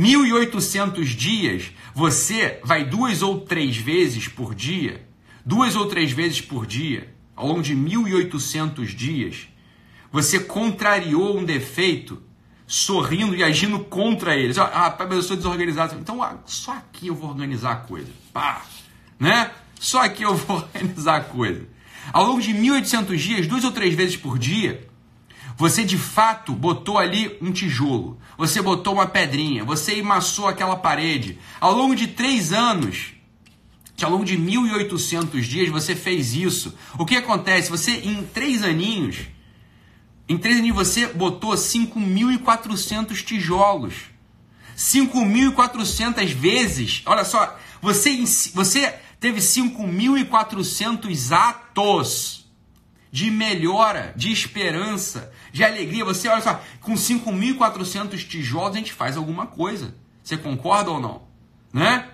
1.800 0.00 1.04
dias, 1.04 1.70
você 1.94 2.58
vai 2.64 2.86
duas 2.86 3.20
ou 3.20 3.42
três 3.42 3.76
vezes 3.76 4.28
por 4.28 4.54
dia, 4.54 5.06
duas 5.44 5.76
ou 5.76 5.84
três 5.86 6.10
vezes 6.10 6.40
por 6.40 6.64
dia, 6.66 7.14
ao 7.36 7.46
longo 7.46 7.60
de 7.60 7.76
1.800 7.76 8.86
dias, 8.86 9.48
você 10.10 10.40
contrariou 10.40 11.38
um 11.38 11.44
defeito 11.44 12.22
sorrindo 12.66 13.36
e 13.36 13.44
agindo 13.44 13.78
contra 13.80 14.34
eles. 14.34 14.56
Ah, 14.56 14.96
mas 14.98 15.12
eu 15.12 15.22
sou 15.22 15.36
desorganizado. 15.36 15.96
Então, 16.00 16.22
ah, 16.22 16.38
só 16.46 16.72
aqui 16.72 17.08
eu 17.08 17.14
vou 17.14 17.28
organizar 17.28 17.72
a 17.72 17.76
coisa. 17.76 18.08
Pá, 18.32 18.62
né? 19.18 19.50
Só 19.78 20.02
aqui 20.02 20.22
eu 20.22 20.34
vou 20.34 20.56
organizar 20.74 21.16
a 21.16 21.24
coisa. 21.24 21.68
Ao 22.10 22.24
longo 22.24 22.40
de 22.40 22.54
1.800 22.54 23.16
dias, 23.16 23.46
duas 23.46 23.64
ou 23.64 23.70
três 23.70 23.94
vezes 23.94 24.16
por 24.16 24.38
dia, 24.38 24.88
você 25.60 25.84
de 25.84 25.98
fato 25.98 26.54
botou 26.54 26.96
ali 26.96 27.36
um 27.38 27.52
tijolo, 27.52 28.18
você 28.38 28.62
botou 28.62 28.94
uma 28.94 29.06
pedrinha, 29.06 29.62
você 29.62 29.96
emassou 29.96 30.48
aquela 30.48 30.74
parede. 30.74 31.38
Ao 31.60 31.74
longo 31.74 31.94
de 31.94 32.06
três 32.06 32.50
anos, 32.50 33.12
ao 34.00 34.10
longo 34.10 34.24
de 34.24 34.38
1.800 34.38 35.42
dias, 35.42 35.68
você 35.68 35.94
fez 35.94 36.34
isso. 36.34 36.74
O 36.98 37.04
que 37.04 37.14
acontece? 37.14 37.68
Você, 37.68 37.90
em 37.98 38.22
três 38.22 38.64
aninhos, 38.64 39.18
em 40.26 40.38
três 40.38 40.56
aninhos, 40.56 40.78
você 40.78 41.08
botou 41.08 41.52
5.400 41.52 43.22
tijolos. 43.22 43.94
5.400 44.74 46.32
vezes. 46.32 47.02
Olha 47.04 47.22
só, 47.22 47.58
você, 47.82 48.16
você 48.54 48.94
teve 49.20 49.40
5.400 49.40 51.32
atos 51.36 52.40
de 53.12 53.30
melhora, 53.30 54.14
de 54.16 54.30
esperança, 54.30 55.32
de 55.52 55.64
alegria. 55.64 56.04
Você, 56.04 56.28
olha 56.28 56.40
só, 56.40 56.60
com 56.80 56.94
5.400 56.94 58.26
tijolos 58.28 58.74
a 58.74 58.78
gente 58.78 58.92
faz 58.92 59.16
alguma 59.16 59.46
coisa. 59.46 59.94
Você 60.22 60.36
concorda 60.36 60.90
ou 60.90 61.00
não? 61.00 61.22
Né? 61.72 62.08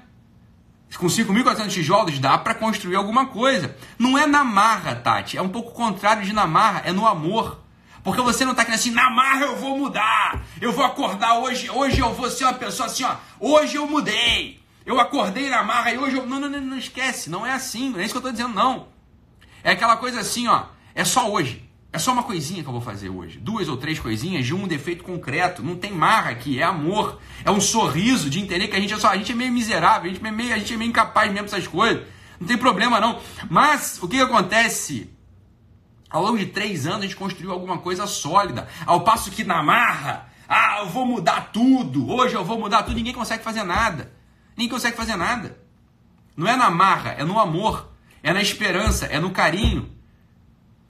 Com 0.99 1.07
5.400 1.07 1.68
tijolos 1.68 2.18
dá 2.18 2.39
para 2.39 2.55
construir 2.55 2.97
alguma 2.97 3.26
coisa. 3.26 3.76
Não 3.99 4.16
é 4.16 4.26
na 4.26 4.43
marra, 4.43 4.95
Tati. 4.95 5.37
É 5.37 5.43
um 5.43 5.49
pouco 5.49 5.72
contrário 5.72 6.24
de 6.24 6.32
na 6.32 6.47
marra, 6.47 6.82
é 6.84 6.93
no 6.93 7.07
amor. 7.07 7.61
Porque 8.03 8.22
você 8.22 8.45
não 8.45 8.53
está 8.53 8.64
querendo 8.64 8.78
assim, 8.78 8.93
na 8.93 9.11
marra 9.11 9.43
eu 9.47 9.57
vou 9.57 9.76
mudar. 9.76 10.41
Eu 10.61 10.72
vou 10.72 10.84
acordar 10.84 11.39
hoje, 11.41 11.68
hoje 11.68 11.99
eu 11.99 12.14
vou 12.14 12.30
ser 12.30 12.45
uma 12.45 12.55
pessoa 12.55 12.87
assim, 12.87 13.05
ó. 13.05 13.16
Hoje 13.41 13.76
eu 13.76 13.87
mudei. 13.87 14.61
Eu 14.87 15.01
acordei 15.01 15.51
na 15.51 15.64
marra 15.64 15.93
e 15.93 15.99
hoje 15.99 16.16
eu. 16.16 16.24
Não, 16.24 16.39
não, 16.39 16.49
não, 16.49 16.61
não 16.61 16.78
esquece. 16.78 17.28
Não 17.28 17.45
é 17.45 17.53
assim. 17.53 17.91
Não 17.91 17.99
é 17.99 18.05
isso 18.05 18.12
que 18.12 18.18
eu 18.18 18.20
estou 18.20 18.30
dizendo, 18.30 18.55
não. 18.55 18.87
É 19.64 19.72
aquela 19.72 19.97
coisa 19.97 20.20
assim, 20.20 20.47
ó. 20.47 20.66
É 20.95 21.05
só 21.05 21.28
hoje. 21.28 21.66
É 21.97 21.99
só 21.99 22.12
uma 22.12 22.24
coisinha 22.24 22.62
que 22.62 22.68
eu 22.68 22.74
vou 22.74 22.82
fazer 22.82 23.09
hoje. 23.09 23.38
Duas 23.38 23.70
ou 23.70 23.76
três 23.78 23.99
coisinhas 23.99 24.44
de 24.44 24.55
um 24.55 24.68
defeito 24.68 25.03
concreto. 25.03 25.62
Não 25.62 25.74
tem 25.74 25.92
marra 25.92 26.30
aqui, 26.30 26.61
é 26.61 26.62
amor. 26.62 27.18
É 27.42 27.51
um 27.51 27.59
sorriso 27.59 28.28
de 28.28 28.38
entender 28.38 28.68
que 28.68 28.76
a 28.76 28.80
gente 28.80 28.92
é 28.92 28.99
só, 28.99 29.09
a 29.09 29.16
gente 29.16 29.32
é 29.32 29.34
meio 29.34 29.51
miserável, 29.51 30.11
a 30.11 30.12
gente 30.12 30.22
é 30.22 30.30
meio, 30.30 30.53
a 30.53 30.59
gente 30.59 30.74
é 30.74 30.76
meio 30.76 30.90
incapaz 30.90 31.32
mesmo 31.32 31.49
dessas 31.49 31.66
coisas. 31.66 32.07
Não 32.38 32.47
tem 32.47 32.59
problema 32.59 33.01
não. 33.01 33.18
Mas 33.49 33.99
o 34.03 34.09
que, 34.09 34.18
que 34.18 34.22
acontece? 34.22 35.11
Ao 36.11 36.22
longo 36.22 36.36
de 36.36 36.44
três 36.44 36.86
anos 36.86 36.99
a 36.99 37.03
gente 37.05 37.16
construiu 37.16 37.51
alguma 37.51 37.78
coisa 37.78 38.07
sólida. 38.07 38.68
Ao 38.84 39.01
passo 39.01 39.30
que 39.30 39.42
na 39.42 39.62
marra, 39.62 40.30
ah, 40.47 40.80
eu 40.80 40.90
vou 40.90 41.07
mudar 41.07 41.51
tudo. 41.51 42.11
Hoje 42.11 42.34
eu 42.34 42.44
vou 42.44 42.59
mudar 42.59 42.82
tudo. 42.82 42.94
Ninguém 42.94 43.14
consegue 43.14 43.42
fazer 43.42 43.64
nada. 43.64 44.12
Ninguém 44.55 44.68
consegue 44.68 44.99
fazer 44.99 45.16
nada. 45.16 45.59
Não 46.36 46.47
é 46.47 46.57
na 46.57 46.68
marra, 46.68 47.12
é 47.12 47.24
no 47.24 47.38
amor, 47.38 47.90
é 48.22 48.34
na 48.34 48.42
esperança, 48.42 49.07
é 49.07 49.18
no 49.18 49.30
carinho 49.30 49.97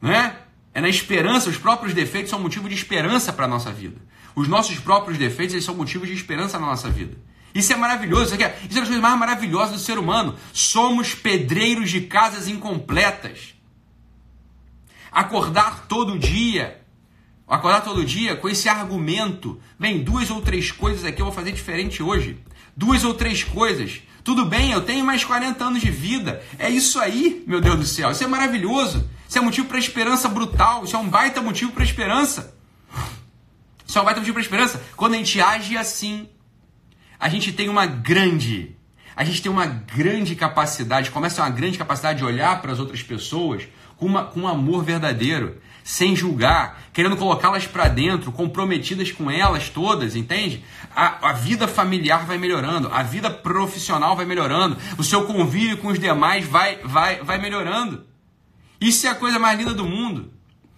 né? 0.00 0.36
É 0.36 0.45
na 0.81 0.89
esperança, 0.89 1.49
os 1.49 1.57
próprios 1.57 1.95
defeitos 1.95 2.31
são 2.31 2.39
motivo 2.39 2.68
de 2.68 2.74
esperança 2.74 3.33
para 3.33 3.47
a 3.47 3.49
nossa 3.49 3.72
vida. 3.72 3.97
Os 4.35 4.47
nossos 4.47 4.79
próprios 4.79 5.16
defeitos 5.16 5.55
eles 5.55 5.64
são 5.64 5.74
motivo 5.74 6.07
de 6.07 6.12
esperança 6.12 6.59
na 6.59 6.66
nossa 6.66 6.91
vida. 6.91 7.16
Isso 7.55 7.72
é 7.72 7.77
maravilhoso, 7.77 8.35
isso, 8.35 8.45
é, 8.45 8.55
isso 8.68 8.79
é 8.79 8.83
uma 8.83 9.01
mais 9.01 9.18
maravilhosas 9.18 9.72
do 9.72 9.79
ser 9.79 9.99
humano. 9.99 10.37
Somos 10.53 11.14
pedreiros 11.14 11.91
de 11.91 12.03
casas 12.03 12.47
incompletas. 12.47 13.55
Acordar 15.11 15.87
todo 15.89 16.18
dia, 16.18 16.83
acordar 17.49 17.81
todo 17.81 18.05
dia 18.05 18.37
com 18.37 18.47
esse 18.47 18.68
argumento, 18.68 19.59
bem, 19.79 20.05
duas 20.05 20.29
ou 20.29 20.43
três 20.43 20.70
coisas 20.70 21.07
aqui 21.07 21.22
eu 21.22 21.27
vou 21.27 21.35
fazer 21.35 21.53
diferente 21.53 22.03
hoje. 22.03 22.39
Duas 22.77 23.03
ou 23.03 23.14
três 23.14 23.43
coisas. 23.43 24.03
Tudo 24.22 24.45
bem, 24.45 24.72
eu 24.72 24.83
tenho 24.83 25.07
mais 25.07 25.24
40 25.24 25.64
anos 25.64 25.81
de 25.81 25.91
vida. 25.91 26.43
É 26.59 26.68
isso 26.68 27.01
aí, 27.01 27.43
meu 27.47 27.62
Deus 27.62 27.79
do 27.79 27.87
céu. 27.87 28.11
Isso 28.11 28.24
é 28.24 28.27
maravilhoso. 28.27 29.09
Isso 29.29 29.39
é 29.39 29.41
motivo 29.41 29.68
para 29.68 29.79
esperança 29.79 30.29
brutal. 30.29 30.85
Isso 30.85 30.97
é 30.97 30.99
um 30.99 31.09
baita 31.09 31.43
motivo 31.43 31.72
para 31.72 31.85
esperança. 31.85 32.55
Isso 33.87 33.99
é 33.99 34.03
um 34.03 34.05
baita 34.05 34.20
motivo 34.20 34.35
para 34.35 34.43
esperança. 34.43 34.83
Quando 34.97 35.14
a 35.14 35.16
gente 35.16 35.41
age 35.41 35.77
assim, 35.77 36.29
a 37.18 37.29
gente 37.29 37.53
tem 37.53 37.68
uma 37.68 37.87
grande, 37.87 38.77
a 39.14 39.24
gente 39.24 39.41
tem 39.41 39.51
uma 39.51 39.66
grande 39.66 40.35
capacidade, 40.35 41.11
começa 41.11 41.43
uma 41.43 41.51
grande 41.51 41.79
capacidade 41.79 42.18
de 42.18 42.24
olhar 42.24 42.61
para 42.61 42.72
as 42.72 42.79
outras 42.79 43.03
pessoas 43.03 43.66
com, 43.97 44.07
uma, 44.07 44.24
com 44.24 44.41
um 44.41 44.49
amor 44.49 44.85
verdadeiro, 44.85 45.61
sem 45.83 46.14
julgar, 46.16 46.83
querendo 46.93 47.16
colocá-las 47.16 47.66
para 47.66 47.89
dentro, 47.89 48.33
comprometidas 48.33 49.12
com 49.12 49.31
elas 49.31 49.68
todas, 49.70 50.16
entende? 50.16 50.64
A, 50.95 51.31
a 51.31 51.33
vida 51.33 51.66
familiar 51.68 52.27
vai 52.27 52.39
melhorando, 52.39 52.91
a 52.93 53.03
vida 53.03 53.31
profissional 53.31 54.16
vai 54.16 54.27
melhorando, 54.27 54.77
o 54.99 55.05
seu 55.05 55.24
convívio 55.24 55.79
com 55.79 55.89
os 55.89 55.99
demais 55.99 56.45
vai, 56.45 56.79
vai, 56.83 57.22
vai 57.22 57.39
melhorando. 57.39 58.05
Isso 58.81 59.07
é 59.07 59.11
a 59.11 59.14
coisa 59.14 59.39
mais 59.39 59.59
linda 59.59 59.74
do 59.74 59.85
mundo. 59.85 60.33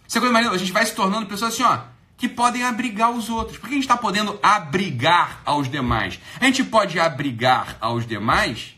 Isso 0.06 0.16
é 0.16 0.18
a 0.18 0.20
coisa 0.20 0.32
mais 0.32 0.44
linda. 0.44 0.56
A 0.56 0.58
gente 0.58 0.72
vai 0.72 0.86
se 0.86 0.94
tornando 0.94 1.26
pessoas 1.26 1.54
assim, 1.54 1.62
ó, 1.62 1.80
que 2.16 2.28
podem 2.28 2.64
abrigar 2.64 3.10
os 3.10 3.28
outros. 3.28 3.58
Por 3.58 3.68
que 3.68 3.74
a 3.74 3.76
gente 3.76 3.84
está 3.84 3.96
podendo 3.96 4.38
abrigar 4.42 5.40
aos 5.44 5.70
demais? 5.70 6.18
A 6.40 6.44
gente 6.44 6.64
pode 6.64 6.98
abrigar 6.98 7.76
aos 7.80 8.06
demais 8.06 8.74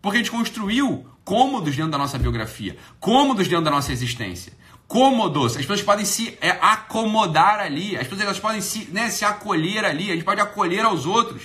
porque 0.00 0.16
a 0.16 0.20
gente 0.20 0.30
construiu 0.30 1.06
cômodos 1.24 1.76
dentro 1.76 1.90
da 1.90 1.98
nossa 1.98 2.18
biografia, 2.18 2.76
cômodos 2.98 3.46
dentro 3.46 3.64
da 3.64 3.70
nossa 3.70 3.92
existência. 3.92 4.52
Cômodos. 4.88 5.52
As 5.52 5.62
pessoas 5.62 5.82
podem 5.82 6.04
se 6.04 6.36
é, 6.40 6.50
acomodar 6.50 7.60
ali, 7.60 7.96
as 7.96 8.04
pessoas 8.04 8.22
elas 8.22 8.40
podem 8.40 8.60
se, 8.60 8.86
né, 8.90 9.10
se 9.10 9.24
acolher 9.24 9.84
ali, 9.84 10.10
a 10.10 10.14
gente 10.14 10.24
pode 10.24 10.40
acolher 10.40 10.84
aos 10.84 11.06
outros. 11.06 11.44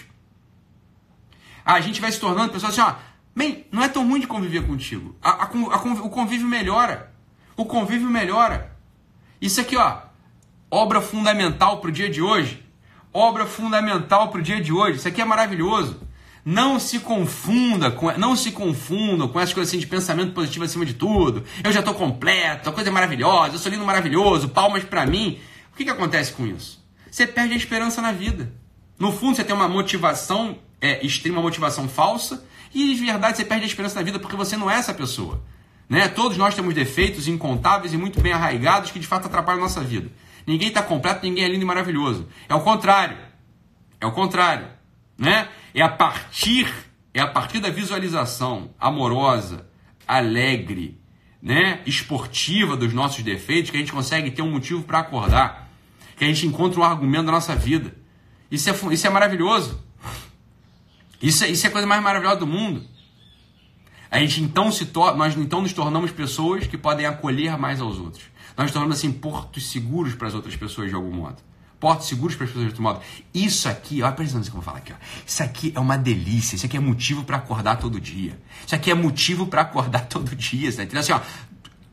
A 1.63 1.79
gente 1.79 1.99
vai 1.99 2.11
se 2.11 2.19
tornando 2.19 2.53
pessoas 2.53 2.77
assim, 2.77 2.81
ó, 2.81 2.95
Bem, 3.35 3.65
não 3.69 3.83
é 3.83 3.89
tão 3.89 4.07
ruim 4.07 4.21
de 4.21 4.27
conviver 4.27 4.65
contigo. 4.65 5.15
A, 5.21 5.31
a, 5.31 5.43
a, 5.43 5.77
o 6.03 6.09
convívio 6.09 6.47
melhora. 6.47 7.11
O 7.57 7.65
convívio 7.65 8.09
melhora. 8.09 8.75
Isso 9.41 9.59
aqui, 9.59 9.75
ó, 9.75 9.97
obra 10.71 11.01
fundamental 11.01 11.81
para 11.81 11.89
o 11.89 11.91
dia 11.91 12.09
de 12.09 12.21
hoje. 12.21 12.63
Obra 13.11 13.45
fundamental 13.45 14.29
para 14.29 14.39
o 14.39 14.43
dia 14.43 14.61
de 14.61 14.71
hoje. 14.71 14.99
Isso 14.99 15.07
aqui 15.07 15.21
é 15.21 15.25
maravilhoso. 15.25 16.01
Não 16.45 16.79
se 16.79 16.99
confunda 16.99 17.89
com, 17.91 18.11
não 18.17 18.35
se 18.35 18.51
confundam 18.51 19.27
com 19.27 19.39
essas 19.39 19.53
coisas 19.53 19.71
assim 19.71 19.79
de 19.79 19.87
pensamento 19.87 20.31
positivo 20.31 20.63
acima 20.63 20.85
de 20.85 20.93
tudo. 20.93 21.43
Eu 21.63 21.71
já 21.71 21.79
estou 21.79 21.95
completo, 21.95 22.69
a 22.69 22.73
coisa 22.73 22.89
é 22.89 22.93
maravilhosa, 22.93 23.55
eu 23.55 23.59
sou 23.59 23.71
lindo 23.71 23.83
maravilhoso, 23.83 24.49
palmas 24.49 24.83
para 24.83 25.05
mim. 25.07 25.39
O 25.73 25.75
que, 25.75 25.83
que 25.83 25.89
acontece 25.89 26.33
com 26.33 26.45
isso? 26.45 26.83
Você 27.09 27.25
perde 27.25 27.53
a 27.53 27.57
esperança 27.57 28.01
na 28.01 28.11
vida. 28.11 28.53
No 28.99 29.11
fundo, 29.11 29.35
você 29.35 29.43
tem 29.43 29.55
uma 29.55 29.67
motivação 29.67 30.59
é, 30.81 31.05
extrema, 31.05 31.41
motivação 31.41 31.87
falsa, 31.87 32.45
e 32.73 32.93
de 32.93 33.05
verdade 33.05 33.37
você 33.37 33.45
perde 33.45 33.63
a 33.63 33.67
esperança 33.67 33.95
na 33.95 34.03
vida 34.03 34.19
porque 34.19 34.35
você 34.35 34.57
não 34.57 34.69
é 34.69 34.75
essa 34.75 34.93
pessoa. 34.93 35.43
Né? 35.87 36.07
Todos 36.07 36.37
nós 36.37 36.55
temos 36.55 36.73
defeitos 36.73 37.27
incontáveis 37.27 37.93
e 37.93 37.97
muito 37.97 38.19
bem 38.19 38.33
arraigados 38.33 38.91
que 38.91 38.99
de 38.99 39.07
fato 39.07 39.27
atrapalham 39.27 39.59
a 39.59 39.63
nossa 39.63 39.81
vida. 39.81 40.11
Ninguém 40.45 40.67
está 40.67 40.81
completo, 40.81 41.25
ninguém 41.25 41.43
é 41.43 41.47
lindo 41.47 41.63
e 41.63 41.65
maravilhoso. 41.65 42.27
É 42.49 42.55
o 42.55 42.61
contrário. 42.61 43.17
É 43.99 44.05
o 44.05 44.11
contrário. 44.11 44.67
Né? 45.17 45.47
É 45.73 45.81
a 45.81 45.89
partir 45.89 46.67
é 47.15 47.21
a 47.21 47.27
partir 47.27 47.61
da 47.61 47.69
visualização 47.69 48.71
amorosa, 48.77 49.65
alegre, 50.05 50.99
né, 51.41 51.79
esportiva 51.85 52.75
dos 52.75 52.93
nossos 52.93 53.23
defeitos, 53.23 53.71
que 53.71 53.77
a 53.77 53.79
gente 53.79 53.93
consegue 53.93 54.31
ter 54.31 54.41
um 54.41 54.51
motivo 54.51 54.83
para 54.83 54.99
acordar, 54.99 55.71
que 56.17 56.25
a 56.25 56.27
gente 56.27 56.45
encontra 56.45 56.77
um 56.77 56.83
argumento 56.83 57.27
da 57.27 57.31
nossa 57.31 57.55
vida. 57.55 57.95
Isso 58.51 58.69
é, 58.69 58.93
isso 58.93 59.07
é 59.07 59.09
maravilhoso. 59.09 59.81
Isso 61.21 61.43
é, 61.43 61.49
isso 61.49 61.65
é 61.65 61.69
a 61.69 61.71
coisa 61.71 61.87
mais 61.87 62.01
maravilhosa 62.01 62.37
do 62.37 62.47
mundo. 62.47 62.83
A 64.09 64.19
gente 64.19 64.41
então 64.41 64.71
se 64.71 64.89
nós 65.17 65.35
então 65.35 65.61
nos 65.61 65.73
tornamos 65.73 66.11
pessoas 66.11 66.67
que 66.67 66.77
podem 66.77 67.05
acolher 67.05 67.57
mais 67.57 67.81
aos 67.81 67.97
outros. 67.97 68.23
Nós 68.55 68.67
nos 68.67 68.71
tornamos 68.71 68.97
assim 68.97 69.11
portos 69.11 69.69
seguros 69.69 70.15
para 70.15 70.27
as 70.27 70.33
outras 70.33 70.55
pessoas 70.55 70.89
de 70.89 70.95
algum 70.95 71.11
modo. 71.11 71.37
Portos 71.79 72.07
seguros 72.07 72.35
para 72.35 72.45
as 72.45 72.49
pessoas 72.49 72.65
de 72.67 72.71
outro 72.71 72.83
modo. 72.83 73.01
Isso 73.33 73.67
aqui, 73.67 74.01
olha 74.01 74.13
presta 74.13 74.37
atenção 74.37 74.51
que 74.51 74.57
eu 74.57 74.61
vou 74.61 74.63
falar 74.63 74.77
aqui. 74.77 74.93
Ó. 74.93 74.95
Isso 75.25 75.43
aqui 75.43 75.73
é 75.75 75.79
uma 75.79 75.97
delícia. 75.97 76.55
Isso 76.55 76.65
aqui 76.65 76.77
é 76.77 76.79
motivo 76.79 77.25
para 77.25 77.37
acordar 77.37 77.75
todo 77.75 77.99
dia. 77.99 78.39
Isso 78.65 78.73
aqui 78.73 78.89
é 78.89 78.93
motivo 78.95 79.47
para 79.47 79.61
acordar 79.61 80.05
todo 80.07 80.33
dia. 80.35 80.71
Tá 80.71 80.83
entendendo? 80.83 80.99
Assim, 80.99 81.11
ó, 81.11 81.19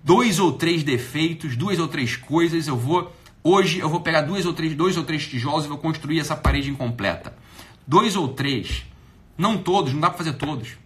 dois 0.04 0.38
ou 0.38 0.52
três 0.52 0.84
defeitos, 0.84 1.56
duas 1.56 1.78
ou 1.78 1.88
três 1.88 2.16
coisas, 2.16 2.68
eu 2.68 2.76
vou. 2.76 3.12
Hoje 3.42 3.80
eu 3.80 3.88
vou 3.88 4.00
pegar 4.00 4.20
duas 4.20 4.46
ou 4.46 4.52
três, 4.52 4.76
dois 4.76 4.96
ou 4.96 5.02
três 5.02 5.26
tijolos 5.26 5.64
e 5.64 5.68
vou 5.68 5.78
construir 5.78 6.20
essa 6.20 6.36
parede 6.36 6.70
incompleta. 6.70 7.36
Dois 7.84 8.14
ou 8.14 8.28
três. 8.28 8.84
Não 9.42 9.58
todos, 9.58 9.92
não 9.92 9.98
dá 9.98 10.08
para 10.08 10.18
fazer 10.18 10.34
todos. 10.34 10.76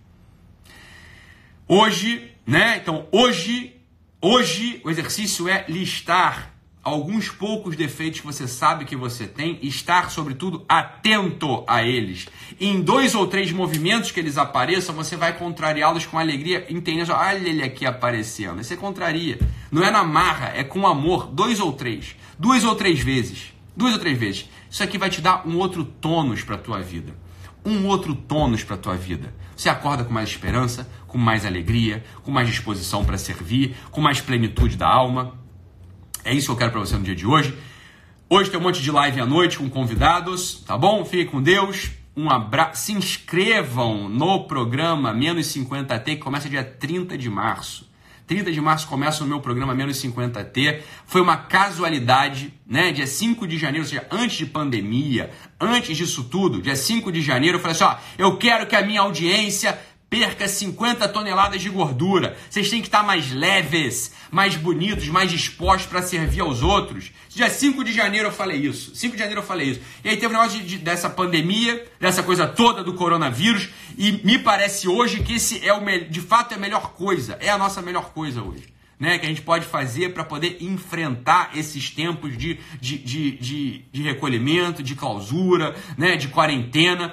Hoje, 1.68 2.32
né? 2.46 2.78
Então, 2.78 3.07
hoje, 3.12 3.76
hoje 4.18 4.80
o 4.82 4.88
exercício 4.88 5.46
é 5.46 5.66
listar 5.68 6.54
alguns 6.82 7.28
poucos 7.28 7.76
defeitos 7.76 8.20
que 8.20 8.26
você 8.26 8.48
sabe 8.48 8.86
que 8.86 8.96
você 8.96 9.26
tem 9.26 9.59
e 9.61 9.68
estar, 9.68 10.11
sobretudo, 10.11 10.64
atento 10.66 11.64
a 11.68 11.82
eles. 11.82 12.28
Em 12.59 12.80
dois 12.80 13.14
ou 13.14 13.26
três 13.26 13.52
movimentos 13.52 14.11
que 14.11 14.20
eles 14.20 14.38
apareçam, 14.38 14.94
você 14.94 15.18
vai 15.18 15.36
contrariá-los 15.36 16.07
com 16.07 16.18
alegria, 16.18 16.64
entendendo, 16.70 17.12
olha 17.12 17.36
ele 17.36 17.62
aqui 17.62 17.84
aparecendo. 17.84 18.64
Você 18.64 18.74
contraria. 18.74 19.38
Não 19.70 19.84
é 19.84 19.90
na 19.90 20.02
marra, 20.02 20.54
é 20.57 20.64
com 20.64 20.86
amor. 20.86 21.26
Dois 21.26 21.61
ou 21.61 21.74
três. 21.74 22.16
Duas 22.38 22.64
ou 22.64 22.74
três 22.74 23.00
vezes. 23.00 23.52
Duas 23.76 23.92
ou 23.92 23.98
três 23.98 24.16
vezes. 24.16 24.48
Isso 24.70 24.82
aqui 24.82 24.96
vai 24.96 25.11
te 25.11 25.20
dar 25.20 25.46
um 25.46 25.59
outro 25.59 25.84
tônus 25.84 26.42
para 26.42 26.54
a 26.54 26.59
tua 26.59 26.80
vida. 26.80 27.26
Um 27.66 27.86
outro 27.86 28.14
tônus 28.14 28.62
para 28.62 28.76
a 28.76 28.78
tua 28.78 28.94
vida. 28.94 29.34
Você 29.56 29.68
acorda 29.68 30.04
com 30.04 30.12
mais 30.12 30.28
esperança, 30.28 30.88
com 31.08 31.18
mais 31.18 31.44
alegria, 31.44 32.04
com 32.22 32.30
mais 32.30 32.48
disposição 32.48 33.04
para 33.04 33.18
servir, 33.18 33.74
com 33.90 34.00
mais 34.00 34.20
plenitude 34.20 34.76
da 34.76 34.86
alma. 34.86 35.34
É 36.24 36.32
isso 36.32 36.46
que 36.46 36.52
eu 36.52 36.56
quero 36.56 36.70
para 36.70 36.80
você 36.80 36.96
no 36.96 37.02
dia 37.02 37.16
de 37.16 37.26
hoje. 37.26 37.58
Hoje 38.30 38.50
tem 38.50 38.60
um 38.60 38.62
monte 38.62 38.80
de 38.80 38.90
live 38.90 39.20
à 39.20 39.26
noite 39.26 39.58
com 39.58 39.68
convidados, 39.68 40.62
tá 40.64 40.78
bom? 40.78 41.04
Fique 41.04 41.26
com 41.26 41.42
Deus. 41.42 41.90
Um 42.16 42.30
abraço. 42.30 42.82
Se 42.82 42.92
inscrevam 42.92 44.08
no 44.08 44.44
programa 44.44 45.12
Menos 45.12 45.46
50T, 45.46 46.04
que 46.04 46.16
começa 46.16 46.48
dia 46.48 46.64
30 46.64 47.18
de 47.18 47.28
março. 47.28 47.86
30 48.27 48.51
de 48.51 48.61
março 48.61 48.89
começa 48.89 49.22
o 49.22 49.27
meu 49.27 49.41
programa 49.41 49.74
Menos 49.74 50.03
50T. 50.03 50.83
Foi 51.07 51.20
uma 51.20 51.37
casualidade, 51.37 52.53
né? 52.66 52.91
Dia 52.91 53.07
5 53.07 53.47
de 53.47 53.57
janeiro, 53.57 53.85
ou 53.85 53.89
seja, 53.89 54.07
antes 54.11 54.37
de 54.37 54.47
pandemia, 54.47 55.31
antes 55.61 55.97
disso 55.97 56.24
tudo, 56.24 56.61
dia 56.61 56.74
5 56.74 57.12
de 57.12 57.22
janeiro, 57.22 57.59
eu 57.59 57.62
falei 57.62 57.77
assim: 57.77 57.85
ó, 57.85 57.97
eu 58.18 58.37
quero 58.37 58.66
que 58.66 58.74
a 58.74 58.83
minha 58.83 59.01
audiência 59.01 59.79
perca 60.09 60.46
50 60.46 61.09
toneladas 61.09 61.61
de 61.61 61.68
gordura. 61.68 62.36
Vocês 62.48 62.70
têm 62.70 62.80
que 62.80 62.88
estar 62.88 63.02
mais 63.02 63.32
leves, 63.32 64.12
mais 64.30 64.57
bonitos, 64.57 65.09
mais 65.09 65.30
dispostos 65.30 65.86
para 65.86 66.02
servir 66.02 66.40
aos 66.40 66.62
outros. 66.62 67.11
Dia 67.28 67.50
5 67.50 67.84
de 67.84 67.92
janeiro 67.92 68.28
eu 68.28 68.32
falei 68.32 68.59
isso. 68.59 68.94
5 68.94 69.14
de 69.14 69.18
janeiro 69.18 69.40
eu 69.40 69.46
falei 69.46 69.70
isso. 69.70 69.80
E 70.04 70.09
aí 70.09 70.16
teve 70.16 70.28
um 70.34 70.38
negócio 70.38 70.61
de, 70.61 70.66
de, 70.66 70.78
dessa 70.78 71.11
pandemia, 71.11 71.84
dessa 72.00 72.22
coisa 72.22 72.46
toda 72.46 72.84
do 72.84 72.94
coronavírus. 72.94 73.68
E 73.98 74.12
me 74.24 74.38
parece 74.38 74.88
hoje 74.88 75.22
que 75.22 75.34
esse 75.34 75.66
é 75.66 75.72
o 75.72 75.86
de 76.09 76.20
fato 76.20 76.52
é 76.52 76.57
a 76.57 76.61
melhor 76.61 76.92
coisa. 76.92 77.36
É 77.40 77.50
a 77.50 77.59
nossa 77.59 77.82
melhor 77.82 78.11
coisa 78.11 78.42
hoje. 78.42 78.74
Né, 78.98 79.18
que 79.18 79.26
a 79.26 79.28
gente 79.28 79.42
pode 79.42 79.66
fazer 79.66 80.14
para 80.14 80.24
poder 80.24 80.57
enfrentar 80.59 81.50
esses 81.54 81.90
tempos 81.90 82.34
de, 82.38 82.59
de, 82.80 82.96
de, 82.96 83.30
de, 83.32 83.84
de 83.92 84.02
recolhimento, 84.02 84.82
de 84.82 84.94
clausura, 84.94 85.76
né, 85.98 86.16
de 86.16 86.28
quarentena 86.28 87.12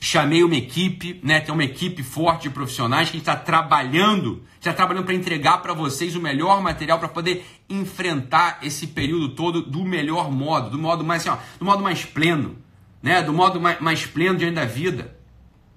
chamei 0.00 0.44
uma 0.44 0.54
equipe, 0.54 1.20
né? 1.22 1.40
Tem 1.40 1.52
uma 1.52 1.64
equipe 1.64 2.02
forte 2.02 2.42
de 2.42 2.50
profissionais 2.50 3.10
que 3.10 3.16
está 3.16 3.34
trabalhando, 3.34 4.44
está 4.58 4.72
trabalhando 4.72 5.04
para 5.04 5.14
entregar 5.14 5.58
para 5.58 5.74
vocês 5.74 6.14
o 6.14 6.20
melhor 6.20 6.62
material 6.62 6.98
para 6.98 7.08
poder 7.08 7.44
enfrentar 7.68 8.58
esse 8.62 8.86
período 8.88 9.30
todo 9.30 9.60
do 9.62 9.84
melhor 9.84 10.30
modo, 10.30 10.70
do 10.70 10.78
modo 10.78 11.04
mais, 11.04 11.26
assim, 11.26 11.36
ó, 11.36 11.58
do 11.58 11.64
modo 11.64 11.82
mais 11.82 12.04
pleno, 12.04 12.56
né? 13.02 13.22
Do 13.22 13.32
modo 13.32 13.60
mais, 13.60 13.80
mais 13.80 14.06
pleno 14.06 14.38
diante 14.38 14.54
da 14.54 14.64
vida, 14.64 15.16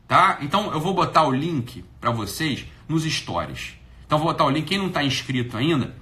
tá? 0.07 0.37
Então 0.41 0.71
eu 0.71 0.79
vou 0.79 0.93
botar 0.93 1.23
o 1.23 1.31
link 1.31 1.83
para 1.99 2.11
vocês 2.11 2.65
nos 2.87 3.03
stories. 3.03 3.73
Então 4.05 4.19
vou 4.19 4.27
botar 4.27 4.45
o 4.45 4.49
link 4.49 4.65
quem 4.65 4.77
não 4.77 4.87
está 4.87 5.03
inscrito 5.03 5.57
ainda, 5.57 5.95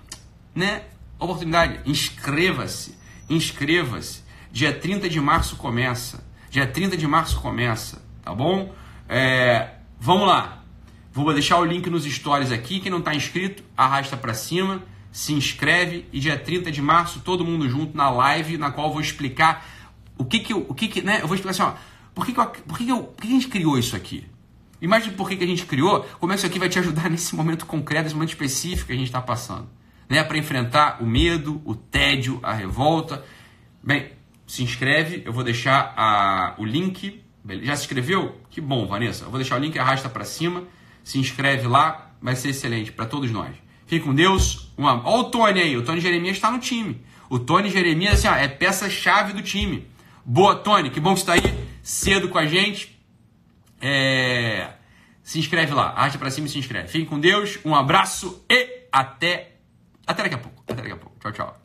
né? 0.53 0.83
Oportunidade, 1.17 1.79
inscreva-se, 1.85 2.97
inscreva-se. 3.29 4.23
Dia 4.51 4.73
30 4.73 5.09
de 5.09 5.21
março 5.21 5.55
começa. 5.57 6.27
Dia 6.49 6.65
30 6.65 6.97
de 6.97 7.05
março 7.05 7.39
começa 7.39 8.08
tá 8.21 8.33
bom? 8.33 8.73
É, 9.07 9.71
vamos 9.99 10.27
lá. 10.27 10.63
Vou 11.11 11.33
deixar 11.33 11.57
o 11.57 11.65
link 11.65 11.89
nos 11.89 12.05
stories 12.05 12.51
aqui. 12.51 12.79
Quem 12.79 12.91
não 12.91 12.99
está 12.99 13.13
inscrito, 13.13 13.63
arrasta 13.75 14.15
para 14.15 14.33
cima, 14.33 14.83
se 15.11 15.33
inscreve 15.33 16.07
e 16.13 16.19
dia 16.19 16.37
30 16.37 16.71
de 16.71 16.81
março 16.81 17.19
todo 17.21 17.43
mundo 17.43 17.67
junto 17.67 17.97
na 17.97 18.09
live 18.09 18.57
na 18.57 18.71
qual 18.71 18.91
vou 18.91 19.01
explicar 19.01 19.65
o 20.17 20.25
que 20.25 20.39
que 20.39 20.53
o 20.53 20.73
que 20.73 20.87
que, 20.87 21.01
né? 21.01 21.19
Eu 21.21 21.27
vou 21.27 21.35
explicar 21.35 21.51
assim, 21.51 21.63
ó, 21.63 21.73
por 22.13 22.25
que 22.25 22.33
que, 22.33 22.39
eu, 22.39 22.45
por 22.45 22.77
que, 22.77 22.85
que, 22.85 22.91
eu, 22.91 23.03
por 23.03 23.21
que 23.21 23.27
a 23.27 23.31
gente 23.31 23.47
criou 23.47 23.77
isso 23.77 23.95
aqui? 23.95 24.25
Imagine 24.81 25.15
por 25.15 25.27
que, 25.27 25.35
que 25.35 25.43
a 25.43 25.47
gente 25.47 25.65
criou, 25.65 26.01
como 26.19 26.31
é 26.31 26.35
que 26.35 26.39
isso 26.39 26.47
aqui 26.47 26.59
vai 26.59 26.69
te 26.69 26.79
ajudar 26.79 27.09
nesse 27.11 27.35
momento 27.35 27.65
concreto, 27.65 28.03
nesse 28.03 28.15
momento 28.15 28.29
específico 28.29 28.87
que 28.87 28.93
a 28.93 28.97
gente 28.97 29.07
está 29.07 29.21
passando. 29.21 29.69
Né? 30.07 30.23
Para 30.23 30.37
enfrentar 30.37 31.01
o 31.01 31.05
medo, 31.05 31.61
o 31.65 31.75
tédio, 31.75 32.39
a 32.43 32.53
revolta. 32.53 33.23
Bem, 33.83 34.11
se 34.45 34.63
inscreve, 34.63 35.21
eu 35.25 35.31
vou 35.31 35.43
deixar 35.43 35.93
a, 35.95 36.55
o 36.57 36.65
link 36.65 37.23
já 37.63 37.75
se 37.75 37.83
inscreveu? 37.83 38.39
Que 38.49 38.61
bom, 38.61 38.85
Vanessa. 38.87 39.25
Eu 39.25 39.29
vou 39.29 39.39
deixar 39.39 39.57
o 39.57 39.59
link, 39.59 39.77
arrasta 39.77 40.09
para 40.09 40.25
cima. 40.25 40.63
Se 41.03 41.17
inscreve 41.17 41.67
lá, 41.67 42.11
vai 42.21 42.35
ser 42.35 42.49
excelente 42.49 42.91
para 42.91 43.05
todos 43.05 43.31
nós. 43.31 43.55
Fique 43.87 44.05
com 44.05 44.13
Deus. 44.13 44.71
Uma... 44.77 45.01
Olha 45.07 45.21
o 45.21 45.23
Tony 45.25 45.59
aí. 45.59 45.77
O 45.77 45.83
Tony 45.83 45.99
Jeremias 45.99 46.35
está 46.35 46.51
no 46.51 46.59
time. 46.59 47.01
O 47.29 47.39
Tony 47.39 47.69
Jeremias 47.69 48.13
assim, 48.13 48.27
ó, 48.27 48.35
é 48.35 48.47
peça-chave 48.47 49.33
do 49.33 49.41
time. 49.41 49.87
Boa, 50.23 50.55
Tony. 50.55 50.89
Que 50.89 50.99
bom 50.99 51.13
que 51.13 51.21
você 51.21 51.31
está 51.31 51.33
aí 51.33 51.67
cedo 51.81 52.29
com 52.29 52.37
a 52.37 52.45
gente. 52.45 52.99
É... 53.81 54.73
Se 55.23 55.39
inscreve 55.39 55.73
lá. 55.73 55.89
Arrasta 55.89 56.19
para 56.19 56.29
cima 56.29 56.47
e 56.47 56.49
se 56.49 56.59
inscreve. 56.59 56.87
Fique 56.87 57.05
com 57.05 57.19
Deus. 57.19 57.59
Um 57.65 57.73
abraço 57.73 58.43
e 58.49 58.87
até, 58.91 59.55
até 60.05 60.23
daqui 60.23 60.35
a 60.35 60.39
pouco. 60.39 60.63
Até 60.63 60.75
daqui 60.75 60.91
a 60.91 60.97
pouco. 60.97 61.17
Tchau, 61.19 61.31
tchau. 61.31 61.58